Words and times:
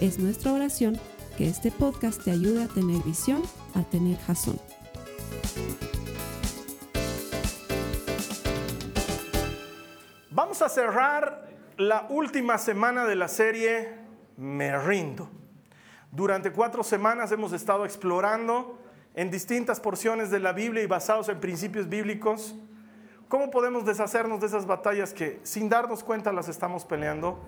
Es 0.00 0.18
nuestra 0.18 0.52
oración 0.52 1.00
que 1.38 1.48
este 1.48 1.70
podcast 1.70 2.22
te 2.22 2.30
ayude 2.30 2.64
a 2.64 2.68
tener 2.68 3.02
visión, 3.02 3.42
a 3.74 3.82
tener 3.82 4.18
jazón. 4.18 4.60
Vamos 10.30 10.60
a 10.60 10.68
cerrar 10.68 11.48
la 11.78 12.06
última 12.10 12.58
semana 12.58 13.06
de 13.06 13.16
la 13.16 13.26
serie 13.26 13.94
Me 14.36 14.78
rindo. 14.78 15.30
Durante 16.12 16.52
cuatro 16.52 16.84
semanas 16.84 17.32
hemos 17.32 17.54
estado 17.54 17.86
explorando 17.86 18.78
en 19.14 19.30
distintas 19.30 19.80
porciones 19.80 20.30
de 20.30 20.40
la 20.40 20.52
Biblia 20.52 20.82
y 20.82 20.86
basados 20.86 21.30
en 21.30 21.40
principios 21.40 21.88
bíblicos 21.88 22.54
cómo 23.28 23.50
podemos 23.50 23.86
deshacernos 23.86 24.40
de 24.40 24.46
esas 24.46 24.66
batallas 24.66 25.14
que 25.14 25.40
sin 25.42 25.70
darnos 25.70 26.04
cuenta 26.04 26.34
las 26.34 26.50
estamos 26.50 26.84
peleando, 26.84 27.40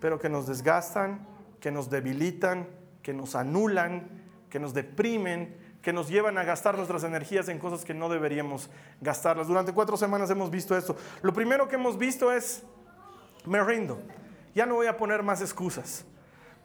pero 0.00 0.18
que 0.18 0.28
nos 0.28 0.46
desgastan, 0.46 1.26
que 1.64 1.70
nos 1.70 1.88
debilitan, 1.88 2.68
que 3.00 3.14
nos 3.14 3.34
anulan, 3.34 4.22
que 4.50 4.60
nos 4.60 4.74
deprimen, 4.74 5.56
que 5.80 5.94
nos 5.94 6.10
llevan 6.10 6.36
a 6.36 6.44
gastar 6.44 6.76
nuestras 6.76 7.04
energías 7.04 7.48
en 7.48 7.58
cosas 7.58 7.86
que 7.86 7.94
no 7.94 8.10
deberíamos 8.10 8.68
gastarlas. 9.00 9.48
Durante 9.48 9.72
cuatro 9.72 9.96
semanas 9.96 10.28
hemos 10.28 10.50
visto 10.50 10.76
esto. 10.76 10.94
Lo 11.22 11.32
primero 11.32 11.66
que 11.66 11.76
hemos 11.76 11.96
visto 11.96 12.30
es, 12.30 12.64
me 13.46 13.64
rindo. 13.64 13.98
Ya 14.54 14.66
no 14.66 14.74
voy 14.74 14.88
a 14.88 14.98
poner 14.98 15.22
más 15.22 15.40
excusas. 15.40 16.04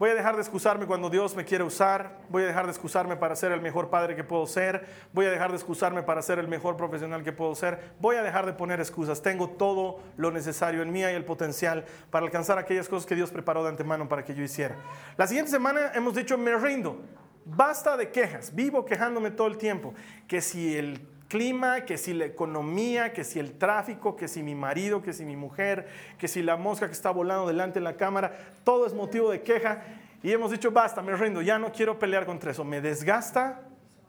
Voy 0.00 0.08
a 0.08 0.14
dejar 0.14 0.34
de 0.34 0.40
excusarme 0.40 0.86
cuando 0.86 1.10
Dios 1.10 1.36
me 1.36 1.44
quiere 1.44 1.62
usar. 1.62 2.22
Voy 2.30 2.42
a 2.42 2.46
dejar 2.46 2.64
de 2.64 2.70
excusarme 2.70 3.16
para 3.16 3.36
ser 3.36 3.52
el 3.52 3.60
mejor 3.60 3.90
padre 3.90 4.16
que 4.16 4.24
puedo 4.24 4.46
ser. 4.46 4.86
Voy 5.12 5.26
a 5.26 5.30
dejar 5.30 5.50
de 5.50 5.56
excusarme 5.56 6.02
para 6.02 6.22
ser 6.22 6.38
el 6.38 6.48
mejor 6.48 6.78
profesional 6.78 7.22
que 7.22 7.32
puedo 7.34 7.54
ser. 7.54 7.92
Voy 8.00 8.16
a 8.16 8.22
dejar 8.22 8.46
de 8.46 8.54
poner 8.54 8.80
excusas. 8.80 9.20
Tengo 9.20 9.50
todo 9.50 10.00
lo 10.16 10.30
necesario 10.30 10.80
en 10.80 10.90
mí 10.90 11.00
y 11.00 11.02
el 11.02 11.26
potencial 11.26 11.84
para 12.08 12.24
alcanzar 12.24 12.56
aquellas 12.56 12.88
cosas 12.88 13.04
que 13.04 13.14
Dios 13.14 13.30
preparó 13.30 13.62
de 13.62 13.68
antemano 13.68 14.08
para 14.08 14.24
que 14.24 14.34
yo 14.34 14.42
hiciera. 14.42 14.74
La 15.18 15.26
siguiente 15.26 15.50
semana 15.50 15.92
hemos 15.94 16.14
dicho, 16.14 16.38
me 16.38 16.56
rindo. 16.56 17.02
Basta 17.44 17.98
de 17.98 18.10
quejas. 18.10 18.54
Vivo 18.54 18.86
quejándome 18.86 19.30
todo 19.30 19.48
el 19.48 19.58
tiempo. 19.58 19.92
Que 20.26 20.40
si 20.40 20.78
el 20.78 21.06
clima, 21.30 21.86
que 21.86 21.96
si 21.96 22.12
la 22.12 22.26
economía, 22.26 23.12
que 23.12 23.22
si 23.22 23.38
el 23.38 23.52
tráfico, 23.56 24.16
que 24.16 24.26
si 24.26 24.42
mi 24.42 24.56
marido, 24.56 25.00
que 25.00 25.12
si 25.14 25.24
mi 25.24 25.36
mujer, 25.36 25.86
que 26.18 26.26
si 26.26 26.42
la 26.42 26.56
mosca 26.56 26.86
que 26.86 26.92
está 26.92 27.10
volando 27.12 27.46
delante 27.46 27.78
de 27.78 27.84
la 27.84 27.96
cámara, 27.96 28.36
todo 28.64 28.84
es 28.84 28.92
motivo 28.92 29.30
de 29.30 29.40
queja. 29.40 29.82
Y 30.24 30.32
hemos 30.32 30.50
dicho, 30.50 30.72
basta, 30.72 31.00
me 31.00 31.16
rindo, 31.16 31.40
ya 31.40 31.58
no 31.58 31.72
quiero 31.72 31.98
pelear 31.98 32.26
contra 32.26 32.50
eso. 32.50 32.64
Me 32.64 32.80
desgasta, 32.80 33.62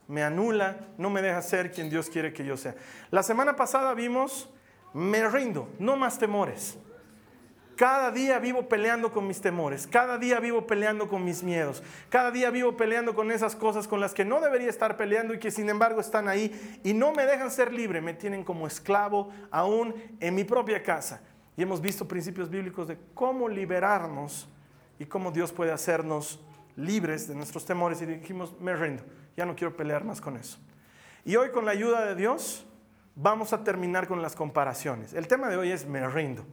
me 0.08 0.24
anula, 0.24 0.88
no 0.98 1.12
me 1.12 1.22
deja 1.22 1.42
ser 1.44 1.72
quien 1.72 1.92
Dios 1.92 2.10
quiere 2.10 2.34
que 2.34 2.44
yo 2.44 2.58
sea. 2.58 2.76
La 3.12 3.22
semana 3.22 3.56
pasada 3.56 3.94
vimos, 3.94 4.50
me 4.92 5.26
rindo, 5.30 5.70
no 5.78 5.96
más 5.96 6.18
temores. 6.18 6.78
Cada 7.82 8.12
día 8.12 8.38
vivo 8.38 8.70
peleando 8.70 9.12
con 9.12 9.26
mis 9.26 9.42
temores, 9.42 9.88
cada 9.88 10.20
día 10.20 10.40
vivo 10.40 10.68
peleando 10.68 11.08
con 11.08 11.24
mis 11.24 11.42
miedos, 11.42 11.82
cada 12.10 12.30
día 12.30 12.52
vivo 12.52 12.78
peleando 12.78 13.16
con 13.16 13.32
esas 13.32 13.56
cosas 13.56 13.88
con 13.88 14.00
las 14.00 14.14
que 14.14 14.24
no 14.24 14.40
debería 14.40 14.70
estar 14.70 14.98
peleando 14.98 15.34
y 15.34 15.40
que 15.40 15.50
sin 15.50 15.68
embargo 15.68 16.00
están 16.00 16.28
ahí 16.28 16.80
y 16.84 16.94
no 16.94 17.12
me 17.12 17.26
dejan 17.26 17.50
ser 17.50 17.74
libre, 17.74 18.00
me 18.00 18.14
tienen 18.14 18.44
como 18.44 18.68
esclavo 18.68 19.32
aún 19.50 19.96
en 20.20 20.36
mi 20.36 20.44
propia 20.44 20.84
casa. 20.84 21.24
Y 21.58 21.64
hemos 21.64 21.82
visto 21.82 22.08
principios 22.08 22.52
bíblicos 22.52 22.88
de 22.88 23.00
cómo 23.16 23.50
liberarnos 23.50 24.48
y 25.00 25.06
cómo 25.06 25.32
Dios 25.32 25.52
puede 25.52 25.72
hacernos 25.72 26.40
libres 26.76 27.28
de 27.28 27.34
nuestros 27.34 27.66
temores 27.66 28.00
y 28.04 28.06
dijimos, 28.06 28.54
me 28.60 28.76
rindo, 28.76 29.02
ya 29.36 29.48
no 29.48 29.56
quiero 29.56 29.76
pelear 29.76 30.04
más 30.04 30.22
con 30.22 30.38
eso. 30.38 30.60
Y 31.26 31.36
hoy 31.36 31.50
con 31.50 31.66
la 31.66 31.72
ayuda 31.72 32.06
de 32.06 32.14
Dios 32.14 32.64
vamos 33.16 33.54
a 33.54 33.64
terminar 33.64 34.08
con 34.08 34.22
las 34.22 34.36
comparaciones. 34.36 35.16
El 35.16 35.28
tema 35.28 35.50
de 35.50 35.58
hoy 35.58 35.72
es 35.72 35.88
me 35.88 36.08
rindo 36.08 36.46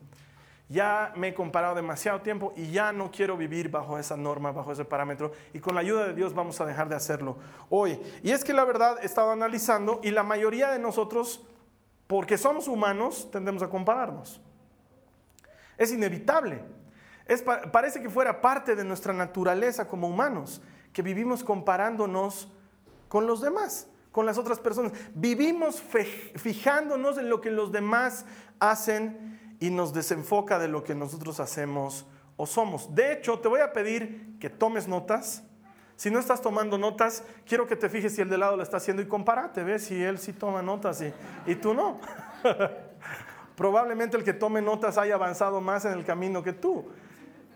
ya 0.69 1.13
me 1.17 1.29
he 1.29 1.35
comparado 1.35 1.75
demasiado 1.75 2.21
tiempo 2.21 2.53
y 2.55 2.71
ya 2.71 2.93
no 2.93 3.11
quiero 3.11 3.37
vivir 3.39 3.71
bajo 3.71 3.99
esa 3.99 4.17
norma, 4.17 4.53
bajo 4.53 4.73
ese 4.73 4.85
parámetro. 4.85 5.33
Y 5.55 5.61
con 5.61 5.75
la 5.75 5.81
ayuda 5.81 6.07
de 6.07 6.15
Dios 6.15 6.35
vamos 6.35 6.61
a 6.61 6.67
dejar 6.67 6.89
de 6.89 6.97
hacerlo 6.97 7.39
hoy. 7.71 7.99
Y 8.23 8.33
es 8.33 8.45
que 8.45 8.53
la 8.53 8.65
verdad 8.65 8.99
he 9.01 9.07
estado 9.07 9.31
analizando 9.31 10.01
y 10.03 10.11
la 10.11 10.23
mayoría 10.23 10.71
de 10.71 10.79
nosotros, 10.79 11.47
porque 12.07 12.37
somos 12.37 12.69
humanos, 12.69 13.31
tendemos 13.31 13.63
a 13.63 13.71
compararnos. 13.71 14.43
Es 15.79 15.91
inevitable. 15.91 16.63
Es, 17.25 17.43
parece 17.43 18.03
que 18.03 18.11
fuera 18.11 18.43
parte 18.43 18.77
de 18.77 18.85
nuestra 18.85 19.15
naturaleza 19.15 19.89
como 19.89 20.07
humanos, 20.07 20.61
que 20.93 21.01
vivimos 21.01 21.45
comparándonos 21.45 22.53
con 23.09 23.27
los 23.27 23.41
demás, 23.41 23.89
con 24.13 24.27
las 24.27 24.37
otras 24.37 24.59
personas. 24.61 24.93
Vivimos 25.15 25.83
fijándonos 26.37 27.17
en 27.17 27.31
lo 27.31 27.41
que 27.41 27.51
los 27.51 27.73
demás 27.73 28.27
hacen 28.61 29.38
y 29.61 29.71
nos 29.71 29.93
desenfoca 29.93 30.59
de 30.59 30.69
lo 30.69 30.85
que 30.85 30.95
nosotros 30.95 31.41
hacemos 31.41 32.07
o 32.37 32.47
somos. 32.47 32.95
De 32.95 33.13
hecho, 33.13 33.39
te 33.41 33.49
voy 33.49 33.61
a 33.61 33.73
pedir 33.73 34.39
que 34.39 34.49
tomes 34.49 34.89
notas. 34.89 35.43
Si 35.97 36.11
no 36.11 36.21
estás 36.21 36.41
tomando 36.41 36.79
notas, 36.79 37.25
quiero 37.45 37.67
que 37.67 37.75
te 37.75 37.89
fijes 37.89 38.15
si 38.15 38.23
el 38.23 38.29
de 38.29 38.39
lado 38.39 38.57
lo 38.57 38.63
está 38.63 38.77
haciendo 38.77 39.03
y 39.03 39.07
compárate, 39.07 39.65
ves 39.65 39.85
si 39.85 40.01
él 40.01 40.19
sí 40.19 40.33
toma 40.33 40.63
notas 40.63 41.03
y, 41.03 41.13
y 41.51 41.57
tú 41.57 41.75
no. 41.75 42.01
Probablemente 43.57 44.17
el 44.17 44.23
que 44.23 44.33
tome 44.33 44.63
notas 44.63 44.97
haya 44.97 45.17
avanzado 45.17 45.61
más 45.61 45.85
en 45.85 45.93
el 45.93 46.05
camino 46.05 46.43
que 46.45 46.53
tú. 46.53 46.87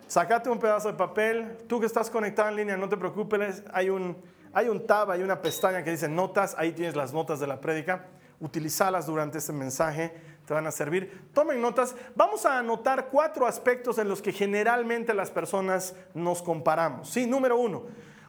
Sácate 0.09 0.51
un 0.51 0.59
pedazo 0.59 0.89
de 0.89 0.95
papel, 0.99 1.57
tú 1.69 1.79
que 1.79 1.87
estás 1.87 2.11
conectado 2.11 2.49
en 2.49 2.57
línea, 2.57 2.77
no 2.77 2.89
te 2.89 2.97
preocupes, 2.97 3.63
hay 3.73 3.89
un, 3.89 4.17
hay 4.53 4.69
un 4.69 4.87
tab, 4.87 5.13
hay 5.13 5.23
una 5.23 5.41
pestaña 5.41 5.85
que 5.85 5.93
dice 5.93 6.09
notas, 6.09 6.57
ahí 6.59 6.73
tienes 6.73 6.97
las 6.97 7.13
notas 7.15 7.39
de 7.39 7.47
la 7.47 7.61
prédica, 7.61 8.09
utilizalas 8.41 9.07
durante 9.07 9.39
este 9.39 9.53
mensaje 9.53 10.13
te 10.47 10.55
van 10.55 10.67
a 10.67 10.71
servir. 10.71 11.29
Tomen 11.33 11.61
notas. 11.61 11.95
Vamos 12.15 12.45
a 12.47 12.59
anotar 12.59 13.09
cuatro 13.09 13.47
aspectos 13.47 13.99
en 13.99 14.09
los 14.09 14.23
que 14.23 14.33
generalmente 14.33 15.15
las 15.15 15.31
personas 15.31 15.95
nos 16.15 16.43
comparamos. 16.43 17.09
Sí, 17.09 17.27
número 17.27 17.57
uno, 17.57 17.85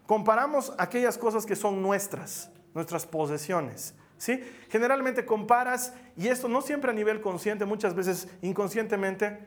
comparamos 0.05 0.73
aquellas 0.77 1.17
cosas 1.17 1.45
que 1.45 1.55
son 1.55 1.81
nuestras, 1.81 2.51
nuestras 2.73 3.05
posesiones. 3.05 3.95
¿Sí? 4.17 4.41
Generalmente 4.69 5.25
comparas, 5.25 5.93
y 6.15 6.29
esto 6.29 6.47
no 6.47 6.61
siempre 6.61 6.91
a 6.91 6.93
nivel 6.93 7.19
consciente, 7.19 7.65
muchas 7.65 7.93
veces 7.93 8.29
inconscientemente, 8.41 9.39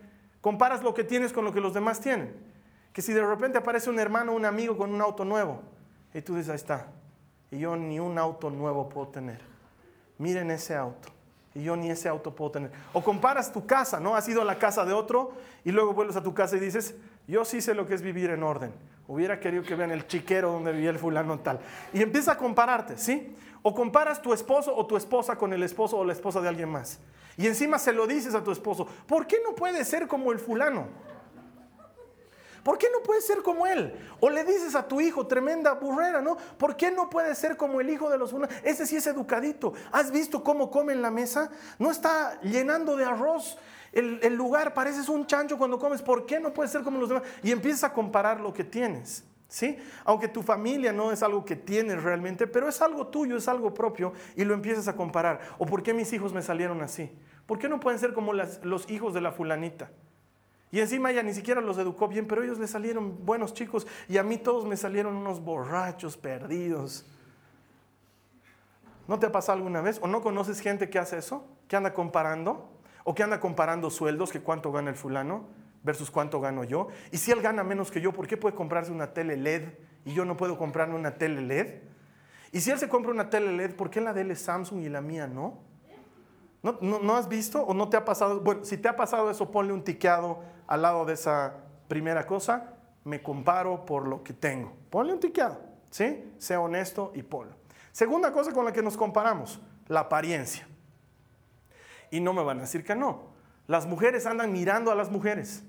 comparas 0.43 0.83
lo 0.83 0.93
que 0.93 1.03
tienes 1.03 1.33
con 1.33 1.47
lo 1.47 1.53
que 1.53 1.63
los 1.63 1.73
demás 1.73 2.01
tienen. 2.01 2.35
Que 2.93 3.01
si 3.01 3.15
de 3.15 3.25
repente 3.25 3.57
aparece 3.57 3.89
un 3.89 3.99
hermano, 3.99 4.35
un 4.35 4.45
amigo 4.45 4.77
con 4.77 4.93
un 4.93 5.01
auto 5.01 5.25
nuevo, 5.25 5.63
y 6.13 6.21
tú 6.21 6.35
dices, 6.35 6.51
ahí 6.51 6.57
está, 6.57 6.89
y 7.51 7.59
yo 7.59 7.75
ni 7.75 7.99
un 8.01 8.19
auto 8.19 8.51
nuevo 8.51 8.87
puedo 8.87 9.09
tener. 9.09 9.41
Miren 10.19 10.51
ese 10.51 10.75
auto 10.75 11.16
y 11.57 11.65
yo 11.65 11.75
ni 11.75 11.91
ese 11.91 12.09
auto 12.09 12.35
puedo 12.35 12.51
tener. 12.51 12.71
O 12.93 13.03
comparas 13.03 13.51
tu 13.51 13.67
casa, 13.67 13.99
¿no? 13.99 14.15
Has 14.15 14.29
ido 14.29 14.43
a 14.43 14.45
la 14.45 14.59
casa 14.59 14.85
de 14.85 14.93
otro 14.93 15.33
y 15.65 15.73
luego 15.73 15.95
vuelves 15.95 16.17
a 16.17 16.23
tu 16.23 16.35
casa 16.35 16.57
y 16.57 16.61
dices, 16.61 16.95
yo 17.27 17.47
sí 17.47 17.63
sé 17.63 17.75
lo 17.75 17.87
que 17.87 17.95
es 17.95 18.03
vivir 18.03 18.31
en 18.31 18.43
orden. 18.43 18.73
Hubiera 19.09 19.41
querido 19.41 19.63
que 19.63 19.75
vean 19.75 19.91
el 19.91 20.07
chiquero 20.07 20.53
donde 20.53 20.73
vivía 20.73 20.91
el 20.91 20.99
fulano 20.99 21.39
tal. 21.39 21.59
Y 21.95 22.03
empieza 22.03 22.33
a 22.33 22.37
compararte, 22.37 22.99
¿sí? 22.99 23.35
O 23.63 23.75
comparas 23.75 24.21
tu 24.21 24.35
esposo 24.35 24.77
o 24.77 24.85
tu 24.87 24.99
esposa 24.99 25.37
con 25.37 25.55
el 25.55 25.63
esposo 25.63 25.97
o 25.97 26.05
la 26.05 26.13
esposa 26.13 26.43
de 26.43 26.49
alguien 26.49 26.69
más. 26.69 26.99
Y 27.39 27.47
encima 27.47 27.79
se 27.79 27.93
lo 27.93 28.07
dices 28.07 28.35
a 28.35 28.45
tu 28.45 28.51
esposo, 28.51 28.87
¿por 29.07 29.27
qué 29.27 29.39
no 29.43 29.55
puede 29.55 29.83
ser 29.85 30.07
como 30.09 30.33
el 30.33 30.39
fulano? 30.39 30.89
¿Por 32.67 32.79
qué 32.79 32.89
no 32.93 33.01
puede 33.01 33.21
ser 33.21 33.45
como 33.45 33.65
él? 33.65 33.95
O 34.19 34.29
le 34.29 34.43
dices 34.43 34.75
a 34.75 34.89
tu 34.89 35.01
hijo, 35.01 35.29
tremenda 35.29 35.75
burrera, 35.75 36.21
¿no? 36.21 36.37
¿Por 36.59 36.77
qué 36.77 36.91
no 36.91 37.09
puede 37.09 37.33
ser 37.37 37.57
como 37.57 37.81
el 37.81 37.89
hijo 37.89 38.11
de 38.11 38.19
los 38.19 38.33
unos? 38.33 38.51
Ese 38.65 38.87
sí 38.87 38.97
es 38.97 39.07
educadito. 39.07 39.73
¿Has 39.93 40.11
visto 40.11 40.43
cómo 40.43 40.69
come 40.69 40.93
en 40.93 41.01
la 41.01 41.13
mesa? 41.13 41.49
No 41.79 41.93
está 41.93 42.41
llenando 42.41 42.97
de 42.97 43.05
arroz 43.05 43.57
el, 43.93 44.35
lugar, 44.35 44.75
pareces 44.75 45.09
un 45.09 45.29
chancho 45.29 45.57
cuando 45.59 45.79
comes. 45.79 46.03
¿Por 46.03 46.27
qué 46.27 46.41
no 46.41 46.53
puede 46.53 46.69
ser 46.69 46.83
como 46.83 46.99
los 46.99 47.09
demás? 47.09 47.23
Y 47.41 47.53
empiezas 47.53 47.85
a 47.85 47.93
comparar 47.93 48.41
lo 48.41 48.53
que 48.53 48.65
tienes. 48.65 49.23
¿Sí? 49.47 49.79
Aunque 50.05 50.27
tu 50.27 50.43
familia 50.43 50.93
no 50.93 51.13
es 51.13 51.23
algo 51.23 51.45
que 51.45 51.55
tienes 51.55 52.03
realmente, 52.03 52.49
pero 52.49 52.69
es 52.69 52.83
algo 52.83 53.07
tuyo, 53.07 53.37
es 53.37 53.47
algo 53.47 53.75
propio 53.75 54.13
y 54.35 54.45
lo 54.45 54.55
empiezas 54.55 54.89
a 54.89 54.97
comparar. 54.97 55.39
¿O 55.59 55.67
por 55.67 55.85
qué 55.85 55.95
mis 55.95 56.13
hijos 56.13 56.33
me 56.33 56.43
salieron 56.43 56.83
así? 56.83 57.17
¿Por 57.47 57.61
qué 57.61 57.69
no 57.69 57.79
pueden 57.79 58.01
ser 58.01 58.13
como 58.13 58.33
los 58.33 58.91
hijos 58.91 59.15
de 59.15 59.21
la 59.21 59.31
fulanita? 59.31 59.89
Y 60.73 60.81
encima 60.81 61.11
ella 61.11 61.23
ni 61.23 61.33
siquiera 61.33 61.61
los 61.61 61.79
educó 61.79 62.09
bien, 62.09 62.27
pero 62.27 62.43
ellos 62.43 62.59
le 62.59 62.67
salieron 62.67 63.25
buenos 63.25 63.55
chicos 63.55 63.87
y 64.09 64.19
a 64.19 64.23
mí 64.23 64.37
todos 64.37 64.65
me 64.65 64.77
salieron 64.77 65.15
unos 65.17 65.43
borrachos 65.43 66.17
perdidos. 66.17 67.07
¿No 69.07 69.19
te 69.19 69.27
ha 69.27 69.33
pasado 69.33 69.59
alguna 69.59 69.81
vez? 69.81 70.01
¿O 70.03 70.09
no 70.09 70.21
conoces 70.21 70.61
gente 70.61 70.91
que 70.91 70.99
hace 70.99 71.19
eso? 71.19 71.47
¿Que 71.69 71.77
anda 71.77 71.95
comparando? 71.95 72.69
¿O 73.05 73.15
que 73.15 73.23
anda 73.23 73.39
comparando 73.39 73.91
sueldos, 73.91 74.33
que 74.33 74.41
cuánto 74.41 74.73
gana 74.73 74.91
el 74.91 74.97
fulano 74.97 75.47
versus 75.85 76.11
cuánto 76.11 76.41
gano 76.41 76.65
yo? 76.65 76.89
Y 77.13 77.19
si 77.19 77.31
él 77.31 77.41
gana 77.41 77.63
menos 77.63 77.93
que 77.93 78.01
yo, 78.01 78.13
¿por 78.13 78.27
qué 78.27 78.37
puede 78.37 78.57
comprarse 78.57 78.91
una 78.91 79.13
tele 79.13 79.37
LED 79.37 79.63
y 80.05 80.13
yo 80.13 80.25
no 80.25 80.37
puedo 80.37 80.59
comprarme 80.59 80.97
una 80.97 81.15
tele 81.17 81.41
LED? 81.41 81.83
Y 82.51 82.61
si 82.61 82.73
él 82.73 82.79
se 82.81 82.89
compra 82.89 83.13
una 83.13 83.31
tele 83.31 83.53
LED, 83.53 83.77
¿por 83.77 83.91
qué 83.91 84.01
la 84.01 84.13
de 84.13 84.23
él 84.23 84.33
es 84.33 84.43
Samsung 84.43 84.83
y 84.83 84.89
la 84.89 85.01
mía 85.01 85.29
no? 85.29 85.59
¿No, 86.63 86.79
no, 86.81 87.17
has 87.17 87.29
visto 87.29 87.63
o 87.63 87.75
no 87.75 87.89
te 87.89 87.97
ha 87.97 88.05
pasado? 88.05 88.41
Bueno, 88.41 88.65
si 88.65 88.77
te 88.77 88.89
ha 88.89 88.97
pasado 88.97 89.31
eso, 89.31 89.53
ponle 89.53 89.73
un 89.73 89.85
tiqueado 89.85 90.43
al 90.67 90.83
lado 90.83 91.05
de 91.05 91.15
esa 91.15 91.55
primera 91.89 92.27
cosa. 92.27 92.75
Me 93.05 93.23
comparo 93.23 93.87
por 93.87 94.07
lo 94.09 94.23
que 94.23 94.33
tengo. 94.33 94.73
Ponle 94.91 95.13
un 95.13 95.21
tiqueado, 95.21 95.61
¿sí? 95.91 96.33
Sea 96.39 96.61
honesto 96.61 97.13
y 97.15 97.23
ponlo. 97.23 97.55
Segunda 97.93 98.33
cosa 98.33 98.53
con 98.53 98.65
la 98.65 98.73
que 98.73 98.83
nos 98.83 98.97
comparamos, 98.97 99.61
la 99.89 100.01
apariencia. 100.01 100.67
Y 102.11 102.21
no 102.21 102.33
me 102.33 102.43
van 102.43 102.59
a 102.59 102.63
decir 102.63 102.85
que 102.85 102.95
no. 102.95 103.31
Las 103.67 103.87
mujeres 103.87 104.27
andan 104.27 104.53
mirando 104.53 104.91
a 104.91 104.95
las 104.95 105.11
mujeres. 105.11 105.63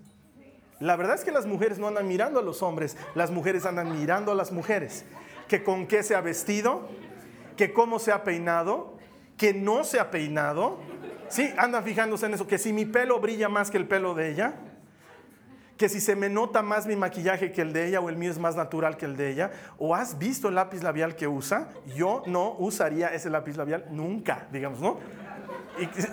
La 0.79 0.95
verdad 0.95 1.15
es 1.15 1.23
que 1.23 1.31
las 1.31 1.45
mujeres 1.45 1.79
no 1.79 1.87
andan 1.87 2.07
mirando 2.07 2.39
a 2.39 2.43
los 2.43 2.61
hombres, 2.61 2.97
las 3.15 3.31
mujeres 3.31 3.65
andan 3.65 3.97
mirando 3.97 4.31
a 4.31 4.35
las 4.35 4.51
mujeres. 4.51 5.05
Que 5.47 5.63
con 5.63 5.87
qué 5.87 6.03
se 6.03 6.15
ha 6.15 6.21
vestido, 6.21 6.87
que 7.55 7.73
cómo 7.73 7.97
se 7.97 8.11
ha 8.11 8.23
peinado, 8.23 8.97
que 9.37 9.53
no 9.53 9.83
se 9.83 9.99
ha 9.99 10.11
peinado. 10.11 10.79
Sí, 11.29 11.51
andan 11.57 11.83
fijándose 11.83 12.25
en 12.25 12.33
eso, 12.33 12.45
que 12.45 12.57
si 12.57 12.73
mi 12.73 12.85
pelo 12.85 13.19
brilla 13.19 13.49
más 13.49 13.71
que 13.71 13.77
el 13.77 13.87
pelo 13.87 14.13
de 14.13 14.31
ella, 14.31 14.55
que 15.77 15.89
si 15.89 16.01
se 16.01 16.15
me 16.15 16.29
nota 16.29 16.61
más 16.61 16.87
mi 16.87 16.95
maquillaje 16.95 17.51
que 17.51 17.61
el 17.61 17.73
de 17.73 17.87
ella 17.87 17.99
o 17.99 18.09
el 18.09 18.17
mío 18.17 18.31
es 18.31 18.39
más 18.39 18.55
natural 18.55 18.97
que 18.97 19.05
el 19.05 19.15
de 19.15 19.29
ella, 19.29 19.51
o 19.77 19.95
has 19.95 20.17
visto 20.17 20.49
el 20.49 20.55
lápiz 20.55 20.83
labial 20.83 21.15
que 21.15 21.27
usa, 21.27 21.69
yo 21.95 22.23
no 22.25 22.55
usaría 22.57 23.09
ese 23.09 23.29
lápiz 23.29 23.55
labial 23.57 23.85
nunca, 23.91 24.47
digamos, 24.51 24.79
¿no? 24.79 24.97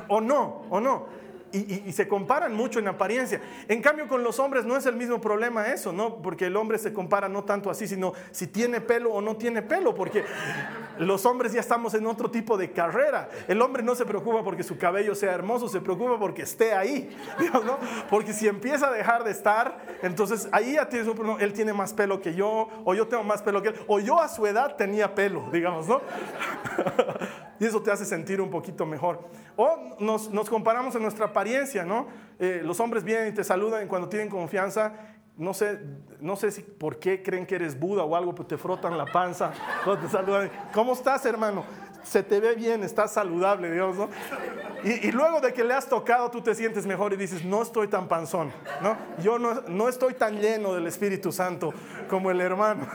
o 0.08 0.20
no, 0.20 0.66
o 0.70 0.80
no 0.80 1.23
y, 1.54 1.92
se 1.92 2.08
comparan 2.08 2.54
mucho 2.54 2.78
en 2.78 2.88
apariencia. 2.88 3.40
En 3.68 3.80
cambio, 3.80 4.08
con 4.08 4.22
los 4.22 4.38
hombres 4.38 4.64
no 4.64 4.76
es 4.76 4.86
el 4.86 4.96
mismo 4.96 5.20
problema 5.20 5.68
eso, 5.68 5.92
¿no? 5.92 6.16
Porque 6.16 6.46
el 6.46 6.56
hombre 6.56 6.78
se 6.78 6.92
compara 6.92 7.28
no 7.28 7.44
tanto 7.44 7.70
así, 7.70 7.86
sino 7.86 8.12
si 8.32 8.48
tiene 8.48 8.80
pelo 8.80 9.12
o 9.12 9.20
no 9.20 9.36
tiene 9.36 9.62
pelo, 9.62 9.94
porque 9.94 10.24
los 10.98 11.24
hombres 11.26 11.52
ya 11.52 11.60
estamos 11.60 11.94
en 11.94 12.06
otro 12.06 12.30
tipo 12.30 12.56
de 12.56 12.72
carrera. 12.72 13.28
El 13.48 13.62
hombre 13.62 13.82
no 13.82 13.94
se 13.94 14.04
preocupa 14.04 14.42
porque 14.42 14.62
su 14.62 14.76
cabello 14.76 15.14
sea 15.14 15.32
hermoso, 15.32 15.68
se 15.68 15.80
preocupa 15.80 16.18
porque 16.18 16.42
esté 16.42 16.74
ahí, 16.74 17.16
¿no? 17.64 17.78
Porque 18.10 18.32
si 18.32 18.48
empieza 18.48 18.88
a 18.88 18.92
dejar 18.92 19.24
de 19.24 19.30
estar, 19.30 19.78
entonces 20.02 20.48
ahí 20.52 20.74
ya 20.74 20.88
tienes 20.88 21.08
un 21.08 21.14
problema. 21.14 21.40
Él 21.40 21.52
tiene 21.52 21.72
más 21.72 21.92
pelo 21.92 22.20
que 22.20 22.34
yo, 22.34 22.68
o 22.84 22.94
yo 22.94 23.06
tengo 23.06 23.24
más 23.24 23.42
pelo 23.42 23.62
que 23.62 23.68
él, 23.68 23.76
o 23.86 24.00
yo 24.00 24.20
a 24.20 24.28
su 24.28 24.46
edad 24.46 24.76
tenía 24.76 25.14
pelo, 25.14 25.48
digamos, 25.52 25.86
¿no? 25.86 26.00
y 27.58 27.64
eso 27.64 27.82
te 27.82 27.90
hace 27.90 28.04
sentir 28.04 28.40
un 28.40 28.50
poquito 28.50 28.86
mejor. 28.86 29.28
O 29.56 29.96
nos, 30.00 30.28
comparamos 30.50 30.94
en 30.94 31.02
nuestra 31.02 31.26
apariencia, 31.26 31.84
¿no? 31.84 32.08
Eh, 32.38 32.62
los 32.64 32.80
hombres 32.80 33.04
vienen 33.04 33.28
y 33.28 33.32
te 33.32 33.44
saludan 33.44 33.86
cuando 33.88 34.08
tienen 34.08 34.28
confianza. 34.28 34.92
No 35.36 35.52
sé, 35.52 35.80
no 36.20 36.36
sé 36.36 36.52
si 36.52 36.62
por 36.62 36.98
qué 36.98 37.22
creen 37.22 37.44
que 37.44 37.56
eres 37.56 37.78
Buda 37.78 38.04
o 38.04 38.14
algo, 38.14 38.34
pero 38.34 38.46
te 38.46 38.56
frotan 38.56 38.96
la 38.96 39.06
panza 39.06 39.52
te 40.00 40.08
saludan. 40.08 40.50
¿Cómo 40.72 40.92
estás, 40.92 41.26
hermano? 41.26 41.64
Se 42.04 42.22
te 42.22 42.38
ve 42.38 42.54
bien, 42.54 42.84
estás 42.84 43.12
saludable, 43.12 43.72
Dios, 43.72 43.96
¿no? 43.96 44.08
Y, 44.84 45.10
luego 45.12 45.40
de 45.40 45.54
que 45.54 45.64
le 45.64 45.72
has 45.72 45.88
tocado, 45.88 46.30
tú 46.30 46.42
te 46.42 46.54
sientes 46.54 46.84
mejor 46.84 47.14
y 47.14 47.16
dices, 47.16 47.42
no 47.42 47.62
estoy 47.62 47.88
tan 47.88 48.06
panzón, 48.06 48.52
¿no? 48.82 48.98
Yo 49.22 49.38
no, 49.38 49.62
no 49.62 49.88
estoy 49.88 50.12
tan 50.12 50.38
lleno 50.38 50.74
del 50.74 50.86
Espíritu 50.86 51.32
Santo 51.32 51.72
como 52.10 52.30
el 52.30 52.38
hermano. 52.42 52.86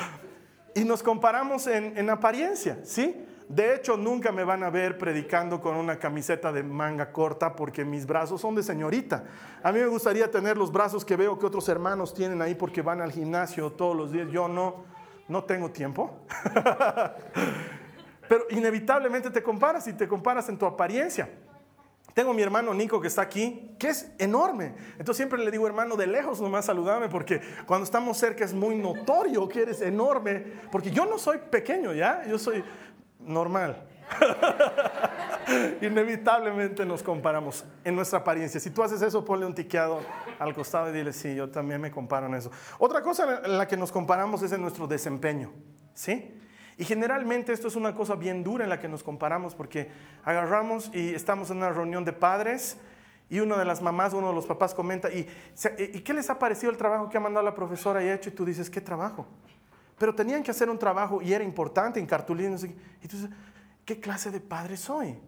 y 0.76 0.84
nos 0.84 1.02
comparamos 1.02 1.66
en, 1.66 1.98
en 1.98 2.08
apariencia, 2.08 2.78
¿sí? 2.84 3.26
De 3.48 3.74
hecho, 3.74 3.96
nunca 3.96 4.30
me 4.30 4.44
van 4.44 4.62
a 4.62 4.68
ver 4.68 4.98
predicando 4.98 5.58
con 5.58 5.74
una 5.76 5.98
camiseta 5.98 6.52
de 6.52 6.62
manga 6.62 7.10
corta 7.12 7.56
porque 7.56 7.82
mis 7.82 8.04
brazos 8.04 8.42
son 8.42 8.54
de 8.54 8.62
señorita. 8.62 9.24
A 9.62 9.72
mí 9.72 9.78
me 9.78 9.86
gustaría 9.86 10.30
tener 10.30 10.58
los 10.58 10.70
brazos 10.70 11.02
que 11.02 11.16
veo 11.16 11.38
que 11.38 11.46
otros 11.46 11.66
hermanos 11.70 12.12
tienen 12.12 12.42
ahí 12.42 12.54
porque 12.54 12.82
van 12.82 13.00
al 13.00 13.10
gimnasio 13.10 13.72
todos 13.72 13.96
los 13.96 14.12
días. 14.12 14.28
Yo 14.30 14.48
no, 14.48 14.84
no 15.28 15.44
tengo 15.44 15.70
tiempo. 15.70 16.18
Pero 18.28 18.44
inevitablemente 18.50 19.30
te 19.30 19.42
comparas 19.42 19.88
y 19.88 19.94
te 19.94 20.06
comparas 20.06 20.46
en 20.50 20.58
tu 20.58 20.66
apariencia. 20.66 21.30
Tengo 22.18 22.34
mi 22.34 22.42
hermano 22.42 22.74
Nico 22.74 23.00
que 23.00 23.06
está 23.06 23.22
aquí, 23.22 23.76
que 23.78 23.90
es 23.90 24.10
enorme. 24.18 24.74
Entonces 24.92 25.18
siempre 25.18 25.38
le 25.38 25.52
digo, 25.52 25.68
hermano, 25.68 25.94
de 25.94 26.06
lejos 26.06 26.40
nomás 26.40 26.64
saludame, 26.64 27.08
porque 27.08 27.40
cuando 27.64 27.84
estamos 27.84 28.18
cerca 28.18 28.44
es 28.44 28.52
muy 28.52 28.74
notorio 28.74 29.48
que 29.48 29.62
eres 29.62 29.80
enorme, 29.82 30.44
porque 30.72 30.90
yo 30.90 31.06
no 31.06 31.16
soy 31.16 31.38
pequeño, 31.38 31.94
¿ya? 31.94 32.24
Yo 32.26 32.36
soy, 32.36 32.64
normal. 33.28 33.86
Inevitablemente 35.80 36.84
nos 36.84 37.02
comparamos 37.02 37.64
en 37.84 37.94
nuestra 37.94 38.18
apariencia. 38.18 38.60
Si 38.60 38.70
tú 38.70 38.82
haces 38.82 39.00
eso, 39.02 39.24
ponle 39.24 39.46
un 39.46 39.54
tiqueado 39.54 40.00
al 40.38 40.54
costado 40.54 40.90
y 40.90 40.92
dile, 40.92 41.12
sí, 41.12 41.34
yo 41.34 41.48
también 41.50 41.80
me 41.80 41.90
comparo 41.90 42.26
en 42.26 42.34
eso. 42.34 42.50
Otra 42.78 43.02
cosa 43.02 43.42
en 43.44 43.58
la 43.58 43.66
que 43.66 43.76
nos 43.76 43.92
comparamos 43.92 44.42
es 44.42 44.52
en 44.52 44.60
nuestro 44.60 44.86
desempeño, 44.86 45.52
¿sí? 45.94 46.34
Y 46.76 46.84
generalmente 46.84 47.52
esto 47.52 47.68
es 47.68 47.76
una 47.76 47.94
cosa 47.94 48.14
bien 48.14 48.44
dura 48.44 48.64
en 48.64 48.70
la 48.70 48.78
que 48.78 48.88
nos 48.88 49.02
comparamos 49.02 49.54
porque 49.54 49.90
agarramos 50.24 50.90
y 50.94 51.14
estamos 51.14 51.50
en 51.50 51.56
una 51.58 51.70
reunión 51.70 52.04
de 52.04 52.12
padres 52.12 52.78
y 53.28 53.40
una 53.40 53.58
de 53.58 53.64
las 53.64 53.82
mamás, 53.82 54.14
uno 54.14 54.28
de 54.28 54.34
los 54.34 54.46
papás 54.46 54.74
comenta, 54.74 55.10
¿y, 55.10 55.28
¿y 55.78 56.00
qué 56.00 56.14
les 56.14 56.30
ha 56.30 56.38
parecido 56.38 56.70
el 56.70 56.78
trabajo 56.78 57.08
que 57.10 57.16
ha 57.16 57.20
mandado 57.20 57.44
la 57.44 57.54
profesora 57.54 58.02
y 58.02 58.08
ha 58.08 58.14
hecho? 58.14 58.30
Y 58.30 58.32
tú 58.32 58.44
dices, 58.44 58.70
¿qué 58.70 58.80
trabajo? 58.80 59.26
Pero 59.98 60.14
tenían 60.14 60.42
que 60.42 60.50
hacer 60.50 60.70
un 60.70 60.78
trabajo 60.78 61.20
y 61.20 61.32
era 61.32 61.44
importante 61.44 61.98
en 62.00 62.06
cartulinas. 62.06 62.64
Entonces, 63.02 63.30
¿qué 63.84 64.00
clase 64.00 64.30
de 64.30 64.40
padre 64.40 64.76
soy? 64.76 65.18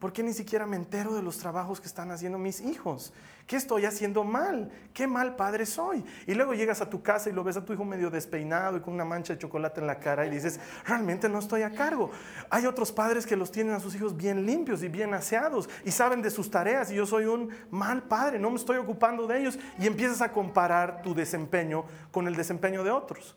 ¿Por 0.00 0.14
qué 0.14 0.22
ni 0.22 0.32
siquiera 0.32 0.66
me 0.66 0.76
entero 0.76 1.12
de 1.14 1.20
los 1.20 1.36
trabajos 1.36 1.78
que 1.78 1.86
están 1.86 2.10
haciendo 2.10 2.38
mis 2.38 2.62
hijos? 2.62 3.12
¿Qué 3.46 3.56
estoy 3.56 3.84
haciendo 3.84 4.24
mal? 4.24 4.70
¿Qué 4.94 5.06
mal 5.06 5.36
padre 5.36 5.66
soy? 5.66 6.02
Y 6.26 6.32
luego 6.32 6.54
llegas 6.54 6.80
a 6.80 6.88
tu 6.88 7.02
casa 7.02 7.28
y 7.28 7.34
lo 7.34 7.44
ves 7.44 7.58
a 7.58 7.64
tu 7.66 7.74
hijo 7.74 7.84
medio 7.84 8.08
despeinado 8.08 8.78
y 8.78 8.80
con 8.80 8.94
una 8.94 9.04
mancha 9.04 9.34
de 9.34 9.38
chocolate 9.38 9.80
en 9.82 9.86
la 9.86 9.98
cara 9.98 10.24
y 10.24 10.30
dices, 10.30 10.58
realmente 10.86 11.28
no 11.28 11.38
estoy 11.38 11.62
a 11.62 11.72
cargo. 11.72 12.10
Hay 12.48 12.64
otros 12.64 12.92
padres 12.92 13.26
que 13.26 13.36
los 13.36 13.52
tienen 13.52 13.74
a 13.74 13.80
sus 13.80 13.94
hijos 13.94 14.16
bien 14.16 14.46
limpios 14.46 14.82
y 14.82 14.88
bien 14.88 15.12
aseados 15.12 15.68
y 15.84 15.90
saben 15.90 16.22
de 16.22 16.30
sus 16.30 16.50
tareas 16.50 16.90
y 16.90 16.94
yo 16.94 17.04
soy 17.04 17.26
un 17.26 17.50
mal 17.70 18.04
padre, 18.04 18.38
no 18.38 18.48
me 18.48 18.56
estoy 18.56 18.78
ocupando 18.78 19.26
de 19.26 19.38
ellos 19.38 19.58
y 19.78 19.86
empiezas 19.86 20.22
a 20.22 20.32
comparar 20.32 21.02
tu 21.02 21.14
desempeño 21.14 21.84
con 22.10 22.26
el 22.26 22.36
desempeño 22.36 22.82
de 22.84 22.90
otros. 22.90 23.36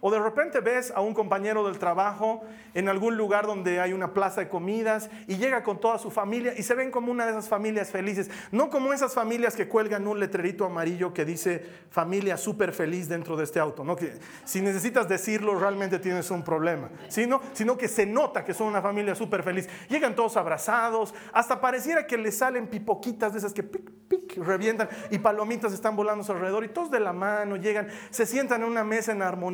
O 0.00 0.10
de 0.10 0.18
repente 0.18 0.60
ves 0.60 0.92
a 0.94 1.00
un 1.00 1.14
compañero 1.14 1.66
del 1.66 1.78
trabajo 1.78 2.42
en 2.74 2.88
algún 2.88 3.16
lugar 3.16 3.46
donde 3.46 3.80
hay 3.80 3.92
una 3.92 4.12
plaza 4.14 4.40
de 4.40 4.48
comidas 4.48 5.10
y 5.26 5.36
llega 5.36 5.62
con 5.62 5.80
toda 5.80 5.98
su 5.98 6.10
familia 6.10 6.54
y 6.56 6.62
se 6.62 6.74
ven 6.74 6.90
como 6.90 7.10
una 7.10 7.24
de 7.24 7.32
esas 7.32 7.48
familias 7.48 7.90
felices, 7.90 8.30
no 8.52 8.70
como 8.70 8.92
esas 8.92 9.14
familias 9.14 9.56
que 9.56 9.68
cuelgan 9.68 10.06
un 10.06 10.20
letrerito 10.20 10.64
amarillo 10.64 11.12
que 11.12 11.24
dice 11.24 11.64
familia 11.90 12.36
súper 12.36 12.72
feliz 12.72 13.08
dentro 13.08 13.36
de 13.36 13.44
este 13.44 13.58
auto, 13.58 13.84
¿no? 13.84 13.96
que 13.96 14.12
si 14.44 14.60
necesitas 14.60 15.08
decirlo 15.08 15.58
realmente 15.58 15.98
tienes 15.98 16.30
un 16.30 16.42
problema, 16.42 16.90
¿sí? 17.08 17.28
sino 17.52 17.76
que 17.76 17.88
se 17.88 18.06
nota 18.06 18.44
que 18.44 18.54
son 18.54 18.68
una 18.68 18.82
familia 18.82 19.14
súper 19.14 19.42
feliz. 19.42 19.68
Llegan 19.88 20.14
todos 20.14 20.36
abrazados, 20.36 21.14
hasta 21.32 21.60
pareciera 21.60 22.06
que 22.06 22.16
les 22.16 22.38
salen 22.38 22.68
pipoquitas 22.68 23.32
de 23.32 23.38
esas 23.38 23.52
que 23.52 23.62
pic, 23.62 23.90
pic, 24.08 24.36
revientan 24.38 24.88
y 25.10 25.18
palomitas 25.18 25.72
están 25.72 25.96
volando 25.96 26.22
a 26.22 26.26
su 26.26 26.32
alrededor 26.32 26.64
y 26.64 26.68
todos 26.68 26.90
de 26.90 27.00
la 27.00 27.12
mano 27.12 27.56
llegan, 27.56 27.88
se 28.10 28.26
sientan 28.26 28.62
en 28.62 28.68
una 28.68 28.84
mesa 28.84 29.12
en 29.12 29.22
armonía 29.22 29.47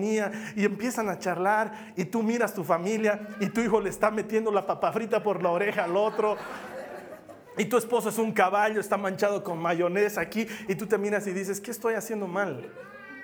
y 0.56 0.64
empiezan 0.64 1.08
a 1.08 1.18
charlar 1.18 1.92
y 1.96 2.04
tú 2.04 2.22
miras 2.22 2.54
tu 2.54 2.64
familia 2.64 3.28
y 3.40 3.48
tu 3.48 3.60
hijo 3.60 3.80
le 3.80 3.90
está 3.90 4.10
metiendo 4.10 4.50
la 4.50 4.66
papa 4.66 4.92
frita 4.92 5.22
por 5.22 5.42
la 5.42 5.50
oreja 5.50 5.84
al 5.84 5.96
otro. 5.96 6.36
Y 7.56 7.66
tu 7.66 7.76
esposo 7.76 8.08
es 8.08 8.18
un 8.18 8.32
caballo, 8.32 8.80
está 8.80 8.96
manchado 8.96 9.44
con 9.44 9.58
mayonesa 9.58 10.20
aquí 10.20 10.46
y 10.68 10.74
tú 10.74 10.86
te 10.86 10.98
miras 10.98 11.26
y 11.26 11.32
dices, 11.32 11.60
¿qué 11.60 11.70
estoy 11.70 11.94
haciendo 11.94 12.26
mal? 12.26 12.68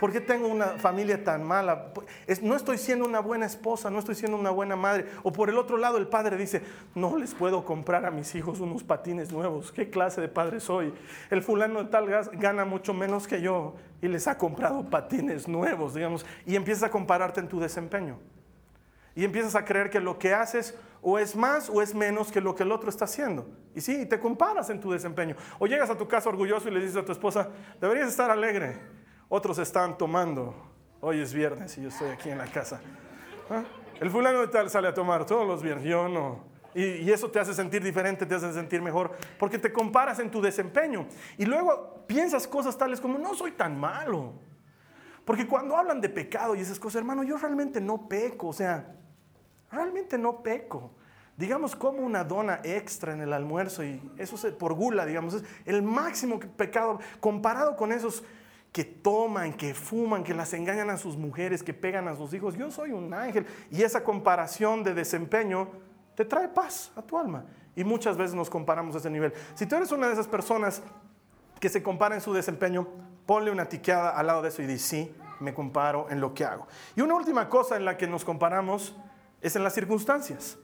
¿Por 0.00 0.12
qué 0.12 0.20
tengo 0.22 0.48
una 0.48 0.78
familia 0.78 1.22
tan 1.22 1.44
mala? 1.44 1.92
no 2.40 2.56
estoy 2.56 2.78
siendo 2.78 3.04
una 3.04 3.20
buena 3.20 3.44
esposa, 3.44 3.90
no 3.90 3.98
estoy 3.98 4.14
siendo 4.14 4.38
una 4.38 4.48
buena 4.48 4.74
madre. 4.74 5.04
O 5.22 5.30
por 5.30 5.50
el 5.50 5.58
otro 5.58 5.76
lado, 5.76 5.98
el 5.98 6.06
padre 6.06 6.38
dice, 6.38 6.62
no 6.94 7.18
les 7.18 7.34
puedo 7.34 7.66
comprar 7.66 8.06
a 8.06 8.10
mis 8.10 8.34
hijos 8.34 8.60
unos 8.60 8.82
patines 8.82 9.30
nuevos. 9.30 9.70
¿Qué 9.70 9.90
clase 9.90 10.22
de 10.22 10.28
padre 10.28 10.58
soy? 10.58 10.94
El 11.28 11.42
fulano 11.42 11.84
de 11.84 11.90
tal 11.90 12.06
gana 12.32 12.64
mucho 12.64 12.94
menos 12.94 13.28
que 13.28 13.42
yo 13.42 13.74
y 14.00 14.08
les 14.08 14.26
ha 14.26 14.38
comprado 14.38 14.88
patines 14.88 15.46
nuevos, 15.46 15.92
digamos. 15.92 16.24
Y 16.46 16.56
empiezas 16.56 16.84
a 16.84 16.90
compararte 16.90 17.40
en 17.40 17.48
tu 17.48 17.60
desempeño. 17.60 18.18
Y 19.14 19.26
empiezas 19.26 19.54
a 19.54 19.66
creer 19.66 19.90
que 19.90 20.00
lo 20.00 20.18
que 20.18 20.32
haces 20.32 20.74
o 21.02 21.18
es 21.18 21.36
más 21.36 21.68
o 21.68 21.82
es 21.82 21.94
menos 21.94 22.32
que 22.32 22.40
lo 22.40 22.54
que 22.54 22.62
el 22.62 22.72
otro 22.72 22.88
está 22.88 23.04
haciendo. 23.04 23.46
Y 23.74 23.82
sí, 23.82 24.06
te 24.06 24.18
comparas 24.18 24.70
en 24.70 24.80
tu 24.80 24.92
desempeño. 24.92 25.36
O 25.58 25.66
llegas 25.66 25.90
a 25.90 25.98
tu 25.98 26.08
casa 26.08 26.30
orgulloso 26.30 26.70
y 26.70 26.72
le 26.72 26.80
dices 26.80 26.96
a 26.96 27.04
tu 27.04 27.12
esposa, 27.12 27.50
deberías 27.78 28.08
estar 28.08 28.30
alegre. 28.30 28.99
Otros 29.32 29.58
están 29.58 29.96
tomando. 29.96 30.52
Hoy 31.00 31.20
es 31.20 31.32
viernes 31.32 31.78
y 31.78 31.82
yo 31.82 31.88
estoy 31.88 32.08
aquí 32.08 32.30
en 32.30 32.38
la 32.38 32.46
casa. 32.46 32.80
¿Ah? 33.48 33.62
El 34.00 34.10
fulano 34.10 34.40
de 34.40 34.48
tal 34.48 34.68
sale 34.68 34.88
a 34.88 34.92
tomar 34.92 35.24
todos 35.24 35.46
los 35.46 35.62
viernes, 35.62 35.84
yo 35.84 36.08
no. 36.08 36.40
Y, 36.74 37.08
eso 37.08 37.30
te 37.30 37.38
hace 37.38 37.54
sentir 37.54 37.80
diferente, 37.80 38.26
te 38.26 38.34
hace 38.34 38.52
sentir 38.52 38.82
mejor, 38.82 39.12
porque 39.38 39.56
te 39.56 39.72
comparas 39.72 40.18
en 40.18 40.32
tu 40.32 40.42
desempeño. 40.42 41.06
Y 41.38 41.44
luego 41.44 42.04
piensas 42.08 42.48
cosas 42.48 42.76
tales 42.76 43.00
como, 43.00 43.18
no 43.18 43.32
soy 43.36 43.52
tan 43.52 43.78
malo. 43.78 44.32
Porque 45.24 45.46
cuando 45.46 45.76
hablan 45.76 46.00
de 46.00 46.08
pecado 46.08 46.56
y 46.56 46.60
esas 46.60 46.80
cosas, 46.80 46.96
hermano, 46.96 47.22
yo 47.22 47.36
realmente 47.36 47.80
no 47.80 48.08
peco, 48.08 48.48
o 48.48 48.52
sea, 48.52 48.96
realmente 49.70 50.18
no 50.18 50.42
peco. 50.42 50.90
Digamos, 51.36 51.76
como 51.76 52.02
una 52.02 52.24
dona 52.24 52.60
extra 52.64 53.12
en 53.12 53.20
el 53.20 53.32
almuerzo 53.32 53.84
y 53.84 54.02
eso 54.18 54.34
es 54.34 54.52
por 54.54 54.74
gula, 54.74 55.06
digamos, 55.06 55.34
es 55.34 55.44
el 55.66 55.82
máximo 55.82 56.40
pecado 56.40 56.98
comparado 57.20 57.76
con 57.76 57.92
esos 57.92 58.24
que 58.72 58.84
toman, 58.84 59.52
que 59.52 59.74
fuman, 59.74 60.22
que 60.22 60.32
las 60.32 60.52
engañan 60.54 60.90
a 60.90 60.96
sus 60.96 61.16
mujeres, 61.16 61.62
que 61.62 61.74
pegan 61.74 62.06
a 62.08 62.14
sus 62.14 62.32
hijos. 62.34 62.56
Yo 62.56 62.70
soy 62.70 62.92
un 62.92 63.12
ángel. 63.12 63.46
Y 63.70 63.82
esa 63.82 64.04
comparación 64.04 64.84
de 64.84 64.94
desempeño 64.94 65.68
te 66.14 66.24
trae 66.24 66.48
paz 66.48 66.92
a 66.94 67.02
tu 67.02 67.18
alma. 67.18 67.44
Y 67.74 67.82
muchas 67.82 68.16
veces 68.16 68.34
nos 68.34 68.48
comparamos 68.48 68.94
a 68.94 68.98
ese 68.98 69.10
nivel. 69.10 69.32
Si 69.54 69.66
tú 69.66 69.76
eres 69.76 69.90
una 69.90 70.06
de 70.06 70.12
esas 70.12 70.28
personas 70.28 70.82
que 71.58 71.68
se 71.68 71.82
compara 71.82 72.14
en 72.14 72.20
su 72.20 72.32
desempeño, 72.32 72.86
ponle 73.26 73.50
una 73.50 73.68
tiqueada 73.68 74.10
al 74.10 74.26
lado 74.26 74.42
de 74.42 74.48
eso 74.48 74.62
y 74.62 74.66
di, 74.66 74.78
sí, 74.78 75.12
me 75.40 75.52
comparo 75.52 76.06
en 76.10 76.20
lo 76.20 76.32
que 76.32 76.44
hago. 76.44 76.66
Y 76.94 77.00
una 77.00 77.14
última 77.14 77.48
cosa 77.48 77.76
en 77.76 77.84
la 77.84 77.96
que 77.96 78.06
nos 78.06 78.24
comparamos 78.24 78.96
es 79.40 79.56
en 79.56 79.64
las 79.64 79.74
circunstancias. 79.74 80.58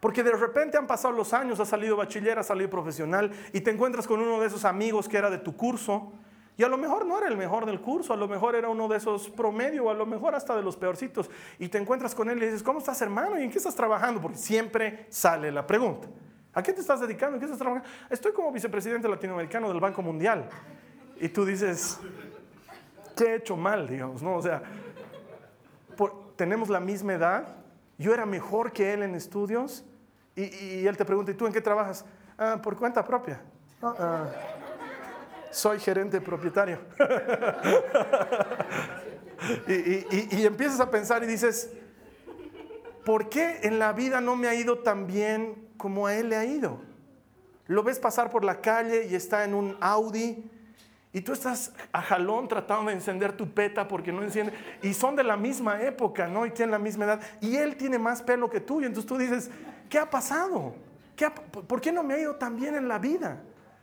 Porque 0.00 0.22
de 0.22 0.32
repente 0.32 0.76
han 0.76 0.86
pasado 0.86 1.14
los 1.14 1.32
años, 1.32 1.60
has 1.60 1.68
salido 1.68 1.96
bachiller, 1.96 2.38
has 2.38 2.46
salido 2.46 2.68
profesional 2.68 3.30
y 3.52 3.60
te 3.60 3.70
encuentras 3.70 4.06
con 4.06 4.20
uno 4.20 4.40
de 4.40 4.46
esos 4.46 4.64
amigos 4.64 5.08
que 5.08 5.16
era 5.16 5.30
de 5.30 5.38
tu 5.38 5.56
curso 5.56 6.12
y 6.58 6.64
a 6.64 6.68
lo 6.68 6.78
mejor 6.78 7.04
no 7.04 7.18
era 7.18 7.28
el 7.28 7.36
mejor 7.36 7.66
del 7.66 7.80
curso, 7.80 8.14
a 8.14 8.16
lo 8.16 8.28
mejor 8.28 8.54
era 8.54 8.68
uno 8.68 8.88
de 8.88 8.96
esos 8.96 9.28
promedio, 9.28 9.90
a 9.90 9.94
lo 9.94 10.06
mejor 10.06 10.34
hasta 10.34 10.56
de 10.56 10.62
los 10.62 10.76
peorcitos. 10.76 11.30
Y 11.58 11.68
te 11.68 11.76
encuentras 11.76 12.14
con 12.14 12.30
él 12.30 12.42
y 12.42 12.46
dices, 12.46 12.62
¿cómo 12.62 12.78
estás 12.78 13.00
hermano? 13.02 13.38
¿Y 13.38 13.44
en 13.44 13.50
qué 13.50 13.58
estás 13.58 13.74
trabajando? 13.74 14.22
Porque 14.22 14.38
siempre 14.38 15.06
sale 15.10 15.52
la 15.52 15.66
pregunta. 15.66 16.08
¿A 16.54 16.62
qué 16.62 16.72
te 16.72 16.80
estás 16.80 17.00
dedicando? 17.00 17.36
¿En 17.36 17.40
qué 17.40 17.44
estás 17.44 17.58
trabajando? 17.58 17.86
Estoy 18.08 18.32
como 18.32 18.50
vicepresidente 18.52 19.06
latinoamericano 19.06 19.68
del 19.68 19.80
Banco 19.80 20.00
Mundial. 20.00 20.48
Y 21.20 21.28
tú 21.28 21.44
dices, 21.44 22.00
¿qué 23.14 23.24
he 23.24 23.34
hecho 23.36 23.54
mal, 23.54 23.86
digamos? 23.86 24.22
¿no? 24.22 24.36
O 24.36 24.42
sea, 24.42 24.62
tenemos 26.36 26.70
la 26.70 26.80
misma 26.80 27.14
edad, 27.14 27.48
yo 27.98 28.14
era 28.14 28.24
mejor 28.24 28.72
que 28.72 28.94
él 28.94 29.02
en 29.02 29.14
estudios, 29.14 29.84
y, 30.34 30.86
él 30.86 30.96
te 30.96 31.04
pregunta, 31.04 31.32
¿y 31.32 31.34
tú 31.34 31.46
en 31.46 31.52
qué 31.52 31.62
trabajas? 31.62 32.04
Ah, 32.38 32.60
por 32.62 32.76
cuenta 32.76 33.04
propia. 33.04 33.40
Ah, 33.82 33.94
ah 33.98 34.55
soy 35.50 35.80
gerente 35.80 36.20
propietario. 36.20 36.78
y, 39.68 40.44
empiezas 40.44 40.80
a 40.80 40.90
pensar 40.90 41.22
y 41.22 41.26
dices, 41.26 41.70
¿por 43.04 43.28
qué 43.28 43.60
en 43.62 43.78
la 43.78 43.92
vida 43.92 44.20
no 44.20 44.36
me 44.36 44.48
ha 44.48 44.54
ido 44.54 44.78
tan 44.78 45.06
bien 45.06 45.68
como 45.76 46.06
a 46.06 46.14
él 46.14 46.30
le 46.30 46.36
ha 46.36 46.44
ido? 46.44 46.80
Lo 47.66 47.82
ves 47.82 47.98
pasar 47.98 48.30
por 48.30 48.44
la 48.44 48.60
calle 48.60 49.06
y 49.10 49.14
está 49.14 49.44
en 49.44 49.54
un 49.54 49.76
Audi 49.80 50.50
y 51.12 51.20
tú 51.22 51.32
estás 51.32 51.72
a 51.92 52.02
jalón 52.02 52.46
tratando 52.46 52.90
de 52.90 52.96
encender 52.96 53.36
tu 53.36 53.50
peta 53.50 53.88
porque 53.88 54.12
no 54.12 54.22
enciende. 54.22 54.52
Y 54.82 54.92
son 54.92 55.16
de 55.16 55.24
la 55.24 55.36
misma 55.36 55.82
época, 55.82 56.28
¿no? 56.28 56.44
Y 56.44 56.50
tienen 56.50 56.72
la 56.72 56.78
misma 56.78 57.06
edad. 57.06 57.20
Y 57.40 57.56
él 57.56 57.76
tiene 57.76 57.98
más 57.98 58.20
pelo 58.20 58.50
que 58.50 58.60
tú. 58.60 58.82
Y 58.82 58.84
entonces 58.84 59.08
tú 59.08 59.16
dices, 59.16 59.50
¿qué 59.88 59.98
ha 59.98 60.10
pasado? 60.10 60.74
¿Por 61.66 61.80
qué 61.80 61.90
no 61.90 62.02
me 62.02 62.14
ha 62.14 62.18
ido 62.18 62.36
tan 62.36 62.56
bien 62.56 62.74
en 62.74 62.86
la 62.86 62.98
vida? 62.98 63.42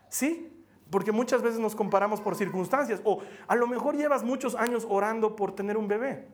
¿Sí? 0.10 0.52
Porque 0.94 1.12
muchas 1.12 1.42
veces 1.42 1.60
nos 1.60 1.76
comparamos 1.76 2.22
por 2.22 2.36
circunstancias. 2.36 3.02
O 3.04 3.24
a 3.48 3.56
lo 3.56 3.66
mejor 3.66 3.98
llevas 3.98 4.24
muchos 4.24 4.54
años 4.54 4.86
orando 4.88 5.36
por 5.36 5.56
tener 5.56 5.76
un 5.76 5.88
bebé. 5.88 6.28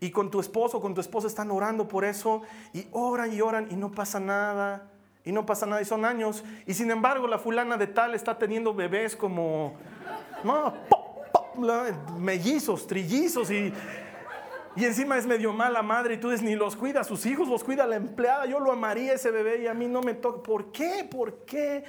Y 0.00 0.10
con 0.12 0.30
tu 0.30 0.40
esposo 0.40 0.80
con 0.80 0.94
tu 0.94 1.02
esposa 1.02 1.26
están 1.26 1.50
orando 1.50 1.86
por 1.86 2.06
eso. 2.06 2.40
Y 2.72 2.86
oran 2.90 3.34
y 3.34 3.42
oran 3.42 3.68
y 3.70 3.76
no 3.76 3.92
pasa 3.92 4.18
nada. 4.18 4.88
Y 5.26 5.32
no 5.32 5.44
pasa 5.44 5.66
nada. 5.66 5.82
Y 5.82 5.84
son 5.84 6.06
años. 6.06 6.42
Y 6.66 6.72
sin 6.72 6.90
embargo 6.90 7.26
la 7.26 7.38
fulana 7.38 7.76
de 7.76 7.86
tal 7.86 8.14
está 8.14 8.38
teniendo 8.38 8.72
bebés 8.72 9.14
como... 9.14 9.74
No, 10.42 10.72
mellizos, 12.18 12.86
trillizos 12.86 13.50
y... 13.50 13.74
Y 14.74 14.86
encima 14.86 15.18
es 15.18 15.26
medio 15.26 15.52
mala 15.52 15.82
madre 15.82 16.14
y 16.14 16.16
tú 16.16 16.30
dices, 16.30 16.42
ni 16.42 16.56
los 16.56 16.76
cuida 16.76 17.04
sus 17.04 17.26
hijos, 17.26 17.46
los 17.46 17.62
cuida 17.62 17.86
la 17.86 17.96
empleada, 17.96 18.46
yo 18.46 18.58
lo 18.58 18.72
amaría 18.72 19.12
ese 19.12 19.30
bebé 19.30 19.62
y 19.62 19.66
a 19.66 19.74
mí 19.74 19.86
no 19.86 20.00
me 20.00 20.14
toca. 20.14 20.42
¿Por 20.42 20.72
qué? 20.72 21.06
¿Por 21.08 21.44
qué? 21.44 21.84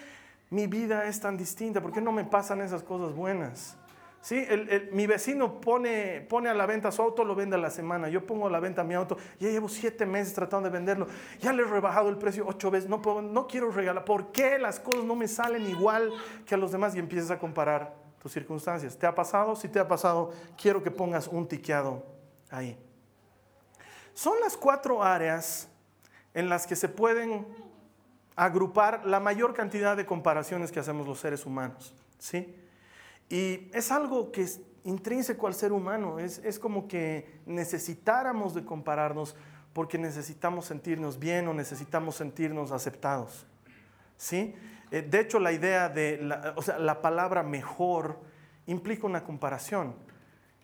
Mi 0.55 0.67
vida 0.67 1.05
es 1.05 1.19
tan 1.19 1.35
distinta? 1.35 1.81
¿Por 1.81 1.91
qué 1.91 1.99
no 1.99 2.13
me 2.13 2.23
pasan 2.23 2.61
esas 2.61 2.81
cosas 2.81 3.13
buenas? 3.13 3.77
¿Sí? 4.21 4.43
mi 4.91 5.05
vecino 5.05 5.61
pone, 5.61 6.21
pone 6.21 6.49
a 6.49 6.55
la 6.55 6.65
venta 6.65 6.91
su 6.91 6.99
auto, 7.03 7.23
lo 7.23 7.35
vende 7.35 7.57
a 7.57 7.59
la 7.59 7.69
semana. 7.69 8.09
Yo 8.09 8.25
pongo 8.25 8.47
a 8.47 8.49
la 8.49 8.59
venta 8.59 8.83
mi 8.83 8.95
auto, 8.95 9.17
ya 9.39 9.49
llevo 9.49 9.69
siete 9.69 10.03
meses 10.07 10.33
tratando 10.33 10.67
de 10.67 10.73
venderlo. 10.73 11.05
Ya 11.39 11.53
le 11.53 11.61
he 11.61 11.65
rebajado 11.65 12.09
el 12.09 12.17
precio 12.17 12.43
ocho 12.47 12.71
veces. 12.71 12.89
No, 12.89 13.03
puedo, 13.03 13.21
no 13.21 13.45
quiero 13.45 13.69
regalar. 13.69 14.03
¿Por 14.03 14.31
qué 14.31 14.57
las 14.57 14.79
cosas 14.79 15.03
no 15.03 15.15
me 15.15 15.27
salen 15.27 15.67
igual 15.67 16.11
que 16.43 16.55
a 16.55 16.57
los 16.57 16.71
demás? 16.71 16.95
Y 16.95 16.99
empiezas 16.99 17.29
a 17.29 17.37
comparar 17.37 17.93
tus 18.17 18.31
circunstancias. 18.31 18.97
¿Te 18.97 19.05
ha 19.05 19.13
pasado? 19.13 19.55
Si 19.55 19.67
te 19.67 19.79
ha 19.79 19.87
pasado, 19.87 20.31
quiero 20.59 20.81
que 20.81 20.89
pongas 20.89 21.27
un 21.27 21.47
tiqueado 21.47 22.03
ahí. 22.49 22.75
Son 24.15 24.39
las 24.39 24.57
cuatro 24.57 25.03
áreas 25.03 25.69
en 26.33 26.49
las 26.49 26.65
que 26.65 26.75
se 26.75 26.89
pueden 26.89 27.45
agrupar 28.35 29.05
la 29.05 29.19
mayor 29.19 29.53
cantidad 29.53 29.95
de 29.95 30.05
comparaciones 30.05 30.71
que 30.71 30.79
hacemos 30.79 31.07
los 31.07 31.19
seres 31.19 31.45
humanos. 31.45 31.93
¿sí? 32.17 32.55
Y 33.29 33.69
es 33.73 33.91
algo 33.91 34.31
que 34.31 34.41
es 34.41 34.61
intrínseco 34.83 35.47
al 35.47 35.55
ser 35.55 35.71
humano, 35.71 36.19
es, 36.19 36.39
es 36.39 36.59
como 36.59 36.87
que 36.87 37.39
necesitáramos 37.45 38.53
de 38.53 38.63
compararnos 38.63 39.35
porque 39.73 39.97
necesitamos 39.97 40.65
sentirnos 40.65 41.19
bien 41.19 41.47
o 41.47 41.53
necesitamos 41.53 42.15
sentirnos 42.15 42.71
aceptados. 42.71 43.45
¿sí? 44.17 44.55
Eh, 44.91 45.01
de 45.01 45.19
hecho, 45.19 45.39
la 45.39 45.51
idea 45.51 45.89
de, 45.89 46.29
o 46.55 46.61
sea, 46.61 46.77
la 46.79 47.01
palabra 47.01 47.43
mejor 47.43 48.19
implica 48.67 49.07
una 49.07 49.23
comparación. 49.23 49.95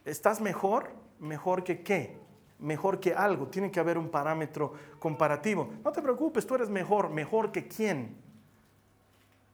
¿Estás 0.05 0.39
mejor? 0.39 0.93
¿Mejor 1.19 1.63
que 1.63 1.81
qué? 1.81 2.20
Mejor 2.61 2.99
que 2.99 3.13
algo, 3.13 3.47
tiene 3.47 3.71
que 3.71 3.79
haber 3.79 3.97
un 3.97 4.09
parámetro 4.09 4.73
comparativo. 4.99 5.69
No 5.83 5.91
te 5.91 6.01
preocupes, 6.01 6.45
tú 6.45 6.55
eres 6.55 6.69
mejor, 6.69 7.09
mejor 7.09 7.51
que 7.51 7.67
quién. 7.67 8.15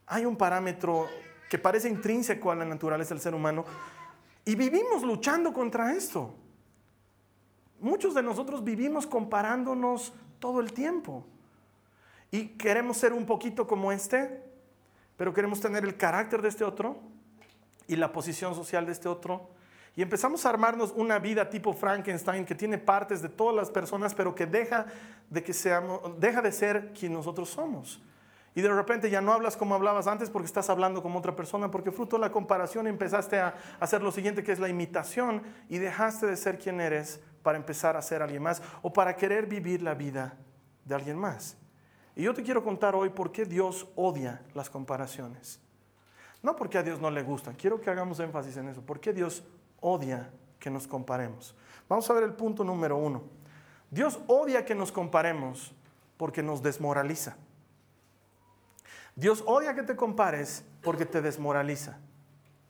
Hay 0.05 0.25
un 0.25 0.35
parámetro 0.35 1.07
que 1.49 1.57
parece 1.57 1.89
intrínseco 1.89 2.51
a 2.51 2.55
la 2.55 2.65
naturaleza 2.65 3.13
del 3.13 3.21
ser 3.21 3.33
humano 3.33 3.65
y 4.45 4.55
vivimos 4.55 5.03
luchando 5.03 5.53
contra 5.53 5.93
esto. 5.93 6.33
Muchos 7.79 8.13
de 8.13 8.23
nosotros 8.23 8.63
vivimos 8.63 9.07
comparándonos 9.07 10.13
todo 10.39 10.59
el 10.59 10.73
tiempo 10.73 11.25
y 12.31 12.49
queremos 12.49 12.97
ser 12.97 13.13
un 13.13 13.25
poquito 13.25 13.67
como 13.67 13.91
este, 13.91 14.43
pero 15.15 15.33
queremos 15.33 15.59
tener 15.61 15.83
el 15.83 15.95
carácter 15.95 16.41
de 16.41 16.49
este 16.49 16.63
otro 16.63 16.97
y 17.87 17.95
la 17.95 18.11
posición 18.11 18.53
social 18.55 18.85
de 18.85 18.91
este 18.91 19.07
otro 19.07 19.49
y 19.97 20.03
empezamos 20.03 20.45
a 20.45 20.49
armarnos 20.49 20.93
una 20.95 21.17
vida 21.17 21.49
tipo 21.49 21.73
Frankenstein 21.73 22.45
que 22.45 22.53
tiene 22.53 22.77
partes 22.77 23.19
de 23.19 23.29
todas 23.29 23.55
las 23.55 23.71
personas, 23.71 24.13
pero 24.13 24.35
que 24.35 24.45
deja 24.45 24.85
de, 25.27 25.43
que 25.43 25.53
seamos, 25.53 26.19
deja 26.19 26.39
de 26.43 26.51
ser 26.51 26.93
quien 26.93 27.13
nosotros 27.13 27.49
somos. 27.49 27.99
Y 28.53 28.61
de 28.61 28.69
repente 28.69 29.09
ya 29.09 29.21
no 29.21 29.33
hablas 29.33 29.57
como 29.57 29.73
hablabas 29.73 30.05
antes 30.05 30.29
porque 30.29 30.45
estás 30.45 30.69
hablando 30.69 31.01
como 31.01 31.17
otra 31.17 31.35
persona, 31.35 31.71
porque 31.71 31.91
fruto 31.91 32.17
de 32.17 32.21
la 32.21 32.31
comparación 32.31 32.85
empezaste 32.85 33.39
a 33.39 33.55
hacer 33.79 34.03
lo 34.03 34.11
siguiente 34.11 34.43
que 34.43 34.51
es 34.51 34.59
la 34.59 34.69
imitación 34.69 35.41
y 35.67 35.79
dejaste 35.79 36.27
de 36.27 36.37
ser 36.37 36.59
quien 36.59 36.79
eres 36.79 37.19
para 37.41 37.57
empezar 37.57 37.97
a 37.97 38.01
ser 38.03 38.21
alguien 38.21 38.43
más 38.43 38.61
o 38.83 38.93
para 38.93 39.15
querer 39.15 39.47
vivir 39.47 39.81
la 39.81 39.95
vida 39.95 40.37
de 40.85 40.93
alguien 40.93 41.17
más. 41.17 41.57
Y 42.15 42.21
yo 42.21 42.35
te 42.35 42.43
quiero 42.43 42.63
contar 42.63 42.93
hoy 42.93 43.09
por 43.09 43.31
qué 43.31 43.45
Dios 43.45 43.87
odia 43.95 44.43
las 44.53 44.69
comparaciones. 44.69 45.59
No 46.43 46.55
porque 46.55 46.77
a 46.77 46.83
Dios 46.83 47.01
no 47.01 47.09
le 47.09 47.23
gustan, 47.23 47.55
quiero 47.55 47.81
que 47.81 47.89
hagamos 47.89 48.19
énfasis 48.19 48.57
en 48.57 48.69
eso. 48.69 48.83
¿Por 48.83 48.99
qué 48.99 49.11
Dios 49.11 49.43
odia 49.79 50.29
que 50.59 50.69
nos 50.69 50.87
comparemos. 50.87 51.55
Vamos 51.89 52.09
a 52.09 52.13
ver 52.13 52.23
el 52.23 52.33
punto 52.33 52.63
número 52.63 52.97
uno. 52.97 53.23
Dios 53.89 54.19
odia 54.27 54.65
que 54.65 54.75
nos 54.75 54.91
comparemos 54.91 55.73
porque 56.17 56.43
nos 56.43 56.61
desmoraliza. 56.61 57.37
Dios 59.15 59.43
odia 59.45 59.73
que 59.73 59.83
te 59.83 59.95
compares 59.95 60.63
porque 60.81 61.05
te 61.05 61.21
desmoraliza 61.21 61.97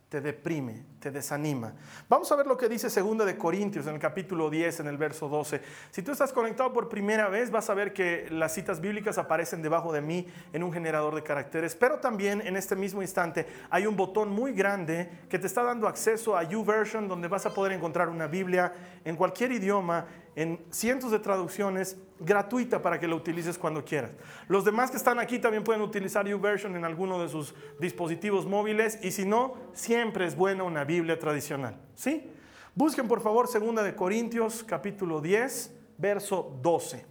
te 0.09 0.21
deprime, 0.21 0.85
te 0.99 1.11
desanima. 1.11 1.73
Vamos 2.09 2.31
a 2.31 2.35
ver 2.35 2.47
lo 2.47 2.57
que 2.57 2.67
dice 2.67 2.87
2 2.87 3.25
de 3.25 3.37
Corintios 3.37 3.85
en 3.87 3.95
el 3.95 3.99
capítulo 3.99 4.49
10, 4.49 4.79
en 4.81 4.87
el 4.87 4.97
verso 4.97 5.29
12. 5.29 5.61
Si 5.91 6.01
tú 6.01 6.11
estás 6.11 6.33
conectado 6.33 6.73
por 6.73 6.89
primera 6.89 7.29
vez, 7.29 7.51
vas 7.51 7.69
a 7.69 7.73
ver 7.73 7.93
que 7.93 8.27
las 8.31 8.53
citas 8.53 8.81
bíblicas 8.81 9.17
aparecen 9.17 9.61
debajo 9.61 9.93
de 9.93 10.01
mí 10.01 10.27
en 10.53 10.63
un 10.63 10.73
generador 10.73 11.13
de 11.15 11.23
caracteres, 11.23 11.75
pero 11.75 11.99
también 11.99 12.41
en 12.41 12.57
este 12.57 12.75
mismo 12.75 13.01
instante 13.01 13.45
hay 13.69 13.85
un 13.85 13.95
botón 13.95 14.29
muy 14.29 14.53
grande 14.53 15.09
que 15.29 15.37
te 15.39 15.47
está 15.47 15.63
dando 15.63 15.87
acceso 15.87 16.35
a 16.35 16.43
YouVersion, 16.43 17.07
donde 17.07 17.27
vas 17.27 17.45
a 17.45 17.53
poder 17.53 17.73
encontrar 17.73 18.09
una 18.09 18.27
Biblia 18.27 18.73
en 19.05 19.15
cualquier 19.15 19.51
idioma 19.51 20.07
en 20.37 20.59
cientos 20.69 21.09
de 21.09 21.17
traducciones 21.17 21.97
gratuita 22.19 22.79
para 22.79 22.99
que 22.99 23.07
la 23.07 23.15
utilices 23.15 23.57
cuando 23.57 23.83
quieras. 23.83 24.11
Los 24.47 24.63
demás 24.63 24.91
que 24.91 24.97
están 24.97 25.17
aquí 25.17 25.39
también 25.39 25.63
pueden 25.63 25.81
utilizar 25.81 26.27
YouVersion 26.27 26.75
en 26.75 26.85
alguno 26.85 27.19
de 27.19 27.27
sus 27.27 27.55
dispositivos 27.79 28.45
móviles 28.45 28.99
y 29.01 29.09
si 29.09 29.25
no, 29.25 29.55
siempre 29.73 30.27
es 30.27 30.35
buena 30.35 30.63
una 30.63 30.83
Biblia 30.87 31.19
tradicional. 31.19 31.77
¿Sí? 31.93 32.31
Busquen 32.73 33.07
por 33.07 33.21
favor 33.21 33.47
2 33.47 33.83
de 33.83 33.95
Corintios 33.95 34.63
capítulo 34.63 35.21
10, 35.21 35.71
verso 35.97 36.57
12. 36.61 37.05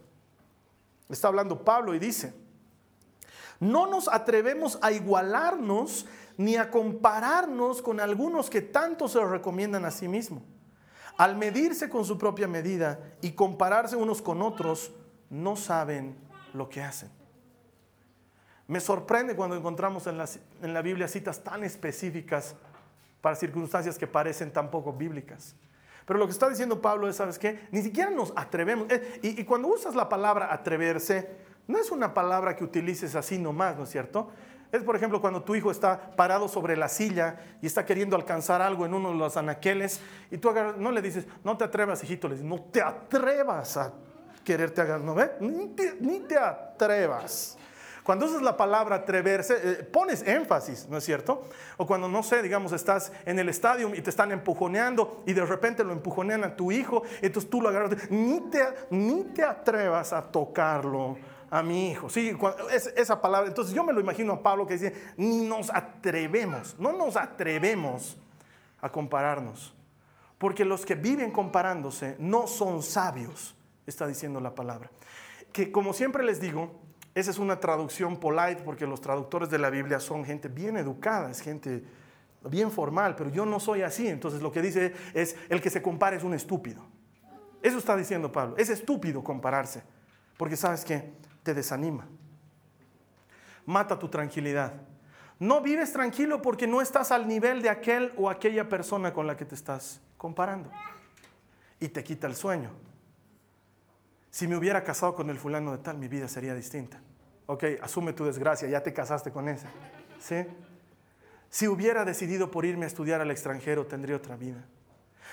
Está 1.09 1.29
hablando 1.29 1.65
Pablo 1.65 1.95
y 1.95 2.01
dice, 2.01 2.35
no 3.61 3.87
nos 3.87 4.09
atrevemos 4.09 4.79
a 4.83 4.91
igualarnos 4.91 6.07
ni 6.37 6.57
a 6.57 6.71
compararnos 6.71 7.81
con 7.81 8.01
algunos 8.01 8.51
que 8.51 8.63
tanto 8.63 9.07
se 9.07 9.25
recomiendan 9.25 9.85
a 9.85 9.91
sí 9.93 10.09
mismos 10.09 10.43
al 11.17 11.37
medirse 11.37 11.89
con 11.89 12.05
su 12.05 12.19
propia 12.19 12.47
medida 12.47 13.01
y 13.23 13.33
compararse 13.33 13.97
unos 13.97 14.21
con 14.21 14.43
otros, 14.43 14.93
no 15.31 15.57
saben 15.57 16.17
lo 16.53 16.69
que 16.69 16.83
hacen. 16.83 17.11
Me 18.69 18.81
sorprende 18.81 19.37
cuando 19.37 19.57
encontramos 19.57 20.07
en 20.07 20.19
la, 20.19 20.83
Biblia 20.83 21.09
citas 21.09 21.43
tan 21.43 21.65
específicas 21.65 22.57
para 23.21 23.37
circunstancias 23.37 23.99
que 23.99 24.07
parecen 24.07 24.53
tan 24.53 24.71
poco 24.71 24.93
bíblicas. 24.93 25.55
Pero 26.05 26.19
lo 26.19 26.27
que 26.27 26.33
está 26.33 26.49
diciendo 26.49 26.81
Pablo 26.81 27.09
es, 27.09 27.17
¿sabes 27.17 27.39
qué? 27.39 27.67
Ni 27.73 27.83
siquiera 27.83 28.11
nos 28.11 28.33
atrevemos. 28.37 28.91
Eh, 28.91 29.21
y, 29.23 29.41
y, 29.41 29.45
cuando 29.45 29.69
usas 29.69 29.95
la 29.95 30.09
palabra 30.09 30.53
atreverse, 30.53 31.29
no 31.67 31.79
es 31.79 31.91
una 31.91 32.15
palabra 32.15 32.55
que 32.55 32.63
utilices 32.63 33.17
así 33.17 33.39
nomás, 33.39 33.77
¿no 33.77 33.85
es 33.85 33.91
cierto? 33.91 34.31
Es, 34.73 34.83
por 34.83 34.97
ejemplo, 34.97 35.21
cuando 35.21 35.43
tu 35.43 35.55
hijo 35.55 35.71
está 35.71 36.11
parado 36.17 36.49
sobre 36.49 36.77
la 36.77 36.89
silla 36.89 37.37
y 37.63 37.67
está 37.67 37.87
queriendo 37.87 38.17
alcanzar 38.17 38.61
algo 38.61 38.85
en 38.85 38.95
uno 38.95 39.11
de 39.11 39.17
los 39.17 39.37
anaqueles 39.37 40.01
y 40.31 40.39
tú 40.39 40.51
agarras, 40.51 40.77
no 40.77 40.91
le 40.91 41.03
dices, 41.03 41.27
no 41.45 41.57
te 41.57 41.65
atrevas, 41.65 42.03
hijito, 42.03 42.29
le 42.29 42.35
dices, 42.35 42.49
no 42.49 42.61
te 42.61 42.83
atrevas 42.83 43.77
a 43.77 43.93
quererte 44.45 44.81
agarrar, 44.81 45.05
¿no 45.05 45.15
ve? 45.15 45.33
Ni 45.41 45.69
te, 45.69 45.97
ni 46.01 46.21
te 46.21 46.37
atrevas. 46.37 47.57
Cuando 48.07 48.27
usas 48.27 48.41
la 48.41 48.57
palabra 48.57 48.95
atreverse, 48.95 49.59
eh, 49.65 49.75
pones 49.83 50.23
énfasis, 50.23 50.87
¿no 50.89 50.99
es 50.99 51.05
cierto? 51.05 51.43
O 51.77 51.89
cuando, 51.89 52.09
no 52.09 52.23
sé, 52.23 52.41
digamos, 52.41 52.71
estás 52.71 53.11
en 53.25 53.41
el 53.41 53.49
estadio 53.49 53.93
y 53.93 54.01
te 54.01 54.11
están 54.11 54.31
empujoneando 54.31 55.25
y 55.27 55.33
de 55.33 55.45
repente 55.45 55.83
lo 55.83 55.93
empujonean 55.93 56.45
a 56.45 56.55
tu 56.55 56.71
hijo, 56.71 57.03
entonces 57.21 57.51
tú 57.51 57.61
lo 57.61 57.69
agarras, 57.69 58.09
ni 58.09 58.43
te, 58.49 58.63
ni 58.91 59.25
te 59.25 59.43
atrevas 59.43 60.13
a 60.13 60.23
tocarlo 60.23 61.17
a 61.51 61.65
mi 61.65 61.91
hijo. 61.91 62.09
Sí, 62.09 62.33
es, 62.71 62.93
esa 62.97 63.21
palabra. 63.21 63.49
Entonces 63.49 63.75
yo 63.75 63.83
me 63.83 63.93
lo 63.93 63.99
imagino 63.99 64.35
a 64.35 64.41
Pablo 64.41 64.69
que 64.69 64.75
dice, 64.75 64.95
ni 65.17 65.45
nos 65.45 65.69
atrevemos, 65.71 66.79
no 66.79 66.93
nos 66.93 67.17
atrevemos 67.17 68.17
a 68.83 68.89
compararnos. 68.89 69.75
Porque 70.39 70.65
los 70.65 70.87
que 70.87 70.95
viven 70.95 71.33
comparándose 71.33 72.15
no 72.21 72.47
son 72.47 72.85
sabios, 72.85 73.57
está 73.85 74.07
diciendo 74.07 74.39
la 74.39 74.55
palabra. 74.55 74.93
Que 75.51 75.73
como 75.73 75.93
siempre 75.93 76.23
les 76.23 76.41
digo, 76.41 76.86
esa 77.17 77.31
es 77.31 77.39
una 77.39 77.59
traducción 77.59 78.19
polite 78.19 78.63
porque 78.63 78.87
los 78.87 79.01
traductores 79.01 79.49
de 79.49 79.57
la 79.57 79.71
Biblia 79.71 80.01
son 80.01 80.23
gente 80.23 80.49
bien 80.49 80.77
educada, 80.77 81.31
es 81.31 81.41
gente 81.41 81.83
bien 82.45 82.71
formal, 82.71 83.17
pero 83.17 83.31
yo 83.31 83.47
no 83.47 83.59
soy 83.59 83.81
así. 83.81 84.07
Entonces 84.07 84.43
lo 84.43 84.53
que 84.53 84.61
dice 84.61 84.93
es, 85.15 85.35
el 85.49 85.63
que 85.63 85.71
se 85.71 85.81
compara 85.81 86.15
es 86.15 86.25
un 86.25 86.35
estúpido. 86.35 86.85
Eso 87.63 87.79
está 87.79 87.97
diciendo 87.97 88.31
Pablo. 88.31 88.55
Es 88.59 88.69
estúpido 88.69 89.25
compararse, 89.25 89.83
porque 90.37 90.59
sabes 90.59 90.85
que 90.85 91.15
te 91.43 91.55
desanima. 91.55 92.07
Mata 93.65 93.99
tu 93.99 94.09
tranquilidad. 94.09 94.75
No 95.39 95.63
vives 95.63 95.95
tranquilo 95.95 96.43
porque 96.43 96.67
no 96.67 96.83
estás 96.83 97.13
al 97.13 97.27
nivel 97.27 97.63
de 97.63 97.71
aquel 97.71 98.13
o 98.19 98.29
aquella 98.29 98.69
persona 98.69 99.15
con 99.15 99.27
la 99.27 99.39
que 99.39 99.47
te 99.47 99.55
estás 99.55 100.03
comparando. 100.19 100.71
Y 101.81 101.89
te 101.89 102.05
quita 102.05 102.27
el 102.27 102.37
sueño. 102.37 102.73
Si 104.31 104.47
me 104.47 104.55
hubiera 104.59 104.85
casado 104.85 105.15
con 105.15 105.31
el 105.31 105.39
fulano 105.39 105.73
de 105.73 105.79
tal, 105.79 105.97
mi 105.97 106.09
vida 106.09 106.29
sería 106.29 106.55
distinta. 106.55 107.01
Ok, 107.47 107.65
asume 107.81 108.13
tu 108.13 108.25
desgracia, 108.25 108.69
ya 108.69 108.83
te 108.83 108.93
casaste 108.93 109.31
con 109.31 109.49
ese. 109.49 109.67
¿Sí? 110.21 110.47
Si 111.49 111.69
hubiera 111.69 112.05
decidido 112.05 112.51
por 112.51 112.65
irme 112.65 112.85
a 112.85 112.89
estudiar 112.89 113.21
al 113.21 113.31
extranjero, 113.31 113.87
tendría 113.87 114.17
otra 114.17 114.37
vida. 114.37 114.65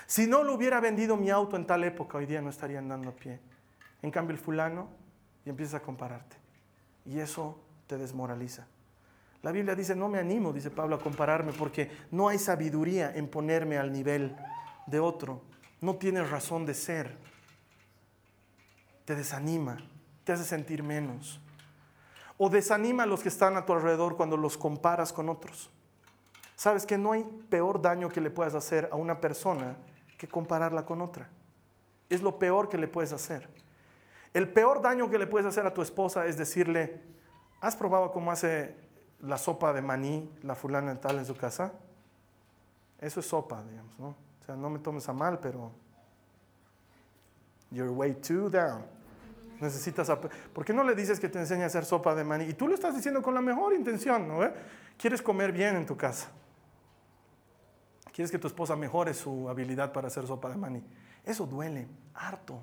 Si 0.06 0.26
no 0.26 0.42
lo 0.42 0.54
hubiera 0.54 0.80
vendido 0.80 1.16
mi 1.16 1.30
auto 1.30 1.56
en 1.56 1.66
tal 1.66 1.82
época, 1.84 2.18
hoy 2.18 2.26
día 2.26 2.40
no 2.40 2.50
estaría 2.50 2.78
andando 2.78 3.10
a 3.10 3.16
pie. 3.16 3.40
En 4.02 4.10
cambio, 4.10 4.34
el 4.34 4.40
fulano, 4.40 4.88
y 5.44 5.50
empiezas 5.50 5.74
a 5.74 5.80
compararte. 5.80 6.36
Y 7.04 7.18
eso 7.18 7.58
te 7.86 7.98
desmoraliza. 7.98 8.66
La 9.42 9.52
Biblia 9.52 9.74
dice, 9.74 9.94
no 9.94 10.08
me 10.08 10.18
animo, 10.18 10.52
dice 10.52 10.70
Pablo, 10.70 10.96
a 10.96 11.00
compararme 11.00 11.52
porque 11.52 11.90
no 12.10 12.28
hay 12.28 12.38
sabiduría 12.38 13.14
en 13.14 13.28
ponerme 13.28 13.76
al 13.76 13.92
nivel 13.92 14.36
de 14.86 15.00
otro. 15.00 15.42
No 15.80 15.96
tienes 15.96 16.30
razón 16.30 16.64
de 16.64 16.74
ser 16.74 17.18
te 19.04 19.14
desanima, 19.14 19.76
te 20.24 20.32
hace 20.32 20.44
sentir 20.44 20.82
menos. 20.82 21.40
O 22.36 22.48
desanima 22.48 23.04
a 23.04 23.06
los 23.06 23.22
que 23.22 23.28
están 23.28 23.56
a 23.56 23.64
tu 23.64 23.72
alrededor 23.72 24.16
cuando 24.16 24.36
los 24.36 24.58
comparas 24.58 25.12
con 25.12 25.28
otros. 25.28 25.70
Sabes 26.56 26.86
que 26.86 26.98
no 26.98 27.12
hay 27.12 27.24
peor 27.48 27.80
daño 27.80 28.08
que 28.08 28.20
le 28.20 28.30
puedas 28.30 28.54
hacer 28.54 28.88
a 28.92 28.96
una 28.96 29.20
persona 29.20 29.76
que 30.18 30.28
compararla 30.28 30.84
con 30.84 31.00
otra. 31.00 31.28
Es 32.08 32.22
lo 32.22 32.38
peor 32.38 32.68
que 32.68 32.78
le 32.78 32.88
puedes 32.88 33.12
hacer. 33.12 33.48
El 34.32 34.52
peor 34.52 34.82
daño 34.82 35.10
que 35.10 35.18
le 35.18 35.26
puedes 35.26 35.46
hacer 35.46 35.66
a 35.66 35.74
tu 35.74 35.82
esposa 35.82 36.26
es 36.26 36.36
decirle, 36.36 37.00
¿has 37.60 37.76
probado 37.76 38.12
cómo 38.12 38.32
hace 38.32 38.76
la 39.20 39.38
sopa 39.38 39.72
de 39.72 39.80
maní 39.80 40.30
la 40.42 40.54
fulana 40.54 41.00
tal 41.00 41.18
en 41.18 41.26
su 41.26 41.36
casa? 41.36 41.72
Eso 43.00 43.20
es 43.20 43.26
sopa, 43.26 43.62
digamos, 43.62 43.98
¿no? 43.98 44.08
O 44.08 44.44
sea, 44.44 44.56
no 44.56 44.70
me 44.70 44.78
tomes 44.78 45.08
a 45.08 45.12
mal, 45.12 45.38
pero 45.38 45.70
you're 47.70 47.90
way 47.90 48.14
too 48.14 48.48
down. 48.48 48.93
Necesitas. 49.60 50.10
¿Por 50.52 50.64
qué 50.64 50.72
no 50.72 50.84
le 50.84 50.94
dices 50.94 51.20
que 51.20 51.28
te 51.28 51.38
enseñe 51.38 51.62
a 51.62 51.66
hacer 51.66 51.84
sopa 51.84 52.14
de 52.14 52.24
maní? 52.24 52.44
Y 52.44 52.54
tú 52.54 52.68
lo 52.68 52.74
estás 52.74 52.94
diciendo 52.94 53.22
con 53.22 53.34
la 53.34 53.40
mejor 53.40 53.74
intención, 53.74 54.26
¿no? 54.26 54.40
Quieres 54.96 55.22
comer 55.22 55.52
bien 55.52 55.76
en 55.76 55.86
tu 55.86 55.96
casa. 55.96 56.30
Quieres 58.12 58.30
que 58.30 58.38
tu 58.38 58.46
esposa 58.46 58.76
mejore 58.76 59.14
su 59.14 59.48
habilidad 59.48 59.92
para 59.92 60.08
hacer 60.08 60.26
sopa 60.26 60.48
de 60.48 60.56
maní. 60.56 60.84
Eso 61.24 61.46
duele, 61.46 61.88
harto. 62.14 62.60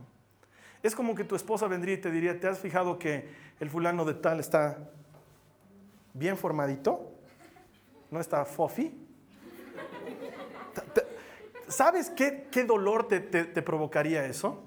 Es 0.83 0.95
como 0.95 1.13
que 1.13 1.23
tu 1.23 1.35
esposa 1.35 1.67
vendría 1.67 1.95
y 1.95 1.97
te 1.97 2.11
diría, 2.11 2.39
¿te 2.39 2.47
has 2.47 2.59
fijado 2.59 2.97
que 2.97 3.29
el 3.59 3.69
fulano 3.69 4.05
de 4.05 4.15
tal 4.15 4.39
está 4.39 4.77
bien 6.13 6.37
formadito? 6.37 7.11
¿No 8.09 8.19
está 8.19 8.45
fofi? 8.45 8.97
¿Sabes 11.67 12.09
qué, 12.09 12.47
qué 12.51 12.63
dolor 12.65 13.07
te, 13.07 13.19
te 13.19 13.61
provocaría 13.61 14.25
eso? 14.25 14.63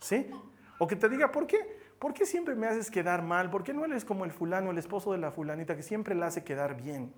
¿Sí? 0.00 0.30
O 0.82 0.86
que 0.86 0.96
te 0.96 1.10
diga, 1.10 1.30
¿por 1.30 1.46
qué? 1.46 1.58
¿Por 1.98 2.14
qué 2.14 2.24
siempre 2.24 2.54
me 2.54 2.66
haces 2.66 2.90
quedar 2.90 3.22
mal? 3.22 3.50
¿Por 3.50 3.62
qué 3.62 3.74
no 3.74 3.84
eres 3.84 4.02
como 4.02 4.24
el 4.24 4.32
fulano, 4.32 4.70
el 4.70 4.78
esposo 4.78 5.12
de 5.12 5.18
la 5.18 5.30
fulanita, 5.30 5.76
que 5.76 5.82
siempre 5.82 6.14
la 6.14 6.28
hace 6.28 6.42
quedar 6.42 6.74
bien? 6.80 7.12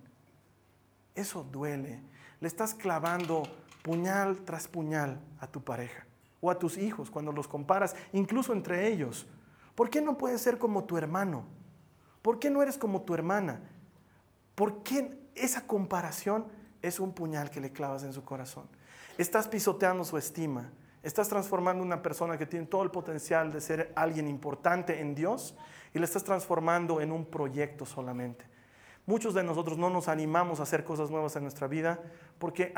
Eso 1.15 1.45
duele. 1.49 2.01
Le 2.41 2.47
estás 2.49 2.75
clavando 2.75 3.43
puñal 3.81 4.41
tras 4.43 4.67
puñal 4.67 5.17
a 5.39 5.47
tu 5.47 5.63
pareja 5.63 6.05
o 6.41 6.51
a 6.51 6.59
tus 6.59 6.77
hijos 6.77 7.09
cuando 7.09 7.31
los 7.31 7.47
comparas, 7.47 7.95
incluso 8.11 8.51
entre 8.51 8.89
ellos. 8.89 9.27
¿Por 9.75 9.89
qué 9.89 10.01
no 10.01 10.17
puedes 10.17 10.41
ser 10.41 10.57
como 10.57 10.83
tu 10.83 10.97
hermano? 10.97 11.45
¿Por 12.21 12.39
qué 12.39 12.49
no 12.49 12.61
eres 12.61 12.77
como 12.77 13.03
tu 13.03 13.13
hermana? 13.13 13.61
¿Por 14.55 14.83
qué 14.83 15.17
esa 15.35 15.65
comparación 15.65 16.47
es 16.81 16.99
un 16.99 17.13
puñal 17.13 17.49
que 17.49 17.61
le 17.61 17.71
clavas 17.71 18.03
en 18.03 18.11
su 18.11 18.25
corazón? 18.25 18.67
Estás 19.17 19.47
pisoteando 19.47 20.03
su 20.03 20.17
estima 20.17 20.69
Estás 21.03 21.27
transformando 21.27 21.83
una 21.83 22.01
persona 22.01 22.37
que 22.37 22.45
tiene 22.45 22.65
todo 22.65 22.81
el 22.81 22.89
potencial 22.89 23.51
de 23.51 23.59
ser 23.59 23.91
alguien 23.93 24.27
importante 24.27 25.01
en 25.01 25.13
Dios 25.13 25.53
y 25.93 25.99
la 25.99 26.05
estás 26.05 26.23
transformando 26.23 27.01
en 27.01 27.11
un 27.11 27.25
proyecto 27.25 27.85
solamente. 27.85 28.45
Muchos 29.05 29.33
de 29.33 29.43
nosotros 29.43 29.77
no 29.77 29.89
nos 29.89 30.07
animamos 30.07 30.61
a 30.61 30.63
hacer 30.63 30.85
cosas 30.85 31.11
nuevas 31.11 31.35
en 31.35 31.43
nuestra 31.43 31.67
vida 31.67 31.99
porque 32.39 32.73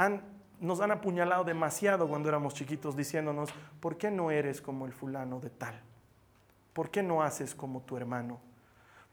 nos 0.60 0.82
han 0.82 0.90
apuñalado 0.90 1.44
demasiado 1.44 2.08
cuando 2.08 2.28
éramos 2.28 2.56
chiquitos 2.56 2.96
diciéndonos, 2.96 3.52
¿por 3.80 3.96
qué 3.96 4.10
no 4.10 4.32
eres 4.32 4.60
como 4.60 4.88
el 4.88 4.92
fulano 4.92 5.40
de 5.40 5.52
tal? 5.52 5.80
¿Por 6.74 6.90
qué 6.90 7.04
no 7.04 7.22
haces 7.22 7.54
como 7.54 7.82
tu 7.82 7.96
hermano? 7.96 8.40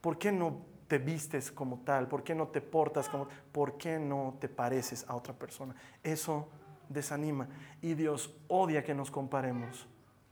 ¿Por 0.01 0.17
qué 0.17 0.31
no 0.31 0.57
te 0.87 0.97
vistes 0.97 1.51
como 1.51 1.81
tal? 1.85 2.07
¿Por 2.07 2.23
qué 2.23 2.33
no 2.33 2.47
te 2.47 2.61
portas 2.61 3.07
como? 3.09 3.27
¿Por 3.51 3.77
qué 3.77 3.99
no 3.99 4.37
te 4.39 4.49
pareces 4.49 5.05
a 5.07 5.15
otra 5.15 5.35
persona? 5.35 5.75
Eso 6.01 6.49
desanima. 6.93 7.47
Y 7.81 7.95
Dios 7.95 8.35
odia 8.47 8.83
que 8.83 8.93
nos 8.93 9.11
comparemos 9.11 9.87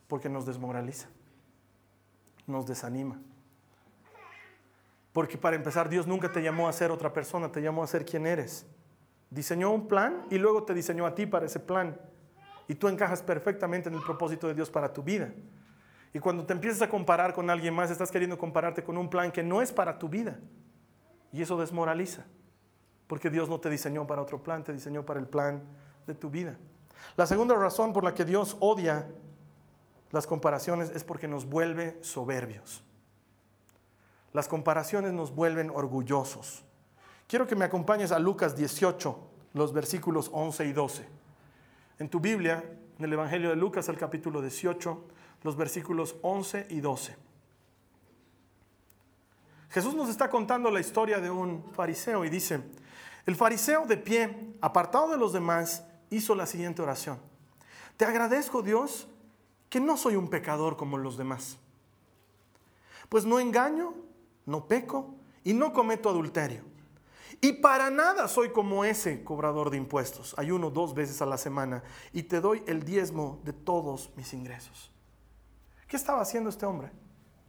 porque 0.07 0.29
nos 0.29 0.45
desmoraliza, 0.45 1.07
nos 2.45 2.65
desanima. 2.65 3.19
Porque 5.13 5.37
para 5.37 5.55
empezar, 5.55 5.89
Dios 5.89 6.07
nunca 6.07 6.31
te 6.31 6.41
llamó 6.41 6.67
a 6.67 6.73
ser 6.73 6.91
otra 6.91 7.11
persona, 7.11 7.51
te 7.51 7.61
llamó 7.61 7.83
a 7.83 7.87
ser 7.87 8.05
quien 8.05 8.25
eres. 8.25 8.65
Diseñó 9.29 9.71
un 9.71 9.87
plan 9.87 10.25
y 10.29 10.37
luego 10.37 10.63
te 10.63 10.73
diseñó 10.73 11.05
a 11.05 11.15
ti 11.15 11.25
para 11.25 11.45
ese 11.45 11.59
plan. 11.59 11.97
Y 12.67 12.75
tú 12.75 12.87
encajas 12.87 13.21
perfectamente 13.21 13.89
en 13.89 13.95
el 13.95 14.01
propósito 14.01 14.47
de 14.47 14.53
Dios 14.53 14.69
para 14.69 14.93
tu 14.93 15.03
vida. 15.03 15.33
Y 16.13 16.19
cuando 16.19 16.45
te 16.45 16.53
empiezas 16.53 16.81
a 16.81 16.89
comparar 16.89 17.33
con 17.33 17.49
alguien 17.49 17.73
más, 17.73 17.91
estás 17.91 18.11
queriendo 18.11 18.37
compararte 18.37 18.83
con 18.83 18.97
un 18.97 19.09
plan 19.09 19.31
que 19.31 19.43
no 19.43 19.61
es 19.61 19.71
para 19.71 19.97
tu 19.97 20.09
vida. 20.09 20.39
Y 21.31 21.41
eso 21.41 21.57
desmoraliza. 21.57 22.25
Porque 23.07 23.29
Dios 23.29 23.49
no 23.49 23.59
te 23.59 23.69
diseñó 23.69 24.07
para 24.07 24.21
otro 24.21 24.43
plan, 24.43 24.63
te 24.63 24.73
diseñó 24.73 25.05
para 25.05 25.19
el 25.19 25.27
plan 25.27 25.63
de 26.07 26.15
tu 26.15 26.29
vida. 26.29 26.57
La 27.17 27.25
segunda 27.25 27.55
razón 27.55 27.93
por 27.93 28.03
la 28.03 28.13
que 28.13 28.25
Dios 28.25 28.57
odia 28.59 29.07
las 30.11 30.27
comparaciones 30.27 30.89
es 30.91 31.03
porque 31.03 31.27
nos 31.27 31.45
vuelve 31.45 31.97
soberbios. 32.01 32.83
Las 34.33 34.47
comparaciones 34.47 35.13
nos 35.13 35.33
vuelven 35.33 35.69
orgullosos. 35.69 36.63
Quiero 37.27 37.47
que 37.47 37.55
me 37.55 37.65
acompañes 37.65 38.11
a 38.11 38.19
Lucas 38.19 38.55
18, 38.55 39.17
los 39.53 39.73
versículos 39.73 40.29
11 40.33 40.65
y 40.65 40.73
12. 40.73 41.07
En 41.99 42.09
tu 42.09 42.19
Biblia, 42.19 42.63
en 42.97 43.05
el 43.05 43.13
Evangelio 43.13 43.49
de 43.49 43.55
Lucas, 43.55 43.87
el 43.89 43.97
capítulo 43.97 44.41
18, 44.41 45.05
los 45.43 45.55
versículos 45.55 46.15
11 46.21 46.67
y 46.69 46.81
12. 46.81 47.15
Jesús 49.69 49.95
nos 49.95 50.09
está 50.09 50.29
contando 50.29 50.69
la 50.69 50.81
historia 50.81 51.19
de 51.19 51.29
un 51.29 51.63
fariseo 51.71 52.25
y 52.25 52.29
dice, 52.29 52.61
el 53.25 53.35
fariseo 53.35 53.85
de 53.85 53.97
pie, 53.97 54.55
apartado 54.59 55.09
de 55.09 55.17
los 55.17 55.31
demás, 55.31 55.85
hizo 56.11 56.35
la 56.35 56.45
siguiente 56.45 56.83
oración. 56.83 57.17
Te 57.97 58.05
agradezco 58.05 58.61
Dios 58.61 59.07
que 59.69 59.79
no 59.79 59.97
soy 59.97 60.15
un 60.15 60.29
pecador 60.29 60.77
como 60.77 60.97
los 60.97 61.17
demás. 61.17 61.57
Pues 63.09 63.25
no 63.25 63.39
engaño, 63.39 63.95
no 64.45 64.67
peco 64.67 65.15
y 65.43 65.53
no 65.53 65.73
cometo 65.73 66.09
adulterio. 66.09 66.63
Y 67.39 67.53
para 67.53 67.89
nada 67.89 68.27
soy 68.27 68.49
como 68.49 68.85
ese 68.85 69.23
cobrador 69.23 69.71
de 69.71 69.77
impuestos. 69.77 70.35
Ayuno 70.37 70.69
dos 70.69 70.93
veces 70.93 71.21
a 71.21 71.25
la 71.25 71.37
semana 71.37 71.83
y 72.13 72.23
te 72.23 72.41
doy 72.41 72.63
el 72.67 72.83
diezmo 72.83 73.39
de 73.43 73.53
todos 73.53 74.11
mis 74.15 74.33
ingresos. 74.33 74.91
¿Qué 75.87 75.95
estaba 75.95 76.21
haciendo 76.21 76.49
este 76.49 76.65
hombre? 76.65 76.91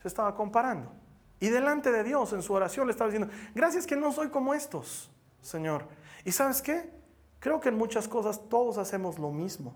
Se 0.00 0.08
estaba 0.08 0.34
comparando. 0.34 0.92
Y 1.40 1.48
delante 1.48 1.90
de 1.90 2.04
Dios 2.04 2.32
en 2.32 2.42
su 2.42 2.52
oración 2.52 2.86
le 2.86 2.92
estaba 2.92 3.10
diciendo, 3.10 3.32
gracias 3.54 3.86
que 3.86 3.96
no 3.96 4.12
soy 4.12 4.28
como 4.28 4.54
estos, 4.54 5.10
Señor. 5.40 5.88
¿Y 6.24 6.30
sabes 6.30 6.62
qué? 6.62 7.01
Creo 7.42 7.60
que 7.60 7.70
en 7.70 7.76
muchas 7.76 8.06
cosas 8.06 8.48
todos 8.48 8.78
hacemos 8.78 9.18
lo 9.18 9.32
mismo. 9.32 9.74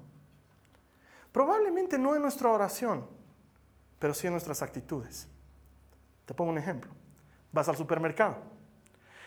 Probablemente 1.32 1.98
no 1.98 2.14
en 2.14 2.22
nuestra 2.22 2.48
oración, 2.48 3.04
pero 3.98 4.14
sí 4.14 4.28
en 4.28 4.34
nuestras 4.34 4.62
actitudes. 4.62 5.26
Te 6.26 6.32
pongo 6.32 6.52
un 6.52 6.58
ejemplo. 6.58 6.92
Vas 7.50 7.68
al 7.68 7.76
supermercado 7.76 8.36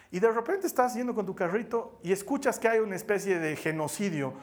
y 0.10 0.21
de 0.21 0.32
repente 0.32 0.67
estás 0.67 0.95
yendo 0.95 1.13
con 1.13 1.25
tu 1.25 1.36
carrito 1.36 1.99
y 2.02 2.13
escuchas 2.13 2.60
que 2.60 2.69
hay 2.69 2.80
una 2.80 2.95
especie 2.95 3.39
de 3.39 3.58
genocidio 3.58 4.34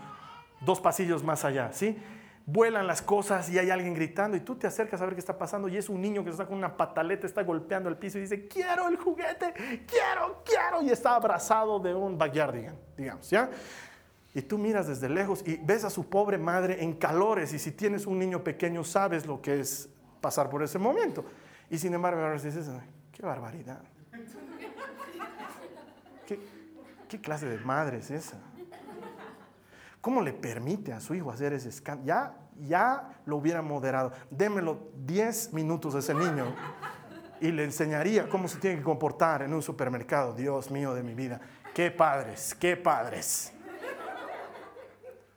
dos 0.60 0.78
pasillos 0.80 1.24
más 1.24 1.44
allá, 1.44 1.72
¿sí? 1.72 1.98
Vuelan 2.44 2.86
las 2.86 3.02
cosas 3.02 3.48
y 3.50 3.58
hay 3.58 3.70
alguien 3.70 3.94
gritando 3.94 4.36
y 4.36 4.40
tú 4.40 4.54
te 4.54 4.68
acercas 4.68 5.00
a 5.00 5.06
ver 5.06 5.14
qué 5.14 5.20
está 5.20 5.36
pasando 5.36 5.68
y 5.68 5.76
es 5.76 5.88
un 5.88 6.00
niño 6.00 6.22
que 6.22 6.30
está 6.30 6.46
con 6.46 6.56
una 6.56 6.76
pataleta, 6.76 7.26
está 7.26 7.42
golpeando 7.42 7.88
el 7.88 7.96
piso 7.96 8.18
y 8.18 8.20
dice, 8.20 8.46
quiero 8.46 8.88
el 8.88 8.96
juguete, 8.96 9.52
quiero, 9.86 10.44
quiero, 10.44 10.82
y 10.82 10.90
está 10.90 11.16
abrazado 11.16 11.80
de 11.80 11.92
un 11.92 12.16
backyardigan, 12.16 12.76
digamos, 12.96 13.28
¿ya? 13.28 13.50
Y 14.36 14.42
tú 14.42 14.58
miras 14.58 14.86
desde 14.86 15.08
lejos 15.08 15.42
y 15.46 15.56
ves 15.56 15.82
a 15.84 15.88
su 15.88 16.10
pobre 16.10 16.36
madre 16.36 16.84
en 16.84 16.92
calores 16.92 17.54
y 17.54 17.58
si 17.58 17.72
tienes 17.72 18.06
un 18.06 18.18
niño 18.18 18.44
pequeño 18.44 18.84
sabes 18.84 19.24
lo 19.24 19.40
que 19.40 19.60
es 19.60 19.88
pasar 20.20 20.50
por 20.50 20.62
ese 20.62 20.78
momento. 20.78 21.24
Y 21.70 21.78
sin 21.78 21.94
embargo, 21.94 22.20
ahora 22.20 22.34
dices, 22.34 22.68
qué 23.12 23.24
barbaridad. 23.24 23.80
¿Qué, 26.26 27.18
clase 27.18 27.46
de 27.46 27.56
madre 27.60 27.96
es 27.96 28.10
esa? 28.10 28.36
¿Cómo 30.02 30.20
le 30.20 30.34
permite 30.34 30.92
a 30.92 31.00
su 31.00 31.14
hijo 31.14 31.30
hacer 31.30 31.54
ese 31.54 31.70
escándalo? 31.70 32.06
Ya, 32.06 32.36
ya 32.60 33.22
lo 33.24 33.38
hubiera 33.38 33.62
moderado. 33.62 34.12
Démelo 34.30 34.90
10 35.06 35.54
minutos 35.54 35.94
a 35.94 36.00
ese 36.00 36.12
niño 36.12 36.54
y 37.40 37.52
le 37.52 37.64
enseñaría 37.64 38.28
cómo 38.28 38.48
se 38.48 38.58
tiene 38.58 38.76
que 38.76 38.82
comportar 38.82 39.40
en 39.40 39.54
un 39.54 39.62
supermercado. 39.62 40.34
Dios 40.34 40.70
mío 40.70 40.92
de 40.92 41.02
mi 41.02 41.14
vida. 41.14 41.40
Qué 41.72 41.90
padres, 41.90 42.54
qué 42.54 42.76
padres. 42.76 43.54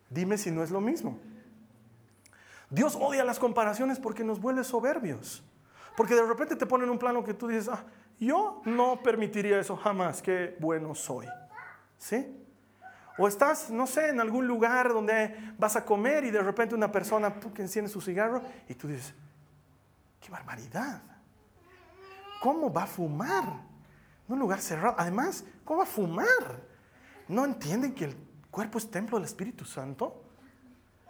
Dime 0.09 0.37
si 0.37 0.51
no 0.51 0.63
es 0.63 0.71
lo 0.71 0.81
mismo. 0.81 1.19
Dios 2.69 2.97
odia 2.99 3.23
las 3.23 3.39
comparaciones 3.39 3.99
porque 3.99 4.23
nos 4.23 4.39
vuelve 4.39 4.63
soberbios. 4.63 5.43
Porque 5.95 6.15
de 6.15 6.25
repente 6.25 6.55
te 6.55 6.65
ponen 6.65 6.89
un 6.89 6.99
plano 6.99 7.23
que 7.23 7.33
tú 7.33 7.47
dices, 7.47 7.69
ah, 7.69 7.83
yo 8.19 8.61
no 8.65 9.01
permitiría 9.01 9.59
eso 9.59 9.75
jamás, 9.75 10.21
qué 10.21 10.55
bueno 10.59 10.95
soy. 10.95 11.27
¿Sí? 11.97 12.35
O 13.17 13.27
estás, 13.27 13.69
no 13.69 13.85
sé, 13.85 14.09
en 14.09 14.21
algún 14.21 14.47
lugar 14.47 14.93
donde 14.93 15.35
vas 15.57 15.75
a 15.75 15.83
comer 15.83 16.23
y 16.23 16.31
de 16.31 16.41
repente 16.41 16.73
una 16.73 16.91
persona 16.91 17.33
que 17.53 17.61
enciende 17.61 17.91
su 17.91 17.99
cigarro 17.99 18.41
y 18.67 18.75
tú 18.75 18.87
dices, 18.87 19.13
qué 20.21 20.29
barbaridad. 20.29 21.01
¿Cómo 22.41 22.71
va 22.71 22.83
a 22.83 22.87
fumar? 22.87 23.43
En 24.25 24.33
un 24.33 24.39
lugar 24.39 24.61
cerrado. 24.61 24.95
Además, 24.97 25.43
¿cómo 25.65 25.79
va 25.79 25.83
a 25.83 25.87
fumar? 25.87 26.63
¿No 27.27 27.43
entienden 27.43 27.93
que 27.93 28.05
el 28.05 28.28
cuerpo 28.51 28.77
es 28.77 28.89
templo 28.89 29.17
del 29.17 29.25
Espíritu 29.25 29.65
Santo? 29.65 30.23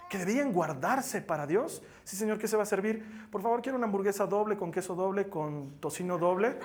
que 0.09 0.17
debían 0.17 0.51
guardarse 0.51 1.21
para 1.21 1.45
Dios. 1.45 1.83
Sí, 2.03 2.17
Señor, 2.17 2.39
¿qué 2.39 2.47
se 2.47 2.57
va 2.57 2.63
a 2.63 2.65
servir? 2.65 3.29
Por 3.31 3.41
favor, 3.43 3.61
quiero 3.61 3.77
una 3.77 3.85
hamburguesa 3.85 4.25
doble 4.25 4.57
con 4.57 4.71
queso 4.71 4.95
doble, 4.95 5.29
con 5.29 5.79
tocino 5.79 6.17
doble. 6.17 6.57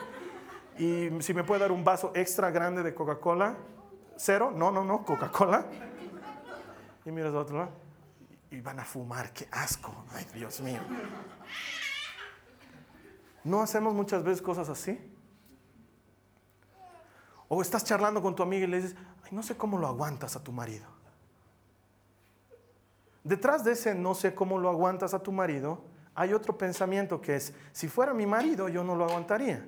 Y 0.79 1.11
si 1.21 1.35
me 1.35 1.45
puede 1.45 1.61
dar 1.61 1.71
un 1.71 1.85
vaso 1.85 2.11
extra 2.15 2.51
grande 2.51 2.83
de 2.83 2.95
Coca-Cola. 2.95 3.55
Cero, 4.17 4.51
no, 4.55 4.71
no, 4.71 4.83
no, 4.83 5.05
Coca-Cola. 5.05 5.67
Y 7.05 7.11
miras 7.11 7.33
al 7.33 7.37
otro 7.37 7.59
lado. 7.59 7.71
Y 8.51 8.61
van 8.61 8.81
a 8.81 8.85
fumar, 8.85 9.31
qué 9.33 9.47
asco. 9.53 10.05
Ay, 10.15 10.27
Dios 10.33 10.61
mío. 10.63 10.81
¿No 13.45 13.61
hacemos 13.61 13.93
muchas 13.93 14.25
veces 14.25 14.41
cosas 14.41 14.71
así? 14.71 14.99
O 17.57 17.63
estás 17.63 17.85
charlando 17.85 18.21
con 18.21 18.35
tu 18.35 18.43
amiga 18.43 18.65
y 18.65 18.67
le 18.67 18.83
dices, 18.83 18.97
ay, 19.23 19.31
no 19.31 19.41
sé 19.45 19.57
cómo 19.57 19.79
lo 19.79 19.87
aguantas 19.87 20.35
a 20.35 20.43
tu 20.43 20.51
marido. 20.51 20.87
Detrás 23.23 23.63
de 23.63 23.73
ese 23.73 23.95
no 23.95 24.17
sé 24.17 24.35
cómo 24.35 24.59
lo 24.59 24.69
aguantas 24.69 25.15
a 25.15 25.21
tu 25.21 25.31
marido, 25.31 25.85
hay 26.17 26.33
otro 26.33 26.59
pensamiento 26.59 27.21
que 27.21 27.37
es, 27.37 27.55
si 27.71 27.87
fuera 27.87 28.13
mi 28.13 28.27
marido 28.27 28.69
yo 28.69 28.83
no 28.83 28.97
lo 28.97 29.05
aguantaría. 29.05 29.65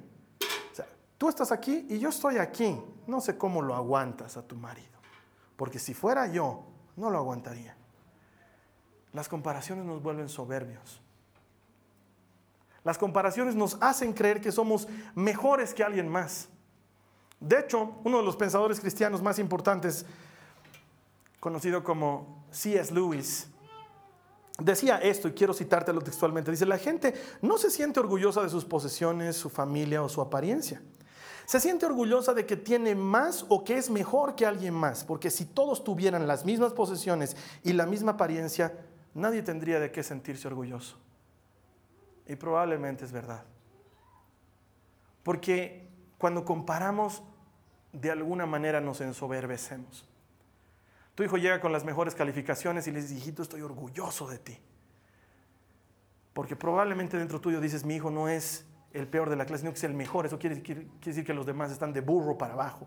O 0.73 0.75
sea, 0.75 0.85
tú 1.17 1.29
estás 1.29 1.53
aquí 1.53 1.87
y 1.89 2.01
yo 2.01 2.09
estoy 2.09 2.39
aquí, 2.39 2.77
no 3.07 3.21
sé 3.21 3.39
cómo 3.39 3.63
lo 3.63 3.77
aguantas 3.77 4.37
a 4.37 4.43
tu 4.43 4.57
marido, 4.57 4.99
porque 5.57 5.79
si 5.79 5.95
fuera 5.95 6.27
yo, 6.27 6.65
no 6.97 7.09
lo 7.09 7.19
aguantaría. 7.19 7.77
Las 9.13 9.29
comparaciones 9.29 9.85
nos 9.85 10.03
vuelven 10.03 10.29
soberbios. 10.29 11.01
Las 12.83 12.99
comparaciones 12.99 13.55
nos 13.55 13.79
hacen 13.81 14.13
creer 14.13 14.41
que 14.41 14.51
somos 14.51 14.89
mejores 15.15 15.73
que 15.73 15.85
alguien 15.85 16.09
más. 16.09 16.49
De 17.41 17.61
hecho, 17.61 17.97
uno 18.05 18.19
de 18.19 18.25
los 18.25 18.37
pensadores 18.37 18.81
cristianos 18.81 19.23
más 19.23 19.39
importantes, 19.39 20.07
conocido 21.39 21.85
como 21.85 22.45
C.S. 22.51 22.93
Lewis, 22.93 23.49
decía 24.59 24.99
esto, 24.99 25.29
y 25.29 25.33
quiero 25.33 25.53
citártelo 25.53 26.01
textualmente, 26.01 26.51
dice, 26.51 26.67
la 26.67 26.79
gente 26.79 27.15
no 27.43 27.59
se 27.59 27.71
siente 27.71 28.01
orgullosa 28.01 28.43
de 28.43 28.49
sus 28.49 28.65
posesiones, 28.65 29.37
su 29.37 29.51
familia 29.51 30.03
o 30.03 30.09
su 30.09 30.21
apariencia. 30.21 30.81
Se 31.45 31.61
siente 31.61 31.87
orgullosa 31.87 32.35
de 32.35 32.45
que 32.45 32.57
tiene 32.57 32.95
más 32.95 33.47
o 33.49 33.63
que 33.63 33.77
es 33.77 33.89
mejor 33.89 34.35
que 34.35 34.47
alguien 34.47 34.75
más, 34.75 35.05
porque 35.05 35.31
si 35.31 35.45
todos 35.45 35.85
tuvieran 35.85 36.27
las 36.27 36.45
mismas 36.45 36.73
posesiones 36.73 37.37
y 37.63 37.73
la 37.73 37.87
misma 37.87 38.13
apariencia, 38.13 38.77
nadie 39.15 39.43
tendría 39.43 39.79
de 39.79 39.93
qué 39.93 40.03
sentirse 40.03 40.49
orgulloso. 40.49 40.97
Y 42.27 42.35
probablemente 42.35 43.05
es 43.05 43.13
verdad. 43.13 43.45
Porque 45.23 45.86
cuando 46.19 46.45
comparamos, 46.45 47.23
de 47.93 48.11
alguna 48.11 48.47
manera 48.47 48.81
nos 48.81 49.01
ensoberbecemos. 49.01 50.09
Tu 51.15 51.23
hijo 51.23 51.39
llega 51.39 51.61
con 51.61 51.73
las 51.73 51.85
mejores 51.85 52.15
calificaciones 52.15 52.87
y 52.87 52.93
le 52.93 53.01
dices, 53.01 53.17
hijito, 53.17 53.43
estoy 53.43 53.63
orgulloso 53.63 54.29
de 54.29 54.39
ti. 54.39 54.59
Porque 56.35 56.57
probablemente 56.57 57.17
dentro 57.17 57.41
tuyo 57.41 57.61
dices, 57.61 57.85
mi 57.85 57.95
hijo 57.95 58.11
no 58.11 58.29
es 58.29 58.67
el 58.93 59.09
peor 59.09 59.31
de 59.31 59.37
la 59.37 59.47
clase, 59.47 59.63
sino 59.63 59.73
que 59.73 59.79
es 59.79 59.85
el 59.85 59.95
mejor. 59.95 60.27
Eso 60.27 60.39
quiere, 60.39 60.61
quiere 60.61 60.87
decir 61.03 61.25
que 61.25 61.33
los 61.33 61.47
demás 61.47 61.71
están 61.71 61.95
de 61.95 62.03
burro 62.03 62.37
para 62.37 62.53
abajo. 62.53 62.87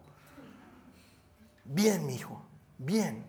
Bien, 1.65 2.05
mi 2.05 2.15
hijo, 2.15 2.45
bien. 2.77 3.25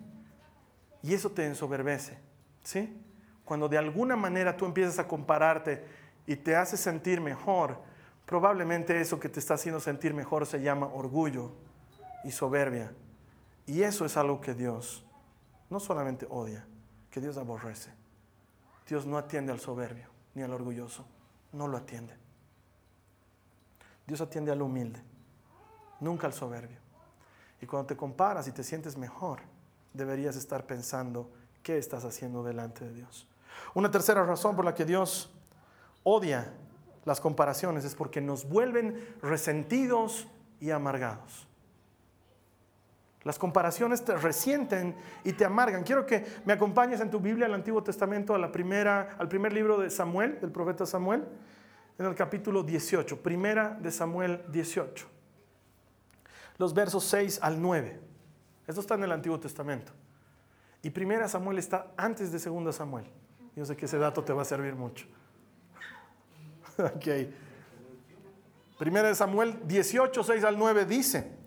Y 1.02 1.14
eso 1.14 1.30
te 1.30 1.46
ensoberbece, 1.46 2.18
¿sí? 2.62 3.02
Cuando 3.44 3.68
de 3.68 3.78
alguna 3.78 4.16
manera 4.16 4.56
tú 4.56 4.66
empiezas 4.66 4.98
a 4.98 5.08
compararte 5.08 5.84
y 6.26 6.36
te 6.36 6.56
hace 6.56 6.76
sentir 6.76 7.20
mejor, 7.20 7.82
probablemente 8.30 9.00
eso 9.00 9.18
que 9.18 9.28
te 9.28 9.40
está 9.40 9.54
haciendo 9.54 9.80
sentir 9.80 10.14
mejor 10.14 10.46
se 10.46 10.62
llama 10.62 10.86
orgullo 10.86 11.50
y 12.22 12.30
soberbia. 12.30 12.92
Y 13.66 13.82
eso 13.82 14.04
es 14.04 14.16
algo 14.16 14.40
que 14.40 14.54
Dios 14.54 15.04
no 15.68 15.80
solamente 15.80 16.28
odia, 16.30 16.64
que 17.10 17.20
Dios 17.20 17.36
aborrece. 17.38 17.90
Dios 18.88 19.04
no 19.04 19.18
atiende 19.18 19.50
al 19.50 19.58
soberbio 19.58 20.06
ni 20.34 20.42
al 20.42 20.52
orgulloso, 20.52 21.04
no 21.52 21.66
lo 21.66 21.76
atiende. 21.76 22.14
Dios 24.06 24.20
atiende 24.20 24.52
al 24.52 24.62
humilde, 24.62 25.02
nunca 25.98 26.28
al 26.28 26.32
soberbio. 26.32 26.78
Y 27.60 27.66
cuando 27.66 27.88
te 27.88 27.96
comparas 27.96 28.46
y 28.46 28.52
te 28.52 28.62
sientes 28.62 28.96
mejor, 28.96 29.40
deberías 29.92 30.36
estar 30.36 30.66
pensando 30.66 31.28
qué 31.64 31.78
estás 31.78 32.04
haciendo 32.04 32.44
delante 32.44 32.84
de 32.84 32.94
Dios. 32.94 33.26
Una 33.74 33.90
tercera 33.90 34.22
razón 34.22 34.54
por 34.54 34.64
la 34.64 34.72
que 34.76 34.84
Dios 34.84 35.32
odia 36.04 36.54
las 37.04 37.20
comparaciones 37.20 37.84
es 37.84 37.94
porque 37.94 38.20
nos 38.20 38.48
vuelven 38.48 38.98
resentidos 39.22 40.28
y 40.60 40.70
amargados. 40.70 41.46
Las 43.22 43.38
comparaciones 43.38 44.04
te 44.04 44.16
resienten 44.16 44.96
y 45.24 45.32
te 45.32 45.44
amargan. 45.44 45.82
Quiero 45.82 46.06
que 46.06 46.24
me 46.46 46.54
acompañes 46.54 47.00
en 47.00 47.10
tu 47.10 47.20
Biblia 47.20 47.46
al 47.46 47.54
Antiguo 47.54 47.82
Testamento, 47.82 48.34
a 48.34 48.38
la 48.38 48.50
primera, 48.50 49.16
al 49.18 49.28
primer 49.28 49.52
libro 49.52 49.78
de 49.78 49.90
Samuel, 49.90 50.40
del 50.40 50.50
profeta 50.50 50.86
Samuel, 50.86 51.26
en 51.98 52.06
el 52.06 52.14
capítulo 52.14 52.62
18, 52.62 53.22
primera 53.22 53.76
de 53.78 53.90
Samuel 53.90 54.42
18. 54.50 55.06
Los 56.56 56.72
versos 56.72 57.04
6 57.04 57.40
al 57.42 57.60
9. 57.60 58.00
Esto 58.66 58.80
está 58.80 58.94
en 58.94 59.04
el 59.04 59.12
Antiguo 59.12 59.38
Testamento. 59.38 59.92
Y 60.82 60.88
primera 60.88 61.28
Samuel 61.28 61.58
está 61.58 61.88
antes 61.98 62.32
de 62.32 62.38
segunda 62.38 62.72
Samuel. 62.72 63.04
Yo 63.54 63.66
sé 63.66 63.76
que 63.76 63.84
ese 63.84 63.98
dato 63.98 64.24
te 64.24 64.32
va 64.32 64.42
a 64.42 64.46
servir 64.46 64.74
mucho. 64.74 65.06
ok. 66.96 67.06
Primera 68.78 69.08
de 69.08 69.14
Samuel 69.14 69.58
18, 69.66 70.24
6 70.24 70.44
al 70.44 70.58
9 70.58 70.86
dice. 70.86 71.40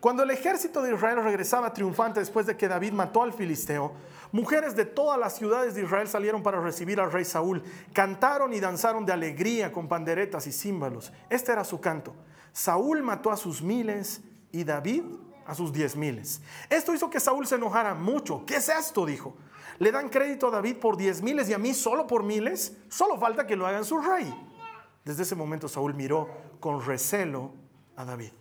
Cuando 0.00 0.22
el 0.22 0.30
ejército 0.30 0.82
de 0.82 0.92
Israel 0.92 1.22
regresaba 1.22 1.72
triunfante 1.72 2.20
después 2.20 2.44
de 2.44 2.56
que 2.56 2.68
David 2.68 2.92
mató 2.92 3.22
al 3.22 3.32
filisteo, 3.32 3.92
mujeres 4.32 4.76
de 4.76 4.84
todas 4.84 5.18
las 5.18 5.34
ciudades 5.36 5.74
de 5.74 5.84
Israel 5.84 6.08
salieron 6.08 6.42
para 6.42 6.60
recibir 6.60 7.00
al 7.00 7.10
rey 7.10 7.24
Saúl. 7.24 7.62
Cantaron 7.94 8.52
y 8.52 8.60
danzaron 8.60 9.06
de 9.06 9.12
alegría 9.12 9.72
con 9.72 9.88
panderetas 9.88 10.46
y 10.46 10.52
címbalos. 10.52 11.10
Este 11.30 11.52
era 11.52 11.64
su 11.64 11.80
canto. 11.80 12.14
Saúl 12.52 13.02
mató 13.02 13.30
a 13.30 13.36
sus 13.36 13.62
miles 13.62 14.20
y 14.52 14.64
David 14.64 15.04
a 15.46 15.54
sus 15.54 15.72
diez 15.72 15.96
miles. 15.96 16.42
Esto 16.68 16.92
hizo 16.92 17.08
que 17.08 17.20
Saúl 17.20 17.46
se 17.46 17.54
enojara 17.54 17.94
mucho. 17.94 18.44
¿Qué 18.46 18.56
es 18.56 18.68
esto? 18.68 19.06
dijo. 19.06 19.36
Le 19.78 19.90
dan 19.90 20.08
crédito 20.08 20.48
a 20.48 20.50
David 20.50 20.76
por 20.76 20.96
diez 20.96 21.22
miles 21.22 21.48
y 21.48 21.54
a 21.54 21.58
mí 21.58 21.72
solo 21.72 22.06
por 22.06 22.22
miles. 22.22 22.76
Solo 22.88 23.18
falta 23.18 23.46
que 23.46 23.56
lo 23.56 23.66
hagan 23.66 23.84
su 23.84 23.98
rey. 23.98 24.32
Desde 25.04 25.22
ese 25.22 25.34
momento 25.34 25.68
Saúl 25.68 25.94
miró 25.94 26.28
con 26.60 26.84
recelo 26.84 27.52
a 27.96 28.04
David. 28.04 28.32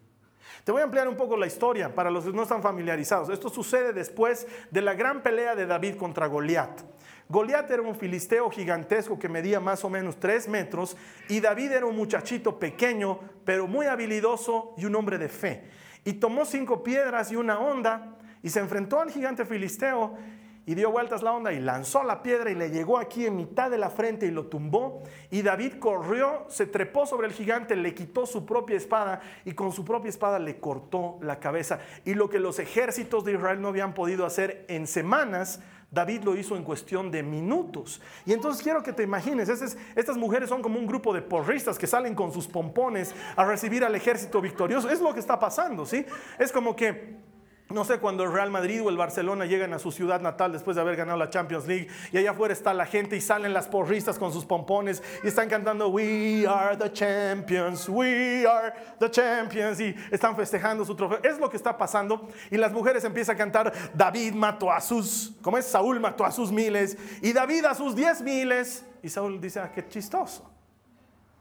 Te 0.64 0.72
voy 0.72 0.82
a 0.82 0.86
ampliar 0.86 1.08
un 1.10 1.18
poco 1.18 1.36
la 1.36 1.46
historia 1.46 1.94
para 1.94 2.10
los 2.10 2.24
que 2.24 2.32
no 2.32 2.44
están 2.44 2.62
familiarizados. 2.62 3.30
Esto 3.30 3.50
sucede 3.50 3.92
después 3.92 4.48
de 4.72 4.82
la 4.82 4.94
gran 4.94 5.22
pelea 5.22 5.56
de 5.56 5.66
David 5.66 5.96
contra 5.98 6.28
Goliat. 6.28 6.82
Goliat 7.28 7.70
era 7.70 7.82
un 7.82 7.96
filisteo 7.96 8.50
gigantesco 8.50 9.20
que 9.20 9.28
medía 9.28 9.60
más 9.60 9.84
o 9.84 9.90
menos 9.90 10.20
tres 10.20 10.48
metros 10.48 10.96
y 11.28 11.40
David 11.40 11.72
era 11.72 11.86
un 11.86 11.96
muchachito 11.96 12.60
pequeño, 12.60 13.20
pero 13.44 13.68
muy 13.68 13.88
habilidoso 13.88 14.74
y 14.78 14.86
un 14.86 14.96
hombre 14.96 15.18
de 15.18 15.30
fe. 15.30 15.70
Y 16.06 16.14
tomó 16.14 16.46
cinco 16.46 16.84
piedras 16.84 17.32
y 17.32 17.36
una 17.36 17.60
onda 17.60 18.16
y 18.42 18.50
se 18.50 18.60
enfrentó 18.60 19.02
al 19.02 19.10
gigante 19.10 19.46
filisteo 19.46 20.18
y 20.66 20.76
dio 20.76 20.92
vueltas 20.92 21.22
la 21.22 21.34
onda 21.34 21.52
y 21.52 21.60
lanzó 21.60 22.04
la 22.04 22.24
piedra 22.24 22.50
y 22.50 22.56
le 22.56 22.70
llegó 22.70 22.98
aquí 22.98 23.26
en 23.26 23.36
mitad 23.36 23.70
de 23.70 23.78
la 23.78 23.90
frente 23.90 24.26
y 24.26 24.32
lo 24.32 24.46
tumbó. 24.46 25.04
Y 25.30 25.42
David 25.42 25.74
corrió, 25.80 26.46
se 26.48 26.66
trepó 26.66 27.06
sobre 27.06 27.28
el 27.28 27.34
gigante, 27.34 27.76
le 27.76 27.94
quitó 27.94 28.26
su 28.26 28.46
propia 28.46 28.78
espada 28.78 29.22
y 29.44 29.54
con 29.54 29.72
su 29.74 29.84
propia 29.84 30.10
espada 30.10 30.40
le 30.40 30.60
cortó 30.60 31.18
la 31.22 31.40
cabeza. 31.40 31.80
Y 32.06 32.14
lo 32.14 32.30
que 32.30 32.40
los 32.40 32.60
ejércitos 32.60 33.26
de 33.26 33.34
Israel 33.34 33.62
no 33.62 33.68
habían 33.68 33.94
podido 33.94 34.26
hacer 34.26 34.66
en 34.70 34.88
semanas, 34.88 35.60
David 35.94 36.24
lo 36.24 36.36
hizo 36.36 36.56
en 36.56 36.64
cuestión 36.64 37.12
de 37.12 37.22
minutos. 37.22 38.02
Y 38.26 38.34
entonces 38.34 38.64
quiero 38.64 38.82
que 38.82 38.94
te 38.94 39.04
imagines, 39.04 39.48
estas, 39.48 40.18
mujeres 40.18 40.50
son 40.50 40.62
como 40.64 40.80
un 40.80 40.88
grupo 40.88 41.14
de 41.14 41.22
porristas 41.22 41.78
que 41.78 41.86
salen 41.86 42.16
con 42.16 42.34
sus 42.34 42.48
pompones 42.48 43.14
a 43.36 43.46
recibir 43.46 43.84
al 43.84 43.94
ejército 43.94 44.42
victorioso. 44.42 44.90
Es 44.90 45.02
lo 45.02 45.14
que 45.14 45.20
está 45.20 45.38
pasando, 45.38 45.86
¿sí? 45.86 46.06
Es 46.40 46.52
como 46.52 46.76
que 46.76 47.33
no 47.70 47.86
sé, 47.86 48.00
cuando 48.00 48.24
el 48.24 48.32
Real 48.32 48.52
Madrid 48.52 48.84
o 48.84 48.90
el 48.90 48.98
Barcelona 48.98 49.46
llegan 49.46 49.74
a 49.74 49.80
su 49.80 49.92
ciudad 49.92 50.22
natal 50.22 50.52
después 50.52 50.76
de 50.76 50.82
haber 50.82 50.96
ganado 50.96 51.18
la 51.18 51.30
Champions 51.30 51.66
League 51.66 51.88
y 52.12 52.18
allá 52.18 52.32
afuera 52.32 52.54
está 52.54 52.74
la 52.74 52.86
gente 52.86 53.16
y 53.16 53.22
salen 53.22 53.54
las 53.54 53.68
porristas 53.68 54.20
con 54.20 54.32
sus 54.32 54.46
pompones 54.46 55.02
y 55.24 55.28
están 55.28 55.50
cantando 55.50 55.88
We 55.88 56.46
are 56.46 56.78
the 56.78 56.92
champions, 56.92 57.90
we 57.90 58.46
are 58.46 58.74
the 59.00 59.10
champions 59.10 59.80
y 59.80 59.96
están 60.12 60.36
festejando 60.36 60.86
su 60.86 60.94
trofeo. 60.94 61.20
Es 61.24 61.40
lo 61.40 61.50
que 61.50 61.58
está 61.58 61.76
pasando 61.78 62.28
y 62.52 62.58
las 62.58 62.72
mujeres 62.72 63.04
empiezan 63.06 63.36
a 63.36 63.38
cantar 63.38 63.74
David 63.94 64.34
mató 64.34 64.72
a 64.72 64.80
sus, 64.80 65.34
como 65.42 65.58
es 65.58 65.66
Saúl 65.66 66.00
mató 66.00 66.26
a 66.26 66.32
sus 66.32 66.52
miles 66.52 66.98
y 67.22 67.34
David 67.34 67.66
a 67.66 67.74
sus 67.74 67.96
diez 67.96 68.22
miles 68.22 68.86
y 69.02 69.10
Saúl 69.10 69.42
dice, 69.42 69.60
ah, 69.60 69.72
qué 69.74 69.88
chistoso, 69.88 70.50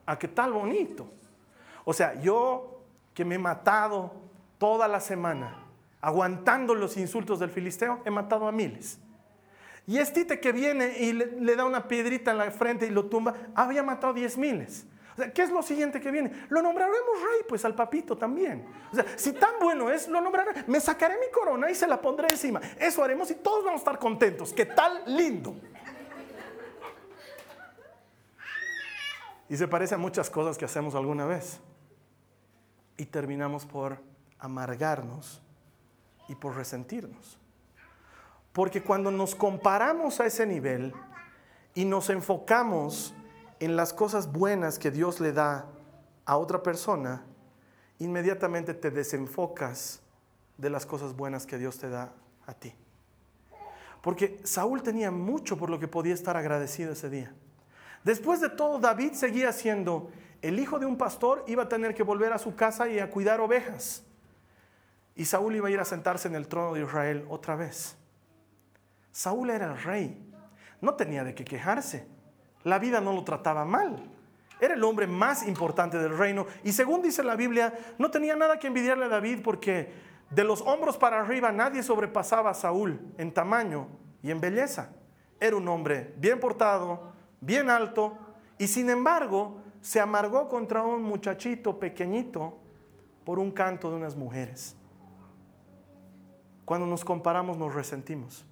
ah, 0.07 0.19
qué 0.19 0.29
tal 0.29 0.53
bonito. 0.53 1.11
O 1.85 1.93
sea, 1.93 2.15
yo 2.21 2.81
que 3.13 3.25
me 3.25 3.35
he 3.35 3.39
matado 3.39 4.15
toda 4.57 4.89
la 4.89 5.01
semana 5.01 5.62
aguantando 6.03 6.75
los 6.75 6.97
insultos 6.97 7.39
del 7.39 7.51
filisteo, 7.51 8.03
he 8.05 8.11
matado 8.11 8.47
a 8.47 8.53
miles. 8.53 8.99
Y 9.87 9.99
este 9.99 10.41
que 10.41 10.53
viene 10.53 10.99
y 10.99 11.13
le, 11.13 11.57
da 11.57 11.65
una 11.65 11.89
piedrita 11.89 12.33
en 12.33 12.39
la 12.39 12.51
frente 12.51 12.87
y 12.87 12.91
lo 12.91 13.07
tumba, 13.07 13.35
había 13.55 13.83
matado 13.83 14.13
diez 14.13 14.37
miles. 14.37 14.85
O 15.13 15.17
sea, 15.17 15.33
¿qué 15.33 15.43
es 15.43 15.51
lo 15.51 15.63
siguiente 15.63 16.01
que 16.01 16.11
viene? 16.11 16.33
Lo 16.49 16.63
nombraremos 16.63 17.01
rey, 17.01 17.43
pues 17.49 17.65
al 17.65 17.75
papito 17.75 18.17
también. 18.17 18.67
O 18.91 18.95
sea, 18.95 19.05
si 19.17 19.33
tan 19.33 19.55
bueno 19.61 19.91
es, 19.91 20.09
lo 20.09 20.21
nombraré. 20.21 20.65
Me 20.67 20.81
sacaré 20.81 21.17
mi 21.19 21.31
corona 21.31 21.71
y 21.71 21.75
se 21.75 21.87
la 21.87 22.01
pondré 22.01 22.29
encima. 22.31 22.61
Eso 22.79 23.03
haremos 23.05 23.31
y 23.31 23.35
todos 23.35 23.65
vamos 23.65 23.81
a 23.81 23.83
estar 23.83 23.99
contentos. 23.99 24.53
¿Qué 24.53 24.67
tal 24.67 25.03
lindo? 25.07 25.55
Y 29.49 29.57
se 29.57 29.69
parece 29.69 29.95
a 29.95 29.99
muchas 29.99 30.31
cosas 30.31 30.57
que 30.57 30.65
hacemos 30.65 30.95
alguna 30.95 31.27
vez. 31.27 31.61
Y 32.97 33.05
terminamos 33.05 33.67
por 33.67 33.99
amargarnos 34.39 35.42
y 36.29 36.35
por 36.35 36.57
resentirnos. 36.57 37.39
Porque 38.53 38.83
cuando 38.83 39.11
nos 39.11 39.35
comparamos 39.35 40.21
a 40.21 40.27
ese 40.27 40.47
nivel 40.47 40.93
y 41.75 41.85
nos 41.85 42.11
enfocamos 42.11 43.15
en 43.61 43.77
las 43.77 43.93
cosas 43.93 44.31
buenas 44.31 44.79
que 44.79 44.91
Dios 44.91 45.21
le 45.21 45.33
da 45.33 45.67
a 46.25 46.37
otra 46.37 46.63
persona, 46.63 47.25
inmediatamente 47.99 48.75
te 48.75 48.91
desenfocas 48.91 50.01
de 50.59 50.71
las 50.71 50.87
cosas 50.87 51.17
buenas 51.17 51.47
que 51.47 51.59
Dios 51.59 51.79
te 51.79 51.89
da 51.89 52.13
a 52.47 52.55
ti. 52.55 52.75
Porque 54.03 54.41
Saúl 54.45 54.83
tenía 54.83 55.11
mucho 55.11 55.57
por 55.57 55.71
lo 55.71 55.79
que 55.79 55.89
podía 55.89 56.13
estar 56.13 56.37
agradecido 56.37 56.93
ese 56.93 57.09
día. 57.09 57.33
Después 58.05 58.41
de 58.41 58.51
todo, 58.51 58.79
David 58.79 59.13
seguía 59.13 59.53
siendo 59.53 60.11
el 60.43 60.59
hijo 60.59 60.81
de 60.81 60.87
un 60.87 60.99
pastor, 60.99 61.45
iba 61.47 61.63
a 61.63 61.69
tener 61.69 61.95
que 61.95 62.03
volver 62.03 62.33
a 62.33 62.39
su 62.39 62.57
casa 62.57 62.89
y 62.89 62.99
a 62.99 63.11
cuidar 63.11 63.41
ovejas. 63.41 64.05
Y 65.15 65.25
Saúl 65.25 65.57
iba 65.57 65.69
a 65.69 65.71
ir 65.71 65.81
a 65.81 65.85
sentarse 65.85 66.29
en 66.29 66.35
el 66.35 66.49
trono 66.49 66.75
de 66.75 66.83
Israel 66.83 67.27
otra 67.29 67.57
vez. 67.57 67.97
Saúl 69.11 69.51
era 69.51 69.67
el 69.67 69.83
rey. 69.83 70.31
No 70.81 70.95
tenía 70.95 71.23
de 71.23 71.35
qué 71.35 71.45
quejarse. 71.45 72.09
La 72.65 72.79
vida 72.79 73.01
no 73.01 73.13
lo 73.13 73.25
trataba 73.25 73.65
mal. 73.65 73.97
Era 74.61 74.75
el 74.75 74.85
hombre 74.85 75.07
más 75.07 75.47
importante 75.47 75.99
del 75.99 76.17
reino. 76.17 76.47
Y 76.65 76.73
según 76.73 77.03
dice 77.03 77.23
la 77.23 77.37
Biblia, 77.37 77.75
no 77.99 78.11
tenía 78.11 78.37
nada 78.37 78.59
que 78.59 78.69
envidiarle 78.69 79.07
a 79.07 79.09
David 79.09 79.41
porque 79.43 79.93
de 80.31 80.45
los 80.45 80.63
hombros 80.63 80.97
para 80.97 81.21
arriba 81.21 81.53
nadie 81.53 81.83
sobrepasaba 81.83 82.51
a 82.51 82.55
Saúl 82.55 83.01
en 83.19 83.35
tamaño 83.35 83.89
y 84.23 84.31
en 84.31 84.41
belleza. 84.41 84.91
Era 85.39 85.57
un 85.57 85.69
hombre 85.69 86.15
bien 86.17 86.39
portado, 86.41 87.13
bien 87.41 87.69
alto, 87.69 88.17
y 88.57 88.69
sin 88.69 88.89
embargo 88.89 89.61
se 89.81 90.01
amargó 90.01 90.49
contra 90.49 90.83
un 90.83 91.03
muchachito 91.03 91.79
pequeñito 91.79 92.57
por 93.25 93.41
un 93.41 93.51
canto 93.51 93.91
de 93.91 93.97
unas 93.97 94.15
mujeres. 94.17 94.77
Cuando 96.65 96.87
nos 96.87 97.05
comparamos 97.05 97.57
nos 97.57 97.75
resentimos 97.75 98.45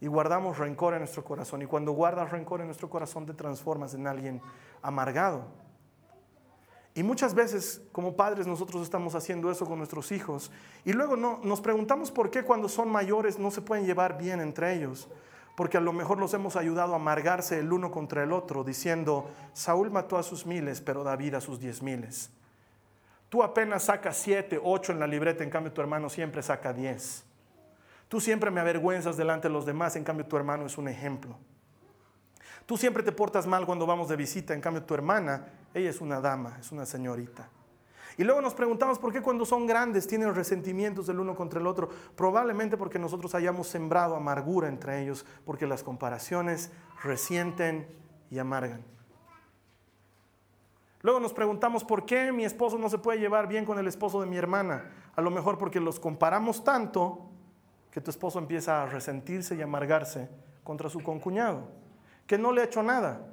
y 0.00 0.06
guardamos 0.06 0.58
rencor 0.58 0.94
en 0.94 1.00
nuestro 1.00 1.24
corazón. 1.24 1.62
Y 1.62 1.66
cuando 1.66 1.92
guardas 1.92 2.30
rencor 2.30 2.60
en 2.60 2.66
nuestro 2.66 2.88
corazón 2.88 3.26
te 3.26 3.34
transformas 3.34 3.94
en 3.94 4.06
alguien 4.06 4.40
amargado. 4.82 5.44
Y 6.94 7.02
muchas 7.02 7.34
veces 7.34 7.82
como 7.92 8.16
padres 8.16 8.46
nosotros 8.46 8.82
estamos 8.82 9.14
haciendo 9.14 9.50
eso 9.50 9.66
con 9.66 9.78
nuestros 9.78 10.10
hijos. 10.10 10.50
Y 10.84 10.92
luego 10.92 11.16
no, 11.16 11.38
nos 11.44 11.60
preguntamos 11.60 12.10
por 12.10 12.30
qué 12.30 12.42
cuando 12.42 12.68
son 12.68 12.90
mayores 12.90 13.38
no 13.38 13.50
se 13.50 13.60
pueden 13.60 13.86
llevar 13.86 14.18
bien 14.18 14.40
entre 14.40 14.74
ellos. 14.74 15.08
Porque 15.56 15.76
a 15.76 15.80
lo 15.80 15.92
mejor 15.92 16.18
los 16.18 16.34
hemos 16.34 16.56
ayudado 16.56 16.92
a 16.92 16.96
amargarse 16.96 17.58
el 17.58 17.72
uno 17.72 17.90
contra 17.90 18.22
el 18.22 18.32
otro, 18.32 18.62
diciendo, 18.62 19.28
Saúl 19.52 19.90
mató 19.90 20.16
a 20.16 20.22
sus 20.22 20.46
miles, 20.46 20.80
pero 20.80 21.02
David 21.02 21.34
a 21.34 21.40
sus 21.40 21.58
diez 21.58 21.82
miles. 21.82 22.30
Tú 23.28 23.42
apenas 23.42 23.84
sacas 23.84 24.16
siete, 24.16 24.60
ocho 24.62 24.92
en 24.92 25.00
la 25.00 25.06
libreta, 25.06 25.44
en 25.44 25.50
cambio 25.50 25.72
tu 25.72 25.80
hermano 25.80 26.08
siempre 26.08 26.42
saca 26.42 26.72
diez. 26.72 27.24
Tú 28.08 28.20
siempre 28.20 28.50
me 28.50 28.60
avergüenzas 28.60 29.16
delante 29.16 29.48
de 29.48 29.54
los 29.54 29.66
demás, 29.66 29.96
en 29.96 30.04
cambio 30.04 30.26
tu 30.26 30.36
hermano 30.36 30.64
es 30.64 30.78
un 30.78 30.88
ejemplo. 30.88 31.36
Tú 32.64 32.76
siempre 32.76 33.02
te 33.02 33.12
portas 33.12 33.46
mal 33.46 33.66
cuando 33.66 33.86
vamos 33.86 34.08
de 34.08 34.16
visita, 34.16 34.54
en 34.54 34.60
cambio 34.60 34.82
tu 34.82 34.94
hermana, 34.94 35.46
ella 35.74 35.90
es 35.90 36.00
una 36.00 36.20
dama, 36.20 36.56
es 36.58 36.72
una 36.72 36.86
señorita. 36.86 37.48
Y 38.18 38.24
luego 38.24 38.40
nos 38.40 38.52
preguntamos 38.52 38.98
por 38.98 39.12
qué 39.12 39.22
cuando 39.22 39.46
son 39.46 39.66
grandes 39.66 40.08
tienen 40.08 40.34
resentimientos 40.34 41.06
del 41.06 41.20
uno 41.20 41.36
contra 41.36 41.60
el 41.60 41.66
otro. 41.68 41.88
Probablemente 42.16 42.76
porque 42.76 42.98
nosotros 42.98 43.34
hayamos 43.36 43.68
sembrado 43.68 44.16
amargura 44.16 44.68
entre 44.68 45.00
ellos, 45.00 45.24
porque 45.44 45.68
las 45.68 45.84
comparaciones 45.84 46.72
resienten 47.02 47.86
y 48.30 48.40
amargan. 48.40 48.97
Luego 51.00 51.20
nos 51.20 51.32
preguntamos 51.32 51.84
por 51.84 52.04
qué 52.04 52.32
mi 52.32 52.44
esposo 52.44 52.78
no 52.78 52.88
se 52.88 52.98
puede 52.98 53.20
llevar 53.20 53.46
bien 53.46 53.64
con 53.64 53.78
el 53.78 53.86
esposo 53.86 54.20
de 54.20 54.26
mi 54.26 54.36
hermana. 54.36 54.90
A 55.14 55.20
lo 55.20 55.30
mejor 55.30 55.58
porque 55.58 55.80
los 55.80 56.00
comparamos 56.00 56.64
tanto 56.64 57.30
que 57.90 58.00
tu 58.00 58.10
esposo 58.10 58.38
empieza 58.38 58.82
a 58.82 58.86
resentirse 58.86 59.54
y 59.54 59.62
amargarse 59.62 60.28
contra 60.64 60.90
su 60.90 61.02
concuñado, 61.02 61.68
que 62.26 62.36
no 62.36 62.52
le 62.52 62.60
ha 62.60 62.64
hecho 62.64 62.82
nada, 62.82 63.26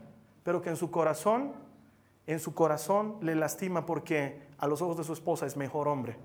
pero 0.44 0.62
que 0.62 0.70
en 0.70 0.78
su 0.78 0.92
corazón, 0.92 1.54
en 2.28 2.40
su 2.40 2.54
corazón 2.54 3.18
le 3.22 3.36
lastima 3.36 3.86
porque 3.86 4.42
a 4.58 4.68
los 4.68 4.82
ojos 4.82 4.98
de 4.98 5.04
su 5.04 5.14
esposa 5.14 5.46
es 5.46 5.58
mejor 5.58 5.88
hombre. 5.88 6.18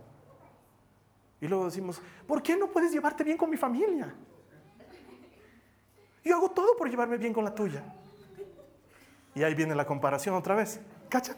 Y 1.41 1.49
luego 1.49 1.65
decimos, 1.65 2.01
¿por 2.27 2.43
qué 2.43 2.57
no 2.57 2.69
puedes 2.69 2.93
llevarte 2.93 3.25
bien 3.25 3.39
con 3.39 3.51
mi 3.51 3.57
familia? 3.57 4.15
Yo 6.23 6.37
hago 6.37 6.51
todo 6.51 6.77
por 6.77 6.91
llevarme 6.91 7.17
bien 7.17 7.33
con 7.33 7.45
la 7.45 7.55
tuya. 7.55 7.83
Y 9.35 9.43
ahí 9.43 9.55
viene 9.55 9.75
la 9.75 9.87
comparación 9.87 10.35
otra 10.35 10.55
vez. 10.55 10.81
¿Cachan? 11.11 11.37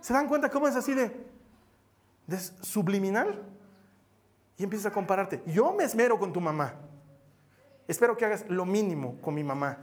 ¿Se 0.00 0.14
dan 0.14 0.28
cuenta 0.28 0.48
cómo 0.48 0.66
es 0.66 0.76
así 0.76 0.94
de, 0.94 1.14
de 2.26 2.38
subliminal? 2.38 3.42
Y 4.56 4.64
empiezas 4.64 4.90
a 4.90 4.94
compararte. 4.94 5.42
Yo 5.46 5.72
me 5.72 5.84
esmero 5.84 6.18
con 6.18 6.32
tu 6.32 6.40
mamá. 6.40 6.74
Espero 7.86 8.16
que 8.16 8.24
hagas 8.24 8.48
lo 8.48 8.64
mínimo 8.64 9.20
con 9.20 9.34
mi 9.34 9.44
mamá. 9.44 9.78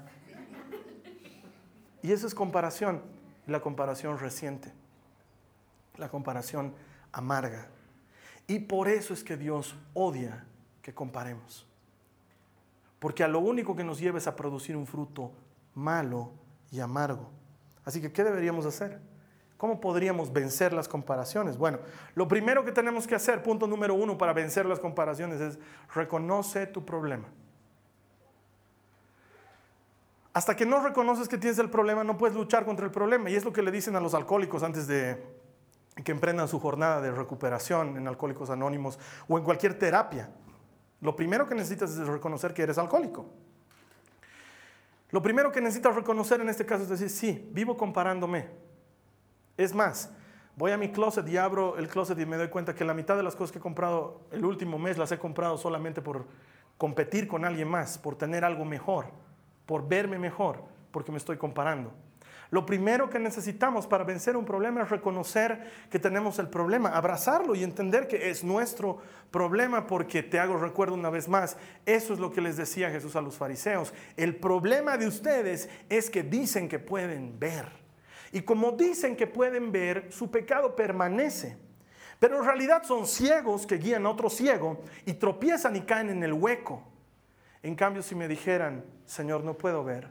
Y 2.02 2.12
eso 2.12 2.28
es 2.28 2.34
comparación. 2.34 3.02
La 3.46 3.60
comparación 3.60 4.18
reciente. 4.18 4.74
La 5.98 6.10
comparación 6.10 6.74
amarga. 7.12 7.68
Y 8.48 8.60
por 8.60 8.88
eso 8.88 9.14
es 9.14 9.24
que 9.24 9.38
Dios 9.38 9.76
odia 9.94 10.46
que 10.82 10.94
comparemos. 10.94 11.68
Porque 13.00 13.24
a 13.24 13.28
lo 13.28 13.40
único 13.40 13.76
que 13.76 13.84
nos 13.84 14.00
lleva 14.00 14.18
es 14.18 14.28
a 14.28 14.36
producir 14.36 14.76
un 14.76 14.88
fruto 14.88 15.32
malo 15.76 16.32
y 16.72 16.80
amargo. 16.80 17.30
Así 17.86 18.02
que, 18.02 18.12
¿qué 18.12 18.24
deberíamos 18.24 18.66
hacer? 18.66 19.00
¿Cómo 19.60 19.82
podríamos 19.82 20.32
vencer 20.32 20.72
las 20.72 20.88
comparaciones? 20.88 21.58
Bueno, 21.58 21.80
lo 22.16 22.30
primero 22.30 22.64
que 22.64 22.72
tenemos 22.72 23.06
que 23.06 23.14
hacer, 23.14 23.44
punto 23.44 23.68
número 23.68 23.94
uno 23.94 24.18
para 24.18 24.32
vencer 24.32 24.66
las 24.66 24.80
comparaciones, 24.80 25.42
es 25.42 25.60
reconoce 25.94 26.66
tu 26.66 26.86
problema. 26.86 27.28
Hasta 30.32 30.56
que 30.56 30.66
no 30.66 30.82
reconoces 30.82 31.28
que 31.28 31.38
tienes 31.38 31.60
el 31.60 31.70
problema, 31.70 32.06
no 32.06 32.18
puedes 32.18 32.38
luchar 32.38 32.64
contra 32.64 32.86
el 32.86 32.92
problema. 32.94 33.30
Y 33.30 33.36
es 33.36 33.44
lo 33.44 33.52
que 33.52 33.62
le 33.62 33.70
dicen 33.70 33.98
a 33.98 34.00
los 34.00 34.14
alcohólicos 34.14 34.64
antes 34.64 34.88
de 34.88 35.22
que 36.06 36.14
emprendan 36.14 36.48
su 36.48 36.58
jornada 36.62 37.02
de 37.02 37.12
recuperación 37.12 37.98
en 37.98 38.08
Alcohólicos 38.08 38.50
Anónimos 38.50 38.98
o 39.28 39.38
en 39.38 39.44
cualquier 39.44 39.78
terapia. 39.78 40.30
Lo 41.02 41.18
primero 41.18 41.50
que 41.50 41.56
necesitas 41.56 41.92
es 41.92 42.08
reconocer 42.08 42.54
que 42.54 42.64
eres 42.64 42.78
alcohólico. 42.78 43.26
Lo 45.10 45.22
primero 45.22 45.52
que 45.52 45.60
necesitas 45.60 45.94
reconocer 45.96 46.40
en 46.40 46.48
este 46.48 46.66
caso 46.66 46.84
es 46.84 46.90
decir, 46.90 47.10
sí, 47.10 47.50
vivo 47.52 47.76
comparándome. 47.76 48.69
Es 49.60 49.76
más, 49.76 50.12
voy 50.56 50.72
a 50.72 50.78
mi 50.78 50.92
closet 50.92 51.28
y 51.28 51.38
abro 51.38 51.78
el 51.78 51.88
closet 51.88 52.18
y 52.20 52.26
me 52.26 52.38
doy 52.38 52.48
cuenta 52.48 52.74
que 52.74 52.84
la 52.86 52.94
mitad 52.94 53.16
de 53.16 53.24
las 53.24 53.36
cosas 53.36 53.52
que 53.52 53.60
he 53.60 53.62
comprado 53.62 54.22
el 54.32 54.46
último 54.46 54.80
mes 54.80 54.98
las 54.98 55.12
he 55.12 55.20
comprado 55.20 55.58
solamente 55.58 56.02
por 56.02 56.26
competir 56.78 57.28
con 57.28 57.46
alguien 57.46 57.68
más, 57.68 57.98
por 57.98 58.16
tener 58.16 58.46
algo 58.46 58.66
mejor 58.66 59.08
por 59.70 59.88
verme 59.88 60.18
mejor, 60.18 60.64
porque 60.90 61.12
me 61.12 61.20
estoy 61.20 61.38
comparando. 61.38 61.94
Lo 62.50 62.66
primero 62.66 63.08
que 63.08 63.20
necesitamos 63.20 63.86
para 63.86 64.04
vencer 64.04 64.36
un 64.36 64.44
problema 64.44 64.82
es 64.82 64.90
reconocer 64.90 65.62
que 65.92 66.00
tenemos 66.00 66.40
el 66.40 66.48
problema, 66.48 66.90
abrazarlo 66.90 67.54
y 67.54 67.64
entender 67.64 68.08
que 68.08 68.32
es 68.32 68.44
nuestro 68.44 68.98
problema, 69.30 69.86
porque 69.86 70.24
te 70.24 70.40
hago 70.40 70.58
recuerdo 70.58 70.96
una 70.96 71.12
vez 71.12 71.28
más, 71.28 71.56
eso 71.86 72.16
es 72.16 72.20
lo 72.20 72.32
que 72.32 72.42
les 72.42 72.58
decía 72.58 72.90
Jesús 72.90 73.16
a 73.16 73.22
los 73.22 73.38
fariseos. 73.38 73.94
El 74.18 74.38
problema 74.38 74.98
de 74.98 75.06
ustedes 75.06 75.70
es 75.88 76.10
que 76.10 76.24
dicen 76.24 76.68
que 76.68 76.80
pueden 76.80 77.38
ver. 77.38 77.68
Y 78.32 78.42
como 78.42 78.72
dicen 78.72 79.16
que 79.16 79.28
pueden 79.28 79.72
ver, 79.72 80.12
su 80.12 80.30
pecado 80.30 80.76
permanece. 80.76 81.58
Pero 82.20 82.38
en 82.38 82.46
realidad 82.46 82.84
son 82.84 83.08
ciegos 83.08 83.66
que 83.66 83.78
guían 83.78 84.06
a 84.06 84.10
otro 84.10 84.30
ciego 84.30 84.82
y 85.06 85.14
tropiezan 85.14 85.76
y 85.76 85.82
caen 85.82 86.10
en 86.10 86.24
el 86.24 86.34
hueco. 86.34 86.84
En 87.64 87.76
cambio, 87.76 88.04
si 88.04 88.16
me 88.16 88.28
dijeran, 88.28 88.84
Señor, 89.06 89.44
no 89.44 89.58
puedo 89.58 89.84
ver, 89.84 90.10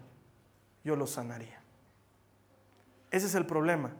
yo 0.85 0.97
lo 0.97 1.07
sanaría. 1.07 1.61
Ese 3.11 3.27
es 3.27 3.35
el 3.35 3.47
problema, 3.47 3.95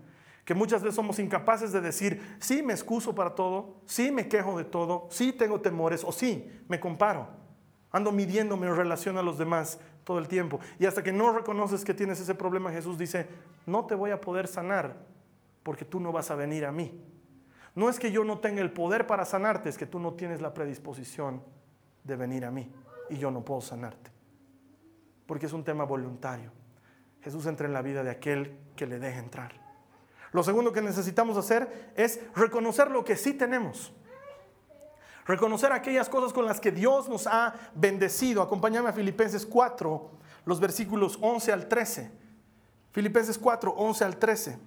que 0.45 0.55
muchas 0.55 0.83
veces 0.83 0.97
somos 0.97 1.19
incapaces 1.19 1.73
de 1.73 1.81
decir, 1.81 2.37
sí, 2.41 2.63
me 2.63 2.73
excuso 2.73 3.15
para 3.15 3.35
todo, 3.35 3.77
sí, 3.87 4.11
me 4.11 4.29
quejo 4.29 4.57
de 4.59 4.65
todo, 4.65 5.07
sí, 5.11 5.33
tengo 5.33 5.61
temores, 5.61 6.05
o 6.05 6.13
sí, 6.13 6.51
me 6.69 6.81
comparo. 6.81 7.29
Ando 7.91 8.13
midiéndome 8.13 8.67
en 8.67 8.77
relación 8.77 9.17
a 9.17 9.23
los 9.23 9.39
demás 9.39 9.81
todo 10.09 10.19
el 10.19 10.27
tiempo. 10.27 10.59
Y 10.79 10.87
hasta 10.87 11.03
que 11.03 11.13
no 11.13 11.35
reconoces 11.35 11.85
que 11.85 11.93
tienes 11.93 12.19
ese 12.19 12.35
problema, 12.35 12.73
Jesús 12.73 12.97
dice, 12.97 13.27
no 13.67 13.85
te 13.85 13.95
voy 13.95 14.11
a 14.11 14.19
poder 14.19 14.49
sanar 14.49 14.97
porque 15.63 15.85
tú 15.85 16.01
no 16.01 16.13
vas 16.13 16.31
a 16.31 16.35
venir 16.35 16.65
a 16.65 16.73
mí. 16.73 16.99
No 17.75 17.91
es 17.91 17.99
que 17.99 18.11
yo 18.11 18.25
no 18.25 18.39
tenga 18.39 18.63
el 18.63 18.73
poder 18.73 19.07
para 19.07 19.27
sanarte, 19.27 19.69
es 19.69 19.77
que 19.77 19.85
tú 19.85 20.01
no 20.01 20.15
tienes 20.15 20.41
la 20.41 20.55
predisposición 20.55 21.43
de 22.05 22.17
venir 22.17 22.47
a 22.47 22.51
mí 22.51 22.73
y 23.11 23.19
yo 23.19 23.31
no 23.31 23.45
puedo 23.45 23.61
sanarte. 23.61 24.11
Porque 25.27 25.45
es 25.45 25.53
un 25.53 25.63
tema 25.63 25.85
voluntario. 25.85 26.53
Jesús 27.21 27.45
entra 27.45 27.67
en 27.67 27.75
la 27.75 27.83
vida 27.83 28.03
de 28.03 28.09
aquel 28.09 28.57
que 28.77 28.87
le 28.87 28.99
deja 28.99 29.19
entrar. 29.19 29.61
Lo 30.33 30.43
segundo 30.43 30.73
que 30.73 30.81
necesitamos 30.81 31.37
hacer 31.37 31.93
es 31.97 32.19
reconocer 32.35 32.91
lo 32.91 33.05
que 33.05 33.15
sí 33.15 33.35
tenemos. 33.35 33.93
Reconocer 35.29 35.71
aquellas 35.73 36.09
cosas 36.09 36.33
con 36.33 36.47
las 36.47 36.59
que 36.59 36.73
Dios 36.73 37.09
nos 37.09 37.29
ha 37.29 37.55
bendecido. 37.75 38.43
Acompáñame 38.43 38.89
a 38.89 38.93
Filipenses 38.93 39.47
4, 39.47 40.11
los 40.47 40.59
versículos 40.59 41.19
11 41.21 41.53
al 41.53 41.69
13. 41.69 42.11
Filipenses 42.91 43.39
4, 43.39 43.71
11 43.71 44.05
al 44.05 44.17
13. 44.17 44.59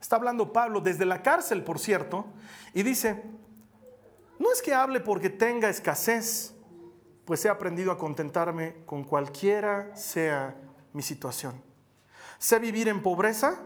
Está 0.00 0.16
hablando 0.16 0.52
Pablo 0.52 0.80
desde 0.80 1.06
la 1.06 1.22
cárcel, 1.22 1.62
por 1.62 1.78
cierto, 1.78 2.26
y 2.74 2.82
dice, 2.82 3.22
no 4.38 4.52
es 4.52 4.60
que 4.60 4.74
hable 4.74 5.00
porque 5.00 5.30
tenga 5.30 5.70
escasez 5.70 6.54
pues 7.28 7.44
he 7.44 7.50
aprendido 7.50 7.92
a 7.92 7.98
contentarme 7.98 8.74
con 8.86 9.04
cualquiera 9.04 9.94
sea 9.94 10.56
mi 10.94 11.02
situación. 11.02 11.62
Sé 12.38 12.58
vivir 12.58 12.88
en 12.88 13.02
pobreza 13.02 13.60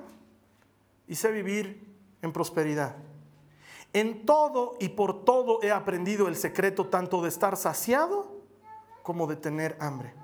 y 1.07 1.15
sé 1.15 1.31
vivir 1.31 1.87
en 2.23 2.33
prosperidad. 2.33 2.97
En 3.93 4.25
todo 4.25 4.77
y 4.81 4.91
por 4.91 5.25
todo 5.25 5.63
he 5.63 5.71
aprendido 5.71 6.29
el 6.29 6.37
secreto 6.37 6.87
tanto 6.87 7.23
de 7.23 7.29
estar 7.29 7.57
saciado 7.57 8.41
como 9.03 9.27
de 9.27 9.37
tener 9.37 9.77
hambre, 9.81 10.15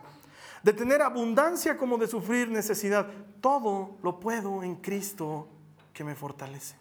de 0.62 0.72
tener 0.72 1.02
abundancia 1.02 1.76
como 1.76 1.98
de 1.98 2.06
sufrir 2.06 2.48
necesidad. 2.50 3.06
Todo 3.40 3.96
lo 4.02 4.20
puedo 4.20 4.62
en 4.62 4.76
Cristo 4.76 5.48
que 5.92 6.04
me 6.04 6.14
fortalece. 6.14 6.76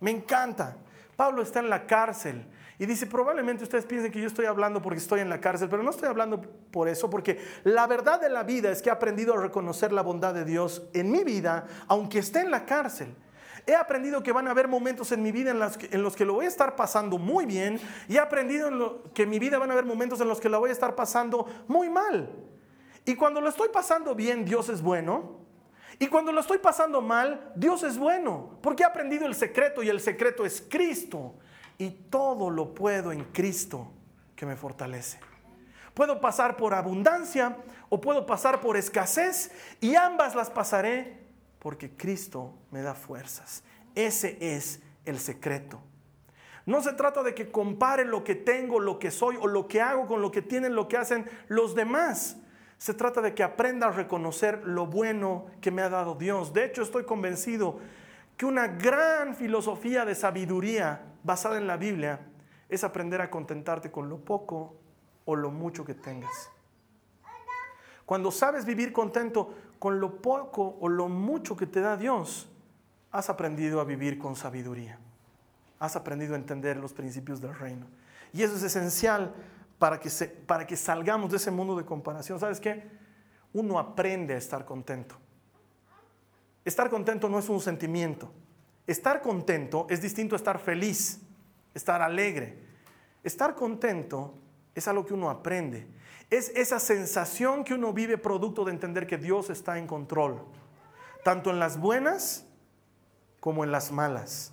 Me 0.00 0.10
encanta. 0.10 0.76
Pablo 1.16 1.42
está 1.42 1.60
en 1.60 1.68
la 1.68 1.86
cárcel 1.86 2.46
y 2.78 2.86
dice, 2.86 3.06
probablemente 3.06 3.62
ustedes 3.62 3.84
piensen 3.84 4.10
que 4.10 4.20
yo 4.20 4.26
estoy 4.26 4.46
hablando 4.46 4.80
porque 4.80 4.98
estoy 4.98 5.20
en 5.20 5.28
la 5.28 5.40
cárcel, 5.40 5.68
pero 5.68 5.82
no 5.82 5.90
estoy 5.90 6.08
hablando 6.08 6.40
por 6.40 6.88
eso, 6.88 7.08
porque 7.10 7.38
la 7.64 7.86
verdad 7.86 8.20
de 8.20 8.30
la 8.30 8.42
vida 8.42 8.70
es 8.70 8.82
que 8.82 8.88
he 8.88 8.92
aprendido 8.92 9.34
a 9.34 9.40
reconocer 9.40 9.92
la 9.92 10.02
bondad 10.02 10.34
de 10.34 10.44
Dios 10.44 10.82
en 10.94 11.10
mi 11.12 11.22
vida, 11.22 11.66
aunque 11.86 12.18
esté 12.18 12.40
en 12.40 12.50
la 12.50 12.64
cárcel. 12.64 13.14
He 13.66 13.76
aprendido 13.76 14.22
que 14.22 14.32
van 14.32 14.48
a 14.48 14.50
haber 14.50 14.66
momentos 14.66 15.12
en 15.12 15.22
mi 15.22 15.30
vida 15.30 15.50
en 15.52 15.58
los, 16.02 16.16
que, 16.16 16.24
lo 16.24 16.34
voy 16.34 16.46
a 16.46 16.48
estar 16.48 16.74
pasando 16.74 17.18
muy 17.18 17.46
bien 17.46 17.80
y 18.08 18.16
he 18.16 18.18
aprendido 18.18 19.02
que 19.14 19.22
en 19.22 19.30
mi 19.30 19.38
vida 19.38 19.58
van 19.58 19.70
a 19.70 19.74
haber 19.74 19.84
momentos 19.84 20.20
en 20.20 20.28
los 20.28 20.40
que 20.40 20.48
lo 20.48 20.58
voy 20.58 20.70
a 20.70 20.72
estar 20.72 20.96
pasando 20.96 21.46
muy 21.68 21.88
mal. 21.88 22.28
Y 23.04 23.14
cuando 23.14 23.40
lo 23.40 23.48
estoy 23.48 23.68
pasando 23.68 24.14
bien, 24.14 24.44
Dios 24.44 24.68
es 24.68 24.82
bueno. 24.82 25.42
Y 25.98 26.08
cuando 26.08 26.32
lo 26.32 26.40
estoy 26.40 26.58
pasando 26.58 27.00
mal, 27.00 27.52
Dios 27.54 27.84
es 27.84 27.98
bueno, 27.98 28.58
porque 28.62 28.82
he 28.82 28.86
aprendido 28.86 29.26
el 29.26 29.34
secreto 29.36 29.82
y 29.82 29.88
el 29.88 30.00
secreto 30.00 30.44
es 30.44 30.64
Cristo 30.68 31.34
y 31.78 31.90
todo 31.90 32.50
lo 32.50 32.74
puedo 32.74 33.12
en 33.12 33.24
Cristo 33.26 33.92
que 34.34 34.44
me 34.44 34.56
fortalece. 34.56 35.20
Puedo 35.94 36.20
pasar 36.20 36.56
por 36.56 36.74
abundancia 36.74 37.56
o 37.88 38.00
puedo 38.00 38.26
pasar 38.26 38.60
por 38.60 38.76
escasez 38.76 39.52
y 39.80 39.94
ambas 39.94 40.34
las 40.34 40.50
pasaré 40.50 41.21
porque 41.62 41.92
Cristo 41.96 42.52
me 42.72 42.82
da 42.82 42.92
fuerzas. 42.92 43.62
Ese 43.94 44.36
es 44.40 44.80
el 45.04 45.20
secreto. 45.20 45.80
No 46.66 46.82
se 46.82 46.92
trata 46.92 47.22
de 47.22 47.34
que 47.34 47.52
compare 47.52 48.04
lo 48.04 48.24
que 48.24 48.34
tengo, 48.34 48.80
lo 48.80 48.98
que 48.98 49.12
soy 49.12 49.36
o 49.40 49.46
lo 49.46 49.68
que 49.68 49.80
hago 49.80 50.06
con 50.08 50.20
lo 50.20 50.32
que 50.32 50.42
tienen, 50.42 50.74
lo 50.74 50.88
que 50.88 50.96
hacen 50.96 51.24
los 51.46 51.76
demás. 51.76 52.36
Se 52.78 52.94
trata 52.94 53.20
de 53.20 53.32
que 53.32 53.44
aprenda 53.44 53.86
a 53.86 53.90
reconocer 53.92 54.66
lo 54.66 54.86
bueno 54.86 55.46
que 55.60 55.70
me 55.70 55.82
ha 55.82 55.88
dado 55.88 56.16
Dios. 56.16 56.52
De 56.52 56.64
hecho, 56.64 56.82
estoy 56.82 57.04
convencido 57.04 57.78
que 58.36 58.44
una 58.44 58.66
gran 58.66 59.36
filosofía 59.36 60.04
de 60.04 60.16
sabiduría 60.16 61.02
basada 61.22 61.58
en 61.58 61.68
la 61.68 61.76
Biblia 61.76 62.26
es 62.68 62.82
aprender 62.82 63.20
a 63.20 63.30
contentarte 63.30 63.92
con 63.92 64.08
lo 64.08 64.18
poco 64.18 64.74
o 65.26 65.36
lo 65.36 65.52
mucho 65.52 65.84
que 65.84 65.94
tengas. 65.94 66.50
Cuando 68.04 68.32
sabes 68.32 68.64
vivir 68.64 68.92
contento 68.92 69.54
con 69.82 69.98
lo 69.98 70.22
poco 70.22 70.76
o 70.80 70.88
lo 70.88 71.08
mucho 71.08 71.56
que 71.56 71.66
te 71.66 71.80
da 71.80 71.96
Dios, 71.96 72.48
has 73.10 73.28
aprendido 73.28 73.80
a 73.80 73.84
vivir 73.84 74.16
con 74.16 74.36
sabiduría. 74.36 74.96
Has 75.80 75.96
aprendido 75.96 76.34
a 76.34 76.36
entender 76.36 76.76
los 76.76 76.92
principios 76.92 77.40
del 77.40 77.52
reino. 77.52 77.86
Y 78.32 78.44
eso 78.44 78.54
es 78.54 78.62
esencial 78.62 79.34
para 79.80 79.98
que, 79.98 80.08
para 80.46 80.68
que 80.68 80.76
salgamos 80.76 81.32
de 81.32 81.38
ese 81.38 81.50
mundo 81.50 81.74
de 81.76 81.84
comparación. 81.84 82.38
¿Sabes 82.38 82.60
qué? 82.60 82.88
Uno 83.52 83.76
aprende 83.76 84.34
a 84.34 84.36
estar 84.36 84.64
contento. 84.64 85.16
Estar 86.64 86.88
contento 86.88 87.28
no 87.28 87.40
es 87.40 87.48
un 87.48 87.58
sentimiento. 87.58 88.30
Estar 88.86 89.20
contento 89.20 89.88
es 89.90 90.00
distinto 90.00 90.36
a 90.36 90.38
estar 90.38 90.60
feliz, 90.60 91.22
estar 91.74 92.02
alegre. 92.02 92.56
Estar 93.24 93.56
contento 93.56 94.32
es 94.76 94.86
algo 94.86 95.04
que 95.04 95.14
uno 95.14 95.28
aprende. 95.28 95.88
Es 96.32 96.50
esa 96.54 96.80
sensación 96.80 97.62
que 97.62 97.74
uno 97.74 97.92
vive 97.92 98.16
producto 98.16 98.64
de 98.64 98.72
entender 98.72 99.06
que 99.06 99.18
Dios 99.18 99.50
está 99.50 99.76
en 99.76 99.86
control, 99.86 100.42
tanto 101.22 101.50
en 101.50 101.58
las 101.58 101.78
buenas 101.78 102.46
como 103.38 103.64
en 103.64 103.70
las 103.70 103.92
malas. 103.92 104.50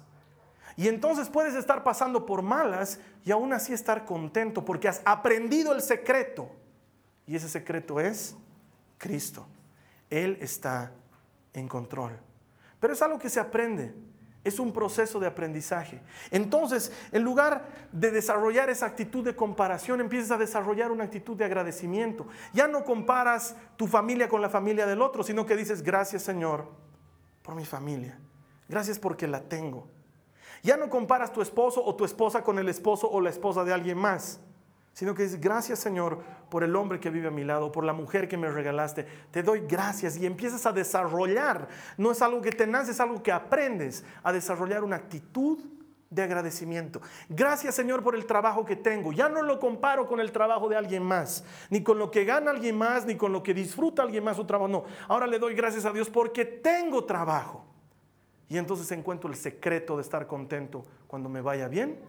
Y 0.76 0.90
entonces 0.90 1.30
puedes 1.30 1.56
estar 1.56 1.86
pasando 1.86 2.26
por 2.26 2.42
malas 2.42 3.00
y 3.24 3.32
aún 3.32 3.54
así 3.54 3.72
estar 3.72 4.04
contento 4.04 4.66
porque 4.66 4.90
has 4.90 5.02
aprendido 5.06 5.74
el 5.74 5.82
secreto. 5.82 6.52
Y 7.26 7.38
ese 7.38 7.48
secreto 7.48 8.02
es 8.02 8.36
Cristo. 8.98 9.48
Él 10.10 10.38
está 10.42 10.92
en 11.54 11.70
control. 11.70 12.20
Pero 12.82 12.92
es 12.92 13.02
algo 13.02 13.20
que 13.20 13.30
se 13.30 13.40
aprende. 13.40 13.96
Es 14.44 14.60
un 14.60 14.72
proceso 14.72 15.20
de 15.20 15.28
aprendizaje. 15.28 16.02
Entonces, 16.32 16.92
en 17.12 17.24
lugar 17.24 17.68
de 17.92 18.12
desarrollar 18.12 18.70
esa 18.70 18.86
actitud 18.86 19.24
de 19.24 19.36
comparación, 19.36 20.00
empiezas 20.00 20.32
a 20.32 20.38
desarrollar 20.38 20.92
una 20.92 21.04
actitud 21.04 21.36
de 21.36 21.46
agradecimiento. 21.46 22.28
Ya 22.54 22.68
no 22.68 22.86
comparas 22.86 23.56
tu 23.76 23.86
familia 23.86 24.30
con 24.30 24.42
la 24.42 24.50
familia 24.50 24.86
del 24.86 25.02
otro, 25.02 25.24
sino 25.24 25.46
que 25.46 25.58
dices, 25.58 25.84
gracias 25.84 26.24
Señor 26.24 26.68
por 27.44 27.56
mi 27.56 27.66
familia. 27.66 28.18
Gracias 28.68 29.00
porque 29.00 29.28
la 29.28 29.42
tengo. 29.42 29.88
Ya 30.62 30.78
no 30.78 30.90
comparas 30.90 31.34
tu 31.34 31.42
esposo 31.42 31.84
o 31.84 31.96
tu 31.96 32.06
esposa 32.06 32.44
con 32.44 32.60
el 32.60 32.70
esposo 32.70 33.10
o 33.10 33.22
la 33.22 33.30
esposa 33.30 33.64
de 33.64 33.74
alguien 33.74 33.98
más, 33.98 34.40
sino 34.94 35.14
que 35.16 35.24
es 35.24 35.40
gracias 35.40 35.80
Señor 35.80 36.20
por 36.50 36.64
el 36.64 36.76
hombre 36.76 37.00
que 37.00 37.10
vive 37.10 37.28
a 37.28 37.32
mi 37.32 37.44
lado, 37.44 37.72
por 37.72 37.84
la 37.84 37.94
mujer 37.94 38.28
que 38.28 38.38
me 38.38 38.50
regalaste. 38.50 39.06
Te 39.32 39.44
doy 39.44 39.62
gracias 39.62 40.18
y 40.18 40.26
empiezas 40.26 40.66
a 40.66 40.72
desarrollar. 40.72 41.68
No 41.98 42.12
es 42.12 42.22
algo 42.22 42.42
que 42.42 42.52
te 42.52 42.68
nace, 42.68 42.92
es 42.92 43.00
algo 43.00 43.22
que 43.22 43.32
aprendes 43.32 44.04
a 44.24 44.34
desarrollar 44.34 44.84
una 44.84 44.98
actitud 44.98 45.60
de 46.10 46.24
agradecimiento. 46.24 47.02
Gracias 47.30 47.76
Señor 47.76 48.04
por 48.04 48.16
el 48.16 48.26
trabajo 48.26 48.66
que 48.66 48.76
tengo. 48.76 49.12
Ya 49.12 49.30
no 49.30 49.42
lo 49.42 49.60
comparo 49.60 50.08
con 50.08 50.20
el 50.20 50.32
trabajo 50.32 50.68
de 50.68 50.76
alguien 50.76 51.04
más, 51.04 51.44
ni 51.70 51.84
con 51.84 52.00
lo 52.00 52.10
que 52.10 52.26
gana 52.26 52.52
alguien 52.52 52.78
más, 52.78 53.06
ni 53.06 53.16
con 53.16 53.32
lo 53.32 53.44
que 53.44 53.54
disfruta 53.54 54.02
alguien 54.02 54.24
más 54.24 54.38
su 54.38 54.46
trabajo. 54.46 54.68
No, 54.68 54.86
ahora 55.08 55.28
le 55.28 55.38
doy 55.38 55.54
gracias 55.54 55.86
a 55.86 55.92
Dios 55.92 56.10
porque 56.10 56.46
tengo 56.46 57.06
trabajo. 57.06 57.66
Y 58.50 58.58
entonces 58.58 58.92
encuentro 58.92 59.30
el 59.30 59.36
secreto 59.36 59.96
de 59.96 60.02
estar 60.02 60.26
contento 60.26 60.84
cuando 61.06 61.30
me 61.30 61.42
vaya 61.42 61.68
bien 61.68 62.00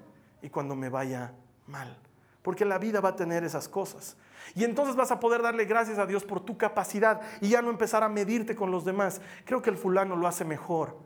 y 0.40 0.48
cuando 0.48 0.74
me 0.74 0.88
vaya 0.88 1.34
mal. 1.66 1.94
Porque 2.42 2.64
la 2.64 2.78
vida 2.78 3.00
va 3.00 3.10
a 3.10 3.16
tener 3.16 3.44
esas 3.44 3.68
cosas. 3.68 4.16
Y 4.54 4.64
entonces 4.64 4.96
vas 4.96 5.10
a 5.10 5.20
poder 5.20 5.42
darle 5.42 5.64
gracias 5.64 5.98
a 5.98 6.06
Dios 6.06 6.24
por 6.24 6.40
tu 6.40 6.56
capacidad 6.56 7.20
y 7.40 7.50
ya 7.50 7.62
no 7.62 7.70
empezar 7.70 8.02
a 8.02 8.08
medirte 8.08 8.56
con 8.56 8.70
los 8.70 8.84
demás. 8.84 9.20
Creo 9.44 9.62
que 9.62 9.70
el 9.70 9.76
fulano 9.76 10.16
lo 10.16 10.26
hace 10.26 10.44
mejor. 10.44 10.96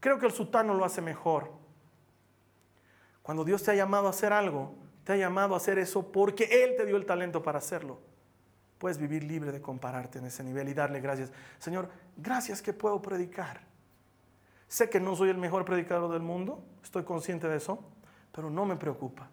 Creo 0.00 0.18
que 0.18 0.26
el 0.26 0.32
sutano 0.32 0.74
lo 0.74 0.84
hace 0.84 1.00
mejor. 1.00 1.50
Cuando 3.22 3.44
Dios 3.44 3.62
te 3.62 3.70
ha 3.70 3.74
llamado 3.74 4.06
a 4.06 4.10
hacer 4.10 4.32
algo, 4.32 4.74
te 5.04 5.12
ha 5.12 5.16
llamado 5.16 5.54
a 5.54 5.56
hacer 5.56 5.78
eso 5.78 6.12
porque 6.12 6.44
Él 6.64 6.74
te 6.76 6.86
dio 6.86 6.96
el 6.96 7.06
talento 7.06 7.42
para 7.42 7.58
hacerlo. 7.58 7.98
Puedes 8.78 8.98
vivir 8.98 9.24
libre 9.24 9.50
de 9.50 9.62
compararte 9.62 10.18
en 10.18 10.26
ese 10.26 10.44
nivel 10.44 10.68
y 10.68 10.74
darle 10.74 11.00
gracias. 11.00 11.32
Señor, 11.58 11.88
gracias 12.16 12.60
que 12.60 12.72
puedo 12.72 13.00
predicar. 13.00 13.62
Sé 14.68 14.90
que 14.90 15.00
no 15.00 15.14
soy 15.16 15.30
el 15.30 15.38
mejor 15.38 15.64
predicador 15.64 16.12
del 16.12 16.22
mundo, 16.22 16.62
estoy 16.82 17.04
consciente 17.04 17.48
de 17.48 17.56
eso, 17.56 17.82
pero 18.32 18.50
no 18.50 18.66
me 18.66 18.76
preocupa. 18.76 19.30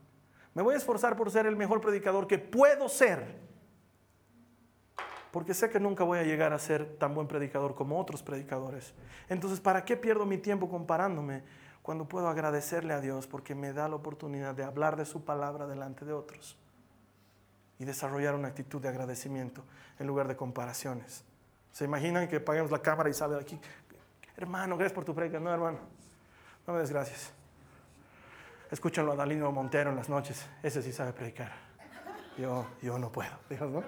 Me 0.53 0.61
voy 0.61 0.75
a 0.75 0.77
esforzar 0.77 1.15
por 1.15 1.31
ser 1.31 1.45
el 1.45 1.55
mejor 1.55 1.81
predicador 1.81 2.27
que 2.27 2.37
puedo 2.37 2.89
ser, 2.89 3.39
porque 5.31 5.53
sé 5.53 5.69
que 5.69 5.79
nunca 5.79 6.03
voy 6.03 6.19
a 6.19 6.23
llegar 6.23 6.51
a 6.51 6.59
ser 6.59 6.97
tan 6.97 7.15
buen 7.15 7.27
predicador 7.27 7.73
como 7.73 7.99
otros 7.99 8.21
predicadores. 8.21 8.93
Entonces, 9.29 9.61
¿para 9.61 9.85
qué 9.85 9.95
pierdo 9.95 10.25
mi 10.25 10.37
tiempo 10.37 10.69
comparándome 10.69 11.43
cuando 11.81 12.07
puedo 12.07 12.27
agradecerle 12.27 12.93
a 12.93 12.99
Dios 12.99 13.27
porque 13.27 13.55
me 13.55 13.73
da 13.73 13.87
la 13.87 13.95
oportunidad 13.95 14.53
de 14.53 14.63
hablar 14.63 14.97
de 14.97 15.05
su 15.05 15.23
palabra 15.23 15.67
delante 15.67 16.05
de 16.05 16.13
otros 16.13 16.57
y 17.79 17.85
desarrollar 17.85 18.35
una 18.35 18.49
actitud 18.49 18.81
de 18.81 18.89
agradecimiento 18.89 19.63
en 19.97 20.05
lugar 20.05 20.27
de 20.27 20.35
comparaciones. 20.35 21.23
¿Se 21.71 21.85
imaginan 21.85 22.27
que 22.27 22.39
paguemos 22.39 22.69
la 22.69 22.79
cámara 22.79 23.09
y 23.09 23.13
sale 23.13 23.39
aquí? 23.39 23.59
Hermano, 24.35 24.75
gracias 24.75 24.93
por 24.93 25.05
tu 25.05 25.15
predica. 25.15 25.39
No, 25.39 25.51
hermano, 25.51 25.79
no 26.67 26.73
me 26.73 26.79
des 26.79 26.91
gracias. 26.91 27.33
Escúchenlo 28.71 29.11
a 29.11 29.15
Dalino 29.15 29.51
Montero 29.51 29.89
en 29.89 29.97
las 29.97 30.07
noches. 30.07 30.47
Ese 30.63 30.81
sí 30.81 30.93
sabe 30.93 31.11
predicar. 31.11 31.51
Yo, 32.37 32.65
yo 32.81 32.97
no 32.97 33.11
puedo. 33.11 33.31
¿no? 33.49 33.83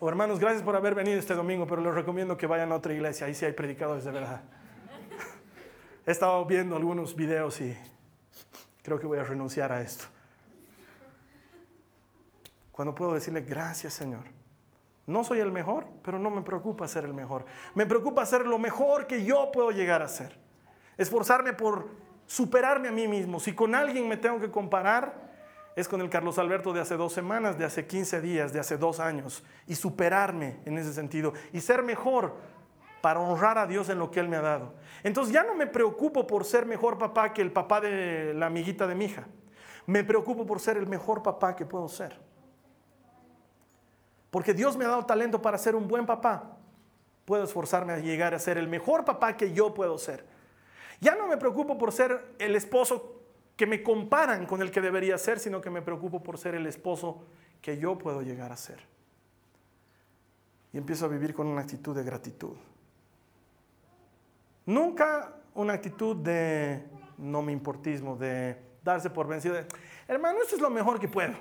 O 0.00 0.08
hermanos, 0.08 0.40
gracias 0.40 0.64
por 0.64 0.74
haber 0.74 0.96
venido 0.96 1.18
este 1.18 1.34
domingo, 1.34 1.68
pero 1.68 1.80
les 1.80 1.94
recomiendo 1.94 2.36
que 2.36 2.48
vayan 2.48 2.72
a 2.72 2.74
otra 2.74 2.92
iglesia. 2.92 3.28
Ahí 3.28 3.34
sí 3.34 3.44
hay 3.44 3.52
predicadores 3.52 4.04
de 4.04 4.10
verdad. 4.10 4.42
He 6.04 6.10
estado 6.10 6.44
viendo 6.44 6.76
algunos 6.76 7.14
videos 7.14 7.60
y 7.60 7.76
creo 8.82 8.98
que 8.98 9.06
voy 9.06 9.18
a 9.18 9.24
renunciar 9.24 9.70
a 9.70 9.80
esto. 9.80 10.04
Cuando 12.72 12.92
puedo 12.94 13.14
decirle 13.14 13.42
gracias 13.42 13.94
Señor. 13.94 14.24
No 15.06 15.22
soy 15.22 15.38
el 15.38 15.52
mejor, 15.52 15.86
pero 16.02 16.18
no 16.18 16.30
me 16.30 16.42
preocupa 16.42 16.88
ser 16.88 17.04
el 17.04 17.14
mejor. 17.14 17.46
Me 17.76 17.86
preocupa 17.86 18.26
ser 18.26 18.44
lo 18.44 18.58
mejor 18.58 19.06
que 19.06 19.24
yo 19.24 19.52
puedo 19.52 19.70
llegar 19.70 20.02
a 20.02 20.08
ser. 20.08 20.36
Esforzarme 20.98 21.52
por 21.52 22.05
superarme 22.26 22.88
a 22.88 22.92
mí 22.92 23.08
mismo. 23.08 23.40
Si 23.40 23.54
con 23.54 23.74
alguien 23.74 24.08
me 24.08 24.16
tengo 24.16 24.40
que 24.40 24.50
comparar, 24.50 25.26
es 25.76 25.88
con 25.88 26.00
el 26.00 26.08
Carlos 26.08 26.38
Alberto 26.38 26.72
de 26.72 26.80
hace 26.80 26.96
dos 26.96 27.12
semanas, 27.12 27.58
de 27.58 27.64
hace 27.64 27.86
15 27.86 28.20
días, 28.20 28.52
de 28.52 28.60
hace 28.60 28.78
dos 28.78 28.98
años. 28.98 29.44
Y 29.66 29.74
superarme 29.74 30.60
en 30.64 30.78
ese 30.78 30.92
sentido. 30.92 31.34
Y 31.52 31.60
ser 31.60 31.82
mejor 31.82 32.34
para 33.02 33.20
honrar 33.20 33.58
a 33.58 33.66
Dios 33.66 33.88
en 33.88 33.98
lo 33.98 34.10
que 34.10 34.20
Él 34.20 34.28
me 34.28 34.36
ha 34.36 34.40
dado. 34.40 34.74
Entonces 35.02 35.32
ya 35.32 35.44
no 35.44 35.54
me 35.54 35.66
preocupo 35.66 36.26
por 36.26 36.44
ser 36.44 36.66
mejor 36.66 36.98
papá 36.98 37.32
que 37.32 37.42
el 37.42 37.52
papá 37.52 37.80
de 37.80 38.34
la 38.34 38.46
amiguita 38.46 38.86
de 38.86 38.94
mi 38.94 39.04
hija. 39.04 39.26
Me 39.86 40.02
preocupo 40.02 40.44
por 40.46 40.60
ser 40.60 40.76
el 40.76 40.86
mejor 40.86 41.22
papá 41.22 41.54
que 41.54 41.64
puedo 41.64 41.88
ser. 41.88 42.18
Porque 44.30 44.52
Dios 44.54 44.76
me 44.76 44.84
ha 44.84 44.88
dado 44.88 45.06
talento 45.06 45.40
para 45.40 45.58
ser 45.58 45.76
un 45.76 45.86
buen 45.86 46.06
papá. 46.06 46.56
Puedo 47.24 47.44
esforzarme 47.44 47.92
a 47.92 47.98
llegar 47.98 48.34
a 48.34 48.38
ser 48.38 48.58
el 48.58 48.66
mejor 48.66 49.04
papá 49.04 49.36
que 49.36 49.52
yo 49.52 49.74
puedo 49.74 49.98
ser. 49.98 50.24
Ya 51.00 51.14
no 51.14 51.26
me 51.26 51.36
preocupo 51.36 51.76
por 51.76 51.92
ser 51.92 52.34
el 52.38 52.56
esposo 52.56 53.20
que 53.56 53.66
me 53.66 53.82
comparan 53.82 54.46
con 54.46 54.62
el 54.62 54.70
que 54.70 54.80
debería 54.80 55.16
ser, 55.18 55.38
sino 55.38 55.60
que 55.60 55.70
me 55.70 55.82
preocupo 55.82 56.22
por 56.22 56.38
ser 56.38 56.54
el 56.54 56.66
esposo 56.66 57.24
que 57.60 57.78
yo 57.78 57.96
puedo 57.96 58.22
llegar 58.22 58.52
a 58.52 58.56
ser. 58.56 58.80
Y 60.72 60.78
empiezo 60.78 61.06
a 61.06 61.08
vivir 61.08 61.34
con 61.34 61.46
una 61.46 61.62
actitud 61.62 61.96
de 61.96 62.04
gratitud. 62.04 62.56
Nunca 64.66 65.36
una 65.54 65.72
actitud 65.72 66.16
de 66.16 66.82
no 67.16 67.40
me 67.40 67.52
importismo, 67.52 68.16
de 68.16 68.56
darse 68.82 69.08
por 69.08 69.26
vencido. 69.26 69.56
hermano, 70.06 70.40
esto 70.42 70.56
es 70.56 70.60
lo 70.60 70.70
mejor 70.70 71.00
que 71.00 71.08
puedo. 71.08 71.34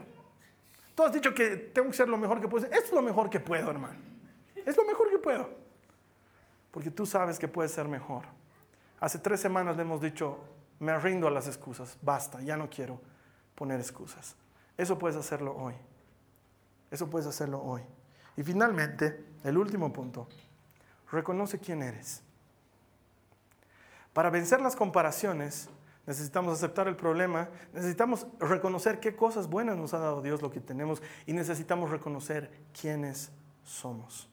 Tú 0.95 1.03
has 1.03 1.11
dicho 1.11 1.33
que 1.33 1.57
tengo 1.57 1.89
que 1.89 1.97
ser 1.97 2.07
lo 2.07 2.17
mejor 2.17 2.39
que 2.39 2.47
puedo. 2.47 2.65
Esto 2.65 2.77
es 2.77 2.93
lo 2.93 3.01
mejor 3.01 3.29
que 3.29 3.39
puedo, 3.39 3.69
hermano. 3.69 3.99
Es 4.65 4.77
lo 4.77 4.85
mejor 4.85 5.09
que 5.09 5.17
puedo. 5.17 5.49
Porque 6.71 6.89
tú 6.89 7.05
sabes 7.05 7.37
que 7.37 7.47
puedes 7.47 7.71
ser 7.71 7.87
mejor. 7.87 8.23
Hace 9.05 9.19
tres 9.19 9.39
semanas 9.39 9.75
le 9.75 9.83
hemos 9.83 10.01
dicho, 10.01 10.39
me 10.79 10.97
rindo 10.97 11.27
a 11.27 11.29
las 11.29 11.45
excusas. 11.45 11.95
Basta, 12.01 12.41
ya 12.41 12.57
no 12.57 12.71
quiero 12.71 12.99
poner 13.53 13.79
excusas. 13.79 14.35
Eso 14.75 14.97
puedes 14.97 15.15
hacerlo 15.15 15.55
hoy. 15.55 15.75
Eso 16.89 17.07
puedes 17.07 17.27
hacerlo 17.27 17.61
hoy. 17.61 17.83
Y 18.35 18.41
finalmente, 18.41 19.23
el 19.43 19.59
último 19.59 19.93
punto. 19.93 20.27
Reconoce 21.11 21.59
quién 21.59 21.83
eres. 21.83 22.23
Para 24.11 24.31
vencer 24.31 24.59
las 24.59 24.75
comparaciones, 24.75 25.69
necesitamos 26.07 26.55
aceptar 26.55 26.87
el 26.87 26.95
problema, 26.95 27.49
necesitamos 27.73 28.25
reconocer 28.39 28.99
qué 28.99 29.15
cosas 29.15 29.47
buenas 29.47 29.77
nos 29.77 29.93
ha 29.93 29.99
dado 29.99 30.23
Dios, 30.23 30.41
lo 30.41 30.49
que 30.49 30.61
tenemos, 30.61 31.03
y 31.27 31.33
necesitamos 31.33 31.91
reconocer 31.91 32.49
quiénes 32.73 33.31
somos. 33.63 34.27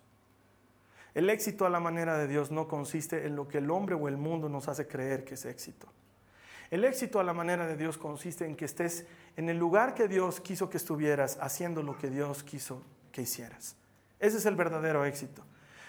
El 1.14 1.28
éxito 1.28 1.66
a 1.66 1.70
la 1.70 1.80
manera 1.80 2.16
de 2.16 2.26
Dios 2.26 2.50
no 2.50 2.68
consiste 2.68 3.26
en 3.26 3.36
lo 3.36 3.46
que 3.46 3.58
el 3.58 3.70
hombre 3.70 3.94
o 3.94 4.08
el 4.08 4.16
mundo 4.16 4.48
nos 4.48 4.68
hace 4.68 4.86
creer 4.86 5.24
que 5.24 5.34
es 5.34 5.44
éxito. 5.44 5.88
El 6.70 6.84
éxito 6.84 7.20
a 7.20 7.24
la 7.24 7.34
manera 7.34 7.66
de 7.66 7.76
Dios 7.76 7.98
consiste 7.98 8.46
en 8.46 8.56
que 8.56 8.64
estés 8.64 9.04
en 9.36 9.50
el 9.50 9.58
lugar 9.58 9.94
que 9.94 10.08
Dios 10.08 10.40
quiso 10.40 10.70
que 10.70 10.78
estuvieras, 10.78 11.36
haciendo 11.42 11.82
lo 11.82 11.98
que 11.98 12.08
Dios 12.08 12.42
quiso 12.42 12.82
que 13.12 13.22
hicieras. 13.22 13.76
Ese 14.18 14.38
es 14.38 14.46
el 14.46 14.56
verdadero 14.56 15.04
éxito. 15.04 15.44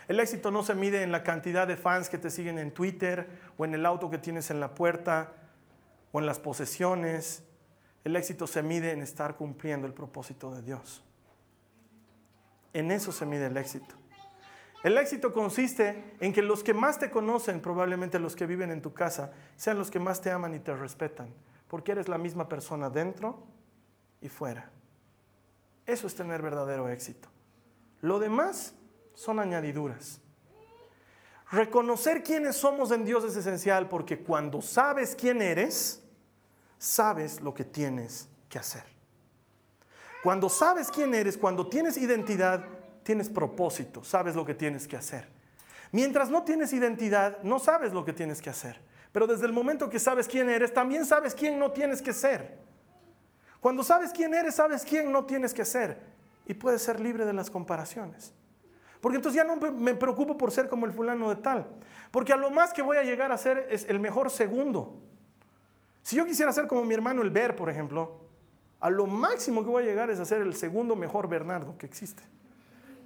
El 0.10 0.20
éxito 0.20 0.52
no 0.52 0.62
se 0.62 0.76
mide 0.76 1.04
en 1.04 1.14
la 1.14 1.24
cantidad 1.24 1.66
de 1.66 1.78
fans 1.78 2.10
que 2.10 2.18
te 2.18 2.30
siguen 2.30 2.60
en 2.60 2.72
Twitter 2.72 3.30
o 3.58 3.64
en 3.64 3.74
el 3.74 3.86
auto 3.86 4.10
que 4.10 4.18
tienes 4.18 4.52
en 4.52 4.60
la 4.60 4.76
puerta 4.76 5.32
o 6.12 6.20
en 6.20 6.26
las 6.26 6.40
posesiones. 6.40 7.44
El 8.04 8.18
éxito 8.18 8.46
se 8.46 8.62
mide 8.62 8.92
en 8.92 9.02
estar 9.02 9.38
cumpliendo 9.38 9.88
el 9.88 9.94
propósito 9.94 10.54
de 10.54 10.62
Dios. 10.64 11.02
En 12.74 12.92
eso 12.92 13.14
se 13.14 13.26
mide 13.26 13.46
el 13.46 13.56
éxito. 13.56 13.96
El 14.84 14.98
éxito 14.98 15.32
consiste 15.32 16.16
en 16.20 16.34
que 16.34 16.42
los 16.42 16.62
que 16.62 16.74
más 16.74 17.00
te 17.00 17.10
conocen, 17.10 17.62
probablemente 17.62 18.20
los 18.20 18.36
que 18.36 18.46
viven 18.46 18.70
en 18.70 18.82
tu 18.82 18.94
casa, 18.94 19.32
sean 19.56 19.78
los 19.78 19.90
que 19.90 20.00
más 20.00 20.22
te 20.22 20.30
aman 20.30 20.54
y 20.54 20.60
te 20.60 20.76
respetan, 20.76 21.34
porque 21.70 21.94
eres 21.94 22.10
la 22.10 22.18
misma 22.18 22.50
persona 22.50 22.90
dentro 22.90 23.48
y 24.20 24.28
fuera. 24.28 24.70
Eso 25.86 26.06
es 26.06 26.16
tener 26.16 26.42
verdadero 26.42 26.90
éxito. 26.90 27.30
Lo 28.02 28.20
demás 28.20 28.76
son 29.14 29.40
añadiduras. 29.40 30.20
Reconocer 31.50 32.22
quiénes 32.22 32.58
somos 32.58 32.92
en 32.92 33.06
Dios 33.06 33.24
es 33.24 33.38
esencial 33.38 33.88
porque 33.88 34.20
cuando 34.20 34.62
sabes 34.62 35.16
quién 35.16 35.42
eres, 35.42 36.04
sabes 36.78 37.40
lo 37.40 37.54
que 37.54 37.64
tienes 37.64 38.28
que 38.50 38.60
hacer. 38.60 38.84
Cuando 40.24 40.50
sabes 40.50 40.90
quién 40.90 41.14
eres, 41.14 41.38
cuando 41.38 41.68
tienes 41.68 41.96
identidad, 41.96 42.66
tienes 43.04 43.30
propósito, 43.30 44.04
sabes 44.04 44.36
lo 44.36 44.46
que 44.46 44.54
tienes 44.54 44.88
que 44.88 44.98
hacer. 44.98 45.28
Mientras 45.92 46.30
no 46.30 46.44
tienes 46.44 46.74
identidad, 46.74 47.42
no 47.44 47.60
sabes 47.60 47.94
lo 47.94 48.04
que 48.04 48.14
tienes 48.14 48.42
que 48.42 48.50
hacer. 48.50 48.80
Pero 49.12 49.28
desde 49.28 49.46
el 49.46 49.54
momento 49.54 49.90
que 49.90 50.00
sabes 50.00 50.28
quién 50.28 50.50
eres, 50.50 50.74
también 50.74 51.06
sabes 51.06 51.36
quién 51.36 51.60
no 51.60 51.72
tienes 51.72 52.02
que 52.02 52.14
ser. 52.14 52.58
Cuando 53.60 53.84
sabes 53.84 54.12
quién 54.12 54.34
eres, 54.34 54.56
sabes 54.56 54.84
quién 54.84 55.12
no 55.12 55.26
tienes 55.26 55.54
que 55.54 55.64
ser. 55.64 56.00
Y 56.48 56.56
puedes 56.56 56.82
ser 56.82 57.00
libre 57.00 57.26
de 57.26 57.34
las 57.34 57.50
comparaciones. 57.50 58.34
Porque 59.00 59.18
entonces 59.18 59.42
ya 59.42 59.44
no 59.44 59.56
me 59.56 59.94
preocupo 59.94 60.38
por 60.38 60.52
ser 60.52 60.68
como 60.68 60.86
el 60.86 60.94
fulano 60.94 61.30
de 61.30 61.36
tal. 61.36 61.68
Porque 62.10 62.34
a 62.34 62.38
lo 62.38 62.50
más 62.50 62.74
que 62.74 62.82
voy 62.82 62.98
a 62.98 63.04
llegar 63.04 63.32
a 63.32 63.38
ser 63.38 63.68
es 63.70 63.86
el 63.88 64.00
mejor 64.00 64.32
segundo. 64.32 64.98
Si 66.02 66.16
yo 66.16 66.26
quisiera 66.26 66.52
ser 66.52 66.68
como 66.68 66.84
mi 66.84 66.94
hermano 66.94 67.22
el 67.22 67.30
Ver, 67.30 67.56
por 67.56 67.70
ejemplo, 67.70 68.20
a 68.80 68.90
lo 68.90 69.06
máximo 69.06 69.64
que 69.64 69.70
voy 69.70 69.84
a 69.84 69.86
llegar 69.86 70.10
es 70.10 70.20
a 70.20 70.26
ser 70.26 70.42
el 70.42 70.56
segundo 70.56 70.96
mejor 70.96 71.30
Bernardo 71.30 71.78
que 71.78 71.86
existe. 71.86 72.24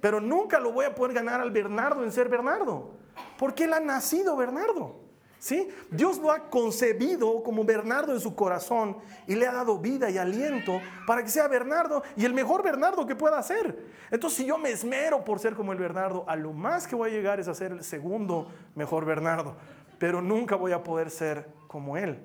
Pero 0.00 0.20
nunca 0.20 0.60
lo 0.60 0.72
voy 0.72 0.84
a 0.84 0.94
poder 0.94 1.14
ganar 1.14 1.40
al 1.40 1.50
Bernardo 1.50 2.04
en 2.04 2.12
ser 2.12 2.28
Bernardo. 2.28 2.90
Porque 3.38 3.64
él 3.64 3.72
ha 3.72 3.80
nacido 3.80 4.36
Bernardo. 4.36 5.08
¿Sí? 5.40 5.68
Dios 5.92 6.18
lo 6.18 6.32
ha 6.32 6.50
concebido 6.50 7.44
como 7.44 7.64
Bernardo 7.64 8.12
en 8.12 8.18
su 8.18 8.34
corazón 8.34 8.96
y 9.28 9.36
le 9.36 9.46
ha 9.46 9.52
dado 9.52 9.78
vida 9.78 10.10
y 10.10 10.18
aliento 10.18 10.80
para 11.06 11.22
que 11.22 11.28
sea 11.28 11.46
Bernardo 11.46 12.02
y 12.16 12.24
el 12.24 12.34
mejor 12.34 12.64
Bernardo 12.64 13.06
que 13.06 13.14
pueda 13.14 13.40
ser. 13.44 13.78
Entonces, 14.10 14.38
si 14.38 14.46
yo 14.46 14.58
me 14.58 14.70
esmero 14.70 15.24
por 15.24 15.38
ser 15.38 15.54
como 15.54 15.72
el 15.72 15.78
Bernardo, 15.78 16.24
a 16.26 16.34
lo 16.34 16.52
más 16.52 16.88
que 16.88 16.96
voy 16.96 17.10
a 17.10 17.12
llegar 17.12 17.38
es 17.38 17.46
a 17.46 17.54
ser 17.54 17.70
el 17.70 17.84
segundo 17.84 18.50
mejor 18.74 19.04
Bernardo, 19.04 19.54
pero 20.00 20.20
nunca 20.20 20.56
voy 20.56 20.72
a 20.72 20.82
poder 20.82 21.08
ser 21.08 21.46
como 21.68 21.96
él. 21.96 22.18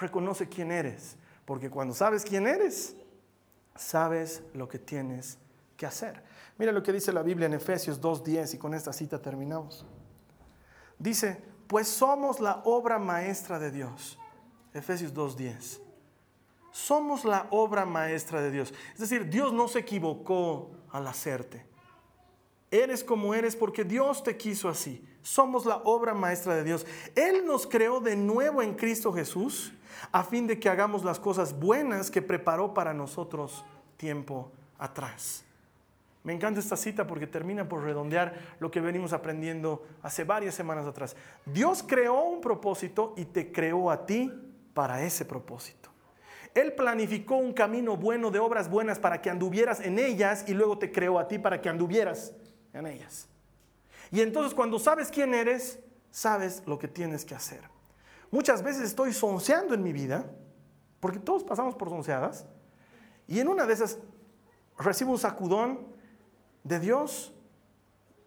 Reconoce 0.00 0.48
quién 0.48 0.72
eres, 0.72 1.16
porque 1.44 1.70
cuando 1.70 1.94
sabes 1.94 2.24
quién 2.24 2.48
eres, 2.48 2.96
sabes 3.76 4.42
lo 4.52 4.66
que 4.66 4.80
tienes 4.80 5.38
que 5.76 5.86
hacer. 5.86 6.22
Mira 6.58 6.72
lo 6.72 6.82
que 6.82 6.92
dice 6.92 7.12
la 7.12 7.22
Biblia 7.22 7.46
en 7.46 7.54
Efesios 7.54 8.00
2.10 8.00 8.54
y 8.54 8.58
con 8.58 8.74
esta 8.74 8.92
cita 8.92 9.20
terminamos. 9.20 9.84
Dice, 10.98 11.42
pues 11.66 11.88
somos 11.88 12.40
la 12.40 12.62
obra 12.64 12.98
maestra 12.98 13.58
de 13.58 13.70
Dios. 13.70 14.18
Efesios 14.72 15.14
2.10. 15.14 15.80
Somos 16.70 17.24
la 17.24 17.46
obra 17.50 17.84
maestra 17.84 18.40
de 18.40 18.50
Dios. 18.50 18.74
Es 18.92 19.00
decir, 19.00 19.30
Dios 19.30 19.52
no 19.52 19.68
se 19.68 19.80
equivocó 19.80 20.70
al 20.90 21.06
hacerte. 21.06 21.64
Eres 22.70 23.04
como 23.04 23.34
eres 23.34 23.54
porque 23.54 23.84
Dios 23.84 24.24
te 24.24 24.36
quiso 24.36 24.68
así. 24.68 25.06
Somos 25.22 25.64
la 25.64 25.76
obra 25.84 26.14
maestra 26.14 26.56
de 26.56 26.64
Dios. 26.64 26.84
Él 27.14 27.46
nos 27.46 27.66
creó 27.66 28.00
de 28.00 28.16
nuevo 28.16 28.60
en 28.62 28.74
Cristo 28.74 29.12
Jesús 29.12 29.72
a 30.10 30.24
fin 30.24 30.46
de 30.46 30.58
que 30.58 30.68
hagamos 30.68 31.04
las 31.04 31.20
cosas 31.20 31.58
buenas 31.58 32.10
que 32.10 32.20
preparó 32.20 32.74
para 32.74 32.92
nosotros 32.92 33.64
tiempo 33.96 34.50
atrás. 34.78 35.43
Me 36.24 36.32
encanta 36.32 36.58
esta 36.58 36.76
cita 36.76 37.06
porque 37.06 37.26
termina 37.26 37.68
por 37.68 37.84
redondear 37.84 38.34
lo 38.58 38.70
que 38.70 38.80
venimos 38.80 39.12
aprendiendo 39.12 39.86
hace 40.02 40.24
varias 40.24 40.54
semanas 40.54 40.86
atrás. 40.86 41.14
Dios 41.44 41.84
creó 41.86 42.24
un 42.24 42.40
propósito 42.40 43.12
y 43.16 43.26
te 43.26 43.52
creó 43.52 43.90
a 43.90 44.06
ti 44.06 44.32
para 44.72 45.04
ese 45.04 45.26
propósito. 45.26 45.90
Él 46.54 46.72
planificó 46.72 47.36
un 47.36 47.52
camino 47.52 47.98
bueno 47.98 48.30
de 48.30 48.38
obras 48.38 48.70
buenas 48.70 48.98
para 48.98 49.20
que 49.20 49.28
anduvieras 49.28 49.80
en 49.80 49.98
ellas 49.98 50.44
y 50.48 50.54
luego 50.54 50.78
te 50.78 50.90
creó 50.90 51.18
a 51.18 51.28
ti 51.28 51.38
para 51.38 51.60
que 51.60 51.68
anduvieras 51.68 52.32
en 52.72 52.86
ellas. 52.86 53.28
Y 54.10 54.22
entonces 54.22 54.54
cuando 54.54 54.78
sabes 54.78 55.10
quién 55.10 55.34
eres, 55.34 55.78
sabes 56.10 56.62
lo 56.64 56.78
que 56.78 56.88
tienes 56.88 57.24
que 57.26 57.34
hacer. 57.34 57.60
Muchas 58.30 58.62
veces 58.62 58.84
estoy 58.84 59.12
sonceando 59.12 59.74
en 59.74 59.82
mi 59.82 59.92
vida, 59.92 60.24
porque 61.00 61.18
todos 61.18 61.44
pasamos 61.44 61.74
por 61.74 61.90
sonceadas, 61.90 62.46
y 63.26 63.40
en 63.40 63.48
una 63.48 63.66
de 63.66 63.74
esas 63.74 63.98
recibo 64.78 65.12
un 65.12 65.18
sacudón 65.18 65.93
de 66.64 66.80
Dios. 66.80 67.32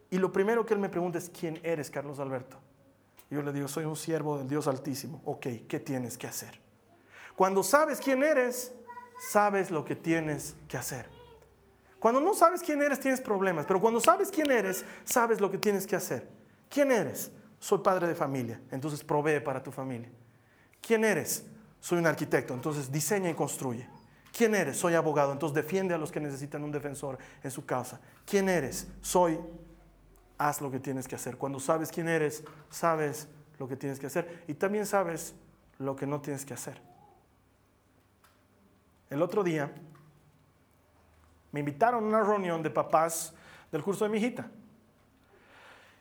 Y 0.10 0.18
lo 0.20 0.32
primero 0.32 0.66
que 0.66 0.74
Él 0.74 0.80
me 0.80 0.90
pregunta 0.90 1.18
es, 1.18 1.30
¿quién 1.30 1.60
eres, 1.64 1.90
Carlos 1.90 2.20
Alberto? 2.20 2.58
Yo 3.30 3.42
le 3.42 3.52
digo, 3.52 3.68
soy 3.68 3.84
un 3.84 3.98
siervo 3.98 4.38
del 4.38 4.48
Dios 4.48 4.68
Altísimo. 4.68 5.22
Ok, 5.26 5.48
¿qué 5.68 5.80
tienes 5.82 6.18
que 6.18 6.28
hacer? 6.28 6.62
Cuando 7.36 7.62
sabes 7.62 8.00
quién 8.00 8.24
eres, 8.24 8.72
sabes 9.20 9.70
lo 9.70 9.84
que 9.84 9.96
tienes 9.96 10.56
que 10.70 10.78
hacer. 10.78 11.10
Cuando 12.00 12.22
no 12.22 12.34
sabes 12.34 12.62
quién 12.62 12.82
eres, 12.82 13.00
tienes 13.00 13.20
problemas. 13.20 13.66
Pero 13.66 13.82
cuando 13.82 14.00
sabes 14.00 14.30
quién 14.32 14.50
eres, 14.50 14.86
sabes 15.04 15.42
lo 15.42 15.52
que 15.52 15.58
tienes 15.58 15.86
que 15.86 15.96
hacer. 15.96 16.30
¿Quién 16.70 16.92
eres? 16.92 17.32
Soy 17.60 17.80
padre 17.80 18.08
de 18.08 18.16
familia, 18.16 18.62
entonces 18.72 19.04
provee 19.04 19.40
para 19.40 19.62
tu 19.64 19.72
familia. 19.72 20.10
¿Quién 20.80 21.04
eres? 21.04 21.44
Soy 21.80 21.98
un 21.98 22.06
arquitecto, 22.06 22.54
entonces 22.54 22.92
diseña 22.92 23.30
y 23.30 23.34
construye. 23.34 23.90
¿Quién 24.38 24.54
eres? 24.54 24.78
Soy 24.78 24.94
abogado, 24.94 25.32
entonces 25.32 25.56
defiende 25.56 25.96
a 25.96 25.98
los 25.98 26.12
que 26.12 26.20
necesitan 26.20 26.64
un 26.64 26.72
defensor 26.72 27.18
en 27.42 27.50
su 27.50 27.66
causa. 27.66 28.00
¿Quién 28.24 28.50
eres? 28.50 28.88
Soy, 29.02 29.40
haz 30.38 30.62
lo 30.62 30.70
que 30.70 30.80
tienes 30.80 31.08
que 31.08 31.16
hacer. 31.16 31.38
Cuando 31.38 31.60
sabes 31.60 31.90
quién 31.90 32.08
eres, 32.08 32.44
sabes 32.70 33.28
lo 33.58 33.68
que 33.68 33.76
tienes 33.76 34.00
que 34.00 34.06
hacer 34.06 34.44
y 34.48 34.54
también 34.54 34.86
sabes 34.86 35.34
lo 35.80 35.96
que 35.96 36.06
no 36.06 36.22
tienes 36.22 36.46
que 36.46 36.54
hacer. 36.54 36.80
El 39.10 39.24
otro 39.24 39.44
día 39.44 39.74
me 41.52 41.62
invitaron 41.62 42.04
a 42.04 42.08
una 42.08 42.22
reunión 42.22 42.62
de 42.62 42.70
papás 42.70 43.34
del 43.72 43.82
curso 43.82 44.06
de 44.06 44.12
mi 44.12 44.20
hijita. 44.20 44.52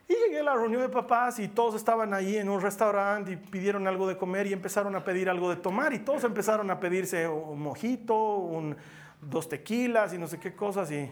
Y 0.09 0.15
llegué 0.15 0.41
a 0.41 0.45
la 0.45 0.55
reunión 0.55 0.83
de 0.83 0.89
papás 0.89 1.39
y 1.41 1.49
todos 1.49 1.75
estaban 1.75 2.15
ahí 2.15 2.37
en 2.37 2.49
un 2.49 2.61
restaurante 2.61 3.33
y 3.33 3.37
pidieron 3.37 3.89
algo 3.89 4.07
de 4.07 4.17
comer 4.17 4.47
y 4.47 4.53
empezaron 4.53 4.95
a 4.95 5.03
pedir 5.05 5.29
algo 5.29 5.51
de 5.51 5.57
tomar 5.57 5.93
y 5.93 5.99
todos 5.99 6.23
empezaron 6.23 6.71
a 6.71 6.79
pedirse 6.79 7.27
un 7.27 7.61
mojito, 7.61 8.37
un, 8.37 8.77
dos 9.21 9.49
tequilas 9.49 10.15
y 10.15 10.19
no 10.19 10.29
sé 10.29 10.39
qué 10.39 10.55
cosas 10.55 10.91
y 10.91 11.11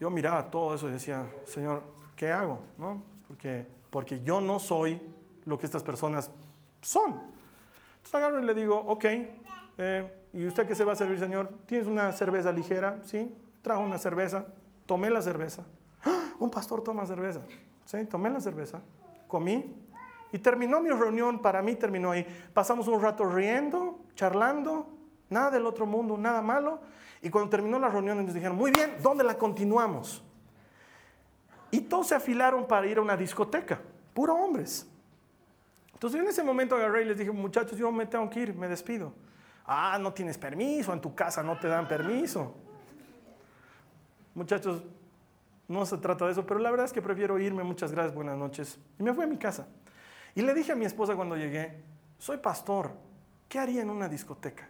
yo 0.00 0.10
miraba 0.10 0.50
todo 0.50 0.74
eso 0.74 0.88
y 0.88 0.92
decía, 0.92 1.26
Señor, 1.44 1.82
¿qué 2.14 2.30
hago? 2.30 2.60
¿No? 2.78 3.02
Porque, 3.26 3.66
porque 3.90 4.22
yo 4.22 4.40
no 4.40 4.58
soy 4.58 5.00
lo 5.44 5.58
que 5.58 5.66
estas 5.66 5.82
personas 5.82 6.30
son. 6.80 7.10
Entonces 7.96 8.14
agarro 8.14 8.40
y 8.40 8.44
le 8.44 8.54
digo, 8.54 8.76
ok, 8.76 9.04
eh, 9.78 10.12
¿y 10.32 10.46
usted 10.46 10.66
qué 10.66 10.74
se 10.74 10.84
va 10.84 10.92
a 10.92 10.96
servir, 10.96 11.18
Señor? 11.18 11.50
¿Tienes 11.66 11.88
una 11.88 12.12
cerveza 12.12 12.52
ligera? 12.52 13.00
Sí, 13.04 13.34
trajo 13.62 13.82
una 13.82 13.98
cerveza, 13.98 14.46
tomé 14.86 15.10
la 15.10 15.22
cerveza. 15.22 15.64
¡Ah! 16.04 16.34
Un 16.38 16.50
pastor 16.50 16.84
toma 16.84 17.04
cerveza. 17.06 17.40
¿Sí? 17.88 18.04
Tomé 18.04 18.28
la 18.28 18.40
cerveza, 18.40 18.82
comí 19.26 19.74
y 20.30 20.38
terminó 20.38 20.80
mi 20.80 20.90
reunión, 20.90 21.40
para 21.40 21.62
mí 21.62 21.74
terminó 21.74 22.10
ahí. 22.10 22.26
Pasamos 22.52 22.86
un 22.86 23.00
rato 23.00 23.24
riendo, 23.24 24.00
charlando, 24.14 24.90
nada 25.30 25.50
del 25.50 25.64
otro 25.64 25.86
mundo, 25.86 26.18
nada 26.18 26.42
malo. 26.42 26.80
Y 27.22 27.30
cuando 27.30 27.48
terminó 27.48 27.78
la 27.78 27.88
reunión 27.88 28.24
nos 28.24 28.34
dijeron, 28.34 28.56
muy 28.56 28.70
bien, 28.70 28.96
¿dónde 29.02 29.24
la 29.24 29.38
continuamos? 29.38 30.22
Y 31.70 31.80
todos 31.80 32.08
se 32.08 32.14
afilaron 32.14 32.66
para 32.66 32.86
ir 32.86 32.98
a 32.98 33.00
una 33.00 33.16
discoteca, 33.16 33.80
puro 34.12 34.34
hombres. 34.34 34.86
Entonces 35.94 36.20
en 36.20 36.28
ese 36.28 36.42
momento 36.42 36.76
agarré 36.76 37.02
y 37.02 37.04
les 37.06 37.18
dije, 37.18 37.30
muchachos, 37.30 37.78
yo 37.78 37.90
me 37.90 38.04
tengo 38.04 38.28
que 38.28 38.40
ir, 38.40 38.54
me 38.54 38.68
despido. 38.68 39.14
Ah, 39.64 39.98
no 39.98 40.12
tienes 40.12 40.36
permiso, 40.36 40.92
en 40.92 41.00
tu 41.00 41.14
casa 41.14 41.42
no 41.42 41.58
te 41.58 41.68
dan 41.68 41.88
permiso. 41.88 42.54
Muchachos, 44.34 44.82
no 45.68 45.84
se 45.84 45.98
trata 45.98 46.24
de 46.24 46.32
eso, 46.32 46.46
pero 46.46 46.58
la 46.60 46.70
verdad 46.70 46.86
es 46.86 46.92
que 46.92 47.02
prefiero 47.02 47.38
irme, 47.38 47.62
muchas 47.62 47.92
gracias, 47.92 48.14
buenas 48.14 48.38
noches. 48.38 48.78
Y 48.98 49.02
me 49.02 49.12
fui 49.12 49.24
a 49.24 49.26
mi 49.26 49.36
casa. 49.36 49.68
Y 50.34 50.40
le 50.40 50.54
dije 50.54 50.72
a 50.72 50.74
mi 50.74 50.86
esposa 50.86 51.14
cuando 51.14 51.36
llegué, 51.36 51.82
soy 52.18 52.38
pastor, 52.38 52.92
¿qué 53.48 53.58
haría 53.58 53.82
en 53.82 53.90
una 53.90 54.08
discoteca? 54.08 54.68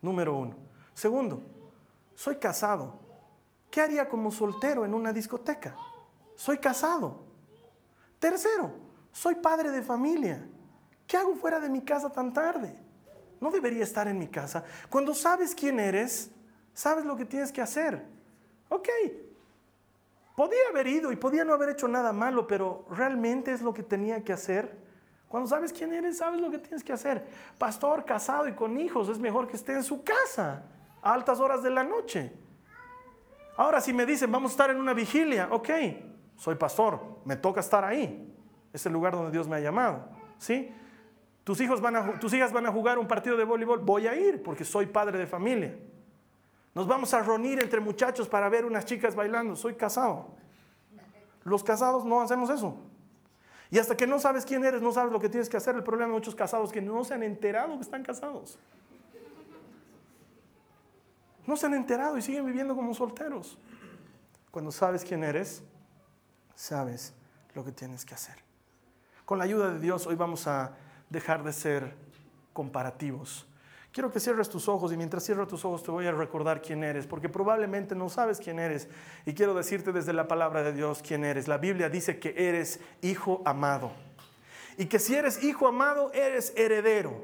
Número 0.00 0.34
uno. 0.34 0.56
Segundo, 0.94 1.42
soy 2.14 2.36
casado, 2.36 2.98
¿qué 3.70 3.82
haría 3.82 4.08
como 4.08 4.30
soltero 4.30 4.86
en 4.86 4.94
una 4.94 5.12
discoteca? 5.12 5.76
Soy 6.34 6.56
casado. 6.56 7.22
Tercero, 8.18 8.72
soy 9.12 9.34
padre 9.34 9.70
de 9.70 9.82
familia. 9.82 10.46
¿Qué 11.06 11.16
hago 11.18 11.34
fuera 11.34 11.60
de 11.60 11.68
mi 11.68 11.82
casa 11.82 12.10
tan 12.10 12.32
tarde? 12.32 12.74
No 13.38 13.50
debería 13.50 13.82
estar 13.82 14.08
en 14.08 14.18
mi 14.18 14.28
casa. 14.28 14.64
Cuando 14.88 15.14
sabes 15.14 15.54
quién 15.54 15.78
eres, 15.78 16.30
sabes 16.72 17.04
lo 17.04 17.16
que 17.16 17.26
tienes 17.26 17.52
que 17.52 17.60
hacer. 17.60 18.02
Ok, 18.68 18.88
Podía 20.42 20.70
haber 20.70 20.88
ido 20.88 21.12
y 21.12 21.16
podía 21.16 21.44
no 21.44 21.54
haber 21.54 21.68
hecho 21.68 21.86
nada 21.86 22.12
malo, 22.12 22.48
pero 22.48 22.84
realmente 22.90 23.52
es 23.52 23.62
lo 23.62 23.72
que 23.72 23.84
tenía 23.84 24.24
que 24.24 24.32
hacer. 24.32 24.76
Cuando 25.28 25.48
sabes 25.48 25.72
quién 25.72 25.94
eres, 25.94 26.18
sabes 26.18 26.40
lo 26.40 26.50
que 26.50 26.58
tienes 26.58 26.82
que 26.82 26.92
hacer. 26.92 27.24
Pastor 27.58 28.04
casado 28.04 28.48
y 28.48 28.52
con 28.52 28.76
hijos, 28.80 29.08
es 29.08 29.20
mejor 29.20 29.46
que 29.46 29.54
esté 29.54 29.74
en 29.74 29.84
su 29.84 30.02
casa 30.02 30.64
a 31.00 31.14
altas 31.14 31.38
horas 31.38 31.62
de 31.62 31.70
la 31.70 31.84
noche. 31.84 32.32
Ahora, 33.56 33.80
si 33.80 33.92
me 33.92 34.04
dicen, 34.04 34.32
vamos 34.32 34.50
a 34.50 34.54
estar 34.54 34.70
en 34.70 34.80
una 34.80 34.92
vigilia, 34.94 35.46
ok, 35.48 35.70
soy 36.34 36.56
pastor, 36.56 37.20
me 37.24 37.36
toca 37.36 37.60
estar 37.60 37.84
ahí. 37.84 38.34
Es 38.72 38.84
el 38.84 38.92
lugar 38.92 39.12
donde 39.12 39.30
Dios 39.30 39.46
me 39.46 39.54
ha 39.54 39.60
llamado. 39.60 40.08
¿Sí? 40.38 40.74
Tus, 41.44 41.60
hijos 41.60 41.80
van 41.80 41.94
a, 41.94 42.18
tus 42.18 42.34
hijas 42.34 42.52
van 42.52 42.66
a 42.66 42.72
jugar 42.72 42.98
un 42.98 43.06
partido 43.06 43.36
de 43.36 43.44
voleibol, 43.44 43.78
voy 43.78 44.08
a 44.08 44.16
ir 44.16 44.42
porque 44.42 44.64
soy 44.64 44.86
padre 44.86 45.18
de 45.18 45.26
familia. 45.28 45.72
Nos 46.74 46.86
vamos 46.86 47.12
a 47.12 47.22
reunir 47.22 47.60
entre 47.60 47.80
muchachos 47.80 48.28
para 48.28 48.48
ver 48.48 48.64
unas 48.64 48.84
chicas 48.84 49.14
bailando. 49.14 49.56
Soy 49.56 49.74
casado. 49.74 50.28
Los 51.44 51.62
casados 51.62 52.04
no 52.04 52.20
hacemos 52.20 52.48
eso. 52.50 52.76
Y 53.70 53.78
hasta 53.78 53.96
que 53.96 54.06
no 54.06 54.18
sabes 54.18 54.44
quién 54.44 54.64
eres, 54.64 54.82
no 54.82 54.92
sabes 54.92 55.12
lo 55.12 55.20
que 55.20 55.28
tienes 55.28 55.48
que 55.48 55.56
hacer. 55.56 55.74
El 55.74 55.82
problema 55.82 56.08
de 56.08 56.14
muchos 56.14 56.34
casados 56.34 56.68
es 56.68 56.72
que 56.72 56.82
no 56.82 57.04
se 57.04 57.14
han 57.14 57.22
enterado 57.22 57.76
que 57.76 57.82
están 57.82 58.02
casados. 58.02 58.58
No 61.46 61.56
se 61.56 61.66
han 61.66 61.74
enterado 61.74 62.16
y 62.16 62.22
siguen 62.22 62.46
viviendo 62.46 62.76
como 62.76 62.94
solteros. 62.94 63.58
Cuando 64.50 64.70
sabes 64.70 65.04
quién 65.04 65.24
eres, 65.24 65.62
sabes 66.54 67.14
lo 67.54 67.64
que 67.64 67.72
tienes 67.72 68.04
que 68.04 68.14
hacer. 68.14 68.36
Con 69.24 69.38
la 69.38 69.44
ayuda 69.44 69.72
de 69.72 69.80
Dios, 69.80 70.06
hoy 70.06 70.14
vamos 70.14 70.46
a 70.46 70.72
dejar 71.10 71.42
de 71.42 71.52
ser 71.52 71.94
comparativos 72.52 73.46
Quiero 73.92 74.10
que 74.10 74.20
cierres 74.20 74.48
tus 74.48 74.68
ojos 74.68 74.90
y 74.90 74.96
mientras 74.96 75.22
cierro 75.22 75.46
tus 75.46 75.66
ojos 75.66 75.82
te 75.82 75.90
voy 75.90 76.06
a 76.06 76.12
recordar 76.12 76.62
quién 76.62 76.82
eres, 76.82 77.06
porque 77.06 77.28
probablemente 77.28 77.94
no 77.94 78.08
sabes 78.08 78.38
quién 78.38 78.58
eres. 78.58 78.88
Y 79.26 79.34
quiero 79.34 79.52
decirte 79.52 79.92
desde 79.92 80.14
la 80.14 80.26
palabra 80.26 80.62
de 80.62 80.72
Dios 80.72 81.02
quién 81.06 81.24
eres. 81.24 81.46
La 81.46 81.58
Biblia 81.58 81.90
dice 81.90 82.18
que 82.18 82.34
eres 82.36 82.80
hijo 83.02 83.42
amado. 83.44 83.92
Y 84.78 84.86
que 84.86 84.98
si 84.98 85.14
eres 85.14 85.44
hijo 85.44 85.66
amado, 85.68 86.10
eres 86.14 86.54
heredero. 86.56 87.22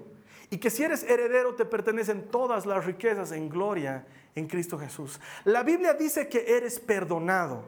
Y 0.51 0.59
que 0.59 0.69
si 0.69 0.83
eres 0.83 1.05
heredero, 1.05 1.55
te 1.55 1.65
pertenecen 1.65 2.29
todas 2.31 2.67
las 2.67 2.85
riquezas 2.85 3.33
en 3.33 3.49
gloria 3.49 4.07
en 4.35 4.47
Cristo 4.47 4.79
Jesús. 4.79 5.19
La 5.45 5.63
Biblia 5.63 5.95
dice 5.95 6.29
que 6.29 6.55
eres 6.55 6.79
perdonado 6.81 7.65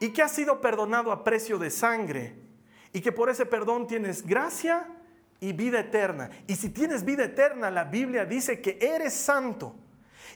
y 0.00 0.10
que 0.10 0.20
has 0.20 0.32
sido 0.32 0.60
perdonado 0.60 1.12
a 1.12 1.24
precio 1.24 1.58
de 1.58 1.70
sangre 1.70 2.34
y 2.92 3.00
que 3.00 3.10
por 3.10 3.30
ese 3.30 3.46
perdón 3.46 3.86
tienes 3.86 4.24
gracia 4.26 4.86
y 5.40 5.52
vida 5.52 5.80
eterna. 5.80 6.30
Y 6.46 6.56
si 6.56 6.70
tienes 6.70 7.04
vida 7.04 7.24
eterna, 7.24 7.70
la 7.70 7.84
Biblia 7.84 8.24
dice 8.24 8.60
que 8.60 8.78
eres 8.80 9.14
santo. 9.14 9.74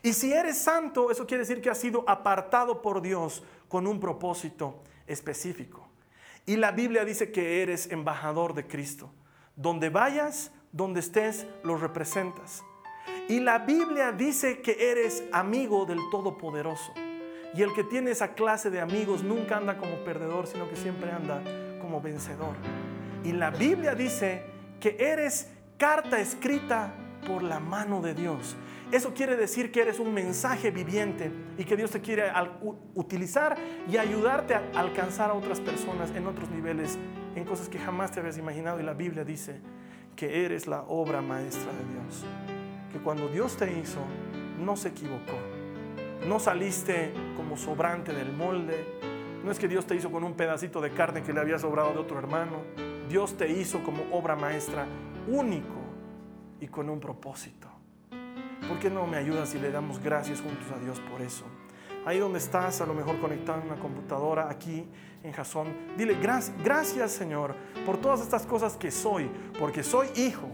Y 0.03 0.13
si 0.13 0.33
eres 0.33 0.59
santo, 0.59 1.11
eso 1.11 1.27
quiere 1.27 1.43
decir 1.45 1.61
que 1.61 1.71
has 1.71 1.79
sido 1.79 2.05
apartado 2.09 2.83
por 2.83 3.03
Dios 3.03 3.43
con 3.69 3.87
un 3.87 4.01
propósito 4.01 4.83
específico. 5.07 5.89
Y 6.45 6.57
la 6.57 6.73
Biblia 6.73 7.05
dice 7.05 7.31
que 7.31 7.63
eres 7.63 7.91
embajador 7.91 8.55
de 8.55 8.67
Cristo. 8.67 9.11
Donde 9.55 9.91
vayas, 9.91 10.51
donde 10.73 11.01
estés, 11.01 11.47
lo 11.63 11.77
representas. 11.77 12.65
Y 13.29 13.41
la 13.41 13.59
Biblia 13.61 14.13
dice 14.13 14.61
que 14.61 14.91
eres 14.91 15.23
amigo 15.33 15.87
del 15.87 15.99
Todopoderoso. 16.11 16.93
Y 17.55 17.63
el 17.63 17.73
que 17.75 17.85
tiene 17.85 18.11
esa 18.11 18.35
clase 18.35 18.71
de 18.71 18.81
amigos 18.81 19.23
nunca 19.23 19.59
anda 19.59 19.77
como 19.77 20.05
perdedor, 20.05 20.47
sino 20.47 20.69
que 20.69 20.77
siempre 20.77 21.11
anda 21.13 21.43
como 21.81 22.01
vencedor. 22.01 22.57
Y 23.25 23.33
la 23.33 23.51
Biblia 23.51 23.95
dice 23.95 24.52
que 24.83 24.97
eres 24.99 25.49
carta 25.79 26.19
escrita 26.19 26.93
por 27.25 27.45
la 27.45 27.61
mano 27.61 28.03
de 28.03 28.15
Dios. 28.15 28.57
Eso 28.91 29.15
quiere 29.15 29.37
decir 29.37 29.71
que 29.71 29.81
eres 29.81 30.01
un 30.01 30.13
mensaje 30.13 30.73
viviente 30.73 31.31
y 31.57 31.65
que 31.65 31.77
Dios 31.77 31.93
te 31.93 32.01
quiere 32.01 32.25
utilizar 32.97 33.57
y 33.89 33.97
ayudarte 33.97 34.57
a 34.57 34.65
alcanzar 34.75 35.31
a 35.31 35.35
otras 35.35 35.61
personas 35.61 36.11
en 36.17 36.27
otros 36.27 36.51
niveles, 36.51 36.99
en 37.37 37.45
cosas 37.45 37.69
que 37.69 37.79
jamás 37.79 38.11
te 38.11 38.19
habías 38.19 38.39
imaginado. 38.39 38.81
Y 38.81 38.83
la 38.83 38.93
Biblia 38.93 39.23
dice 39.23 39.61
que 40.17 40.45
eres 40.45 40.67
la 40.67 40.83
obra 40.83 41.23
maestra 41.23 41.71
de 41.73 41.85
Dios. 41.93 42.25
Que 42.91 42.99
cuando 42.99 43.29
Dios 43.29 43.57
te 43.57 43.79
hizo, 43.79 44.01
no 44.59 44.77
se 44.77 44.89
equivocó. 44.89 45.39
No 46.27 46.41
saliste 46.41 47.13
como 47.37 47.57
sobrante 47.57 48.13
del 48.13 48.33
molde. 48.33 48.85
No 49.45 49.53
es 49.53 49.61
que 49.61 49.69
Dios 49.69 49.87
te 49.87 49.95
hizo 49.95 50.11
con 50.11 50.25
un 50.25 50.35
pedacito 50.35 50.81
de 50.81 50.91
carne 50.91 51.23
que 51.23 51.33
le 51.33 51.39
había 51.39 51.61
sobrado 51.61 51.93
de 51.93 52.01
otro 52.01 52.19
hermano. 52.19 52.92
Dios 53.09 53.37
te 53.37 53.51
hizo 53.51 53.83
como 53.83 54.05
obra 54.13 54.37
maestra 54.37 54.87
único 55.29 55.75
y 56.61 56.69
con 56.69 56.89
un 56.89 57.01
propósito. 57.01 57.69
¿Por 58.69 58.79
qué 58.79 58.91
no 58.91 59.07
me 59.07 59.17
ayudas 59.17 59.55
y 59.55 59.59
le 59.59 59.71
damos 59.71 59.99
gracias 59.99 60.41
juntos 60.41 60.67
a 60.75 60.79
Dios 60.79 61.01
por 61.11 61.21
eso? 61.21 61.45
Ahí 62.05 62.19
donde 62.19 62.39
estás, 62.39 62.81
a 62.81 62.87
lo 62.87 62.95
mejor 62.95 63.21
conectado 63.21 63.61
en 63.61 63.67
una 63.67 63.77
computadora, 63.77 64.49
aquí 64.51 64.85
en 65.23 65.33
Jasón, 65.33 65.69
dile 65.97 66.15
gracias, 66.15 66.57
gracias 66.63 67.13
Señor 67.13 67.55
por 67.87 67.99
todas 67.99 68.21
estas 68.21 68.45
cosas 68.45 68.77
que 68.77 68.91
soy, 68.91 69.31
porque 69.59 69.83
soy 69.83 70.09
hijo, 70.17 70.49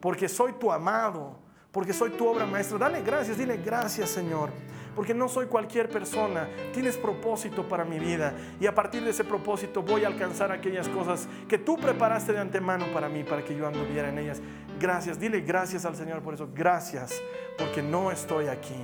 porque 0.00 0.28
soy 0.28 0.52
tu 0.52 0.70
amado, 0.70 1.38
porque 1.72 1.92
soy 1.92 2.10
tu 2.10 2.26
obra 2.26 2.46
maestra. 2.46 2.78
Dale 2.78 3.02
gracias, 3.02 3.38
dile 3.38 3.56
gracias 3.56 4.10
Señor 4.10 4.50
porque 4.98 5.14
no 5.14 5.28
soy 5.28 5.46
cualquier 5.46 5.88
persona, 5.88 6.48
tienes 6.74 6.96
propósito 6.96 7.68
para 7.68 7.84
mi 7.84 8.00
vida 8.00 8.34
y 8.58 8.66
a 8.66 8.74
partir 8.74 9.04
de 9.04 9.10
ese 9.10 9.22
propósito 9.22 9.80
voy 9.80 10.02
a 10.02 10.08
alcanzar 10.08 10.50
aquellas 10.50 10.88
cosas 10.88 11.28
que 11.46 11.56
tú 11.56 11.76
preparaste 11.76 12.32
de 12.32 12.40
antemano 12.40 12.84
para 12.92 13.08
mí, 13.08 13.22
para 13.22 13.44
que 13.44 13.54
yo 13.54 13.68
anduviera 13.68 14.08
en 14.08 14.18
ellas. 14.18 14.42
Gracias, 14.80 15.20
dile 15.20 15.42
gracias 15.42 15.84
al 15.84 15.94
Señor 15.94 16.20
por 16.20 16.34
eso, 16.34 16.48
gracias, 16.52 17.22
porque 17.56 17.80
no 17.80 18.10
estoy 18.10 18.48
aquí 18.48 18.74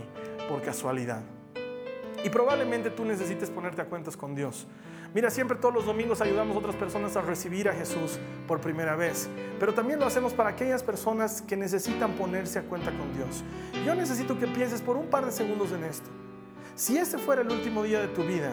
por 0.49 0.63
casualidad. 0.63 1.34
Y 2.25 2.31
probablemente 2.31 2.91
tú 2.91 3.05
necesites 3.05 3.51
ponerte 3.51 3.83
a 3.83 3.85
cuentas 3.85 4.17
con 4.17 4.35
Dios. 4.35 4.67
Mira, 5.13 5.31
siempre 5.31 5.59
todos 5.59 5.75
los 5.75 5.85
domingos 5.85 6.23
ayudamos 6.23 6.57
a 6.57 6.59
otras 6.59 6.75
personas 6.75 7.17
a 7.17 7.21
recibir 7.21 7.69
a 7.69 7.75
Jesús 7.75 8.19
por 8.49 8.61
primera 8.61 8.97
vez, 8.97 9.29
pero 9.61 9.75
también 9.75 10.01
lo 10.01 10.07
hacemos 10.07 10.33
para 10.33 10.49
aquellas 10.51 10.83
personas 10.83 11.43
que 11.43 11.57
necesitan 11.57 12.15
ponerse 12.15 12.59
a 12.59 12.63
cuenta 12.63 12.91
con 12.91 13.15
Dios. 13.15 13.45
Yo 13.85 13.95
necesito 13.95 14.39
que 14.39 14.49
pienses 14.49 14.81
por 14.81 14.97
un 14.97 15.07
par 15.07 15.27
de 15.27 15.31
segundos 15.33 15.71
en 15.71 15.85
esto. 15.85 16.09
Si 16.75 16.97
este 16.97 17.19
fuera 17.19 17.43
el 17.43 17.53
último 17.53 17.85
día 17.85 18.01
de 18.01 18.09
tu 18.09 18.25
vida, 18.25 18.51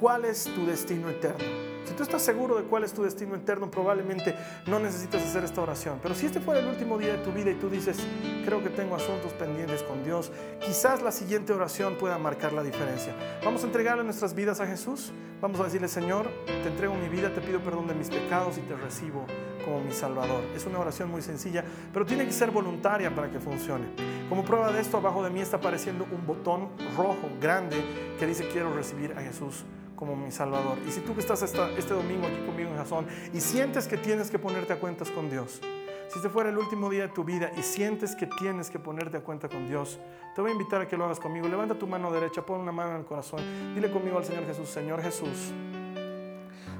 ¿cuál 0.00 0.24
es 0.24 0.44
tu 0.44 0.64
destino 0.64 1.10
eterno? 1.10 1.67
Si 1.88 1.94
tú 1.94 2.02
estás 2.02 2.20
seguro 2.20 2.56
de 2.56 2.64
cuál 2.64 2.84
es 2.84 2.92
tu 2.92 3.02
destino 3.02 3.34
eterno, 3.34 3.70
probablemente 3.70 4.36
no 4.66 4.78
necesitas 4.78 5.22
hacer 5.22 5.42
esta 5.42 5.62
oración. 5.62 5.98
Pero 6.02 6.14
si 6.14 6.26
este 6.26 6.38
fuera 6.38 6.60
el 6.60 6.66
último 6.66 6.98
día 6.98 7.14
de 7.14 7.18
tu 7.24 7.32
vida 7.32 7.50
y 7.50 7.54
tú 7.54 7.70
dices, 7.70 7.96
creo 8.44 8.62
que 8.62 8.68
tengo 8.68 8.94
asuntos 8.94 9.32
pendientes 9.32 9.82
con 9.84 10.04
Dios, 10.04 10.30
quizás 10.60 11.00
la 11.00 11.10
siguiente 11.10 11.54
oración 11.54 11.96
pueda 11.96 12.18
marcar 12.18 12.52
la 12.52 12.62
diferencia. 12.62 13.14
Vamos 13.42 13.62
a 13.62 13.68
entregarle 13.68 14.04
nuestras 14.04 14.34
vidas 14.34 14.60
a 14.60 14.66
Jesús. 14.66 15.12
Vamos 15.40 15.60
a 15.60 15.64
decirle, 15.64 15.88
Señor, 15.88 16.28
te 16.44 16.68
entrego 16.68 16.94
mi 16.94 17.08
vida, 17.08 17.32
te 17.32 17.40
pido 17.40 17.58
perdón 17.60 17.86
de 17.86 17.94
mis 17.94 18.10
pecados 18.10 18.58
y 18.58 18.60
te 18.60 18.76
recibo 18.76 19.24
como 19.64 19.80
mi 19.80 19.92
Salvador. 19.92 20.44
Es 20.54 20.66
una 20.66 20.80
oración 20.80 21.10
muy 21.10 21.22
sencilla, 21.22 21.64
pero 21.90 22.04
tiene 22.04 22.26
que 22.26 22.32
ser 22.32 22.50
voluntaria 22.50 23.14
para 23.14 23.30
que 23.30 23.40
funcione. 23.40 23.86
Como 24.28 24.44
prueba 24.44 24.70
de 24.72 24.82
esto, 24.82 24.98
abajo 24.98 25.24
de 25.24 25.30
mí 25.30 25.40
está 25.40 25.56
apareciendo 25.56 26.06
un 26.12 26.26
botón 26.26 26.68
rojo 26.98 27.30
grande 27.40 27.82
que 28.18 28.26
dice 28.26 28.46
quiero 28.52 28.74
recibir 28.74 29.14
a 29.16 29.22
Jesús 29.22 29.64
como 29.98 30.14
mi 30.14 30.30
Salvador. 30.30 30.78
Y 30.86 30.92
si 30.92 31.00
tú 31.00 31.14
que 31.14 31.20
estás 31.20 31.42
este 31.42 31.94
domingo 31.94 32.26
aquí 32.26 32.38
conmigo 32.46 32.70
en 32.70 32.76
Jason 32.76 33.06
y 33.34 33.40
sientes 33.40 33.88
que 33.88 33.96
tienes 33.96 34.30
que 34.30 34.38
ponerte 34.38 34.72
a 34.72 34.78
cuentas 34.78 35.10
con 35.10 35.28
Dios, 35.28 35.60
si 36.08 36.16
este 36.16 36.28
fuera 36.28 36.50
el 36.50 36.56
último 36.56 36.88
día 36.88 37.02
de 37.02 37.08
tu 37.08 37.24
vida 37.24 37.50
y 37.58 37.62
sientes 37.62 38.14
que 38.14 38.26
tienes 38.26 38.70
que 38.70 38.78
ponerte 38.78 39.16
a 39.16 39.20
cuenta 39.20 39.48
con 39.48 39.66
Dios, 39.66 39.98
te 40.34 40.40
voy 40.40 40.50
a 40.50 40.52
invitar 40.52 40.80
a 40.80 40.88
que 40.88 40.96
lo 40.96 41.04
hagas 41.04 41.18
conmigo. 41.18 41.48
Levanta 41.48 41.74
tu 41.74 41.86
mano 41.86 42.12
derecha, 42.12 42.46
pon 42.46 42.60
una 42.60 42.72
mano 42.72 42.92
en 42.92 42.98
el 42.98 43.04
corazón. 43.04 43.40
Dile 43.74 43.90
conmigo 43.90 44.18
al 44.18 44.24
Señor 44.24 44.46
Jesús, 44.46 44.68
Señor 44.70 45.02
Jesús, 45.02 45.52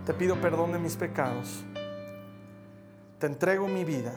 te 0.06 0.14
pido 0.14 0.40
perdón 0.40 0.72
de 0.72 0.78
mis 0.78 0.96
pecados. 0.96 1.64
Te 3.18 3.26
entrego 3.26 3.66
mi 3.66 3.84
vida. 3.84 4.14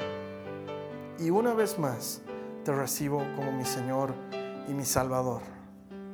Y 1.20 1.32
una 1.32 1.54
vez 1.54 1.78
más, 1.80 2.22
te 2.64 2.72
recibo 2.72 3.18
como 3.36 3.52
mi 3.52 3.66
Señor 3.66 4.14
y 4.70 4.74
mi 4.74 4.86
Salvador 4.86 5.61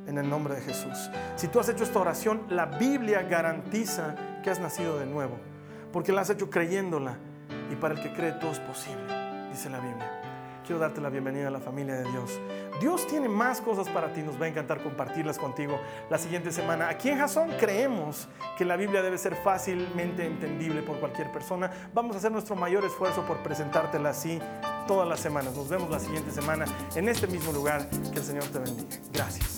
en 0.08 0.18
el 0.18 0.28
nombre 0.28 0.54
de 0.54 0.62
Jesús. 0.62 1.10
Si 1.36 1.48
tú 1.48 1.60
has 1.60 1.68
hecho 1.68 1.84
esta 1.84 2.00
oración, 2.00 2.42
la 2.48 2.66
Biblia 2.66 3.22
garantiza 3.22 4.16
que 4.42 4.50
has 4.50 4.58
nacido 4.58 4.98
de 4.98 5.06
nuevo, 5.06 5.38
porque 5.92 6.12
la 6.12 6.22
has 6.22 6.30
hecho 6.30 6.50
creyéndola 6.50 7.16
y 7.70 7.76
para 7.76 7.94
el 7.94 8.02
que 8.02 8.12
cree 8.12 8.32
todo 8.32 8.50
es 8.50 8.60
posible, 8.60 9.04
dice 9.50 9.70
la 9.70 9.78
Biblia. 9.78 10.22
Quiero 10.64 10.80
darte 10.80 11.00
la 11.00 11.08
bienvenida 11.08 11.48
a 11.48 11.50
la 11.50 11.60
familia 11.60 11.94
de 11.94 12.10
Dios. 12.10 12.38
Dios 12.78 13.06
tiene 13.06 13.26
más 13.26 13.62
cosas 13.62 13.88
para 13.88 14.12
ti, 14.12 14.20
nos 14.20 14.38
va 14.38 14.44
a 14.44 14.48
encantar 14.48 14.82
compartirlas 14.82 15.38
contigo 15.38 15.80
la 16.10 16.18
siguiente 16.18 16.52
semana. 16.52 16.90
Aquí 16.90 17.08
en 17.08 17.18
Jason 17.18 17.48
creemos 17.58 18.28
que 18.58 18.66
la 18.66 18.76
Biblia 18.76 19.00
debe 19.00 19.16
ser 19.16 19.34
fácilmente 19.34 20.26
entendible 20.26 20.82
por 20.82 21.00
cualquier 21.00 21.32
persona. 21.32 21.70
Vamos 21.94 22.16
a 22.16 22.18
hacer 22.18 22.30
nuestro 22.30 22.54
mayor 22.54 22.84
esfuerzo 22.84 23.22
por 23.22 23.38
presentártela 23.38 24.10
así 24.10 24.40
todas 24.86 25.08
las 25.08 25.20
semanas. 25.20 25.56
Nos 25.56 25.70
vemos 25.70 25.88
la 25.88 26.00
siguiente 26.00 26.30
semana 26.30 26.66
en 26.94 27.08
este 27.08 27.26
mismo 27.26 27.50
lugar. 27.50 27.88
Que 28.12 28.18
el 28.18 28.24
Señor 28.24 28.44
te 28.44 28.58
bendiga. 28.58 28.96
Gracias. 29.10 29.57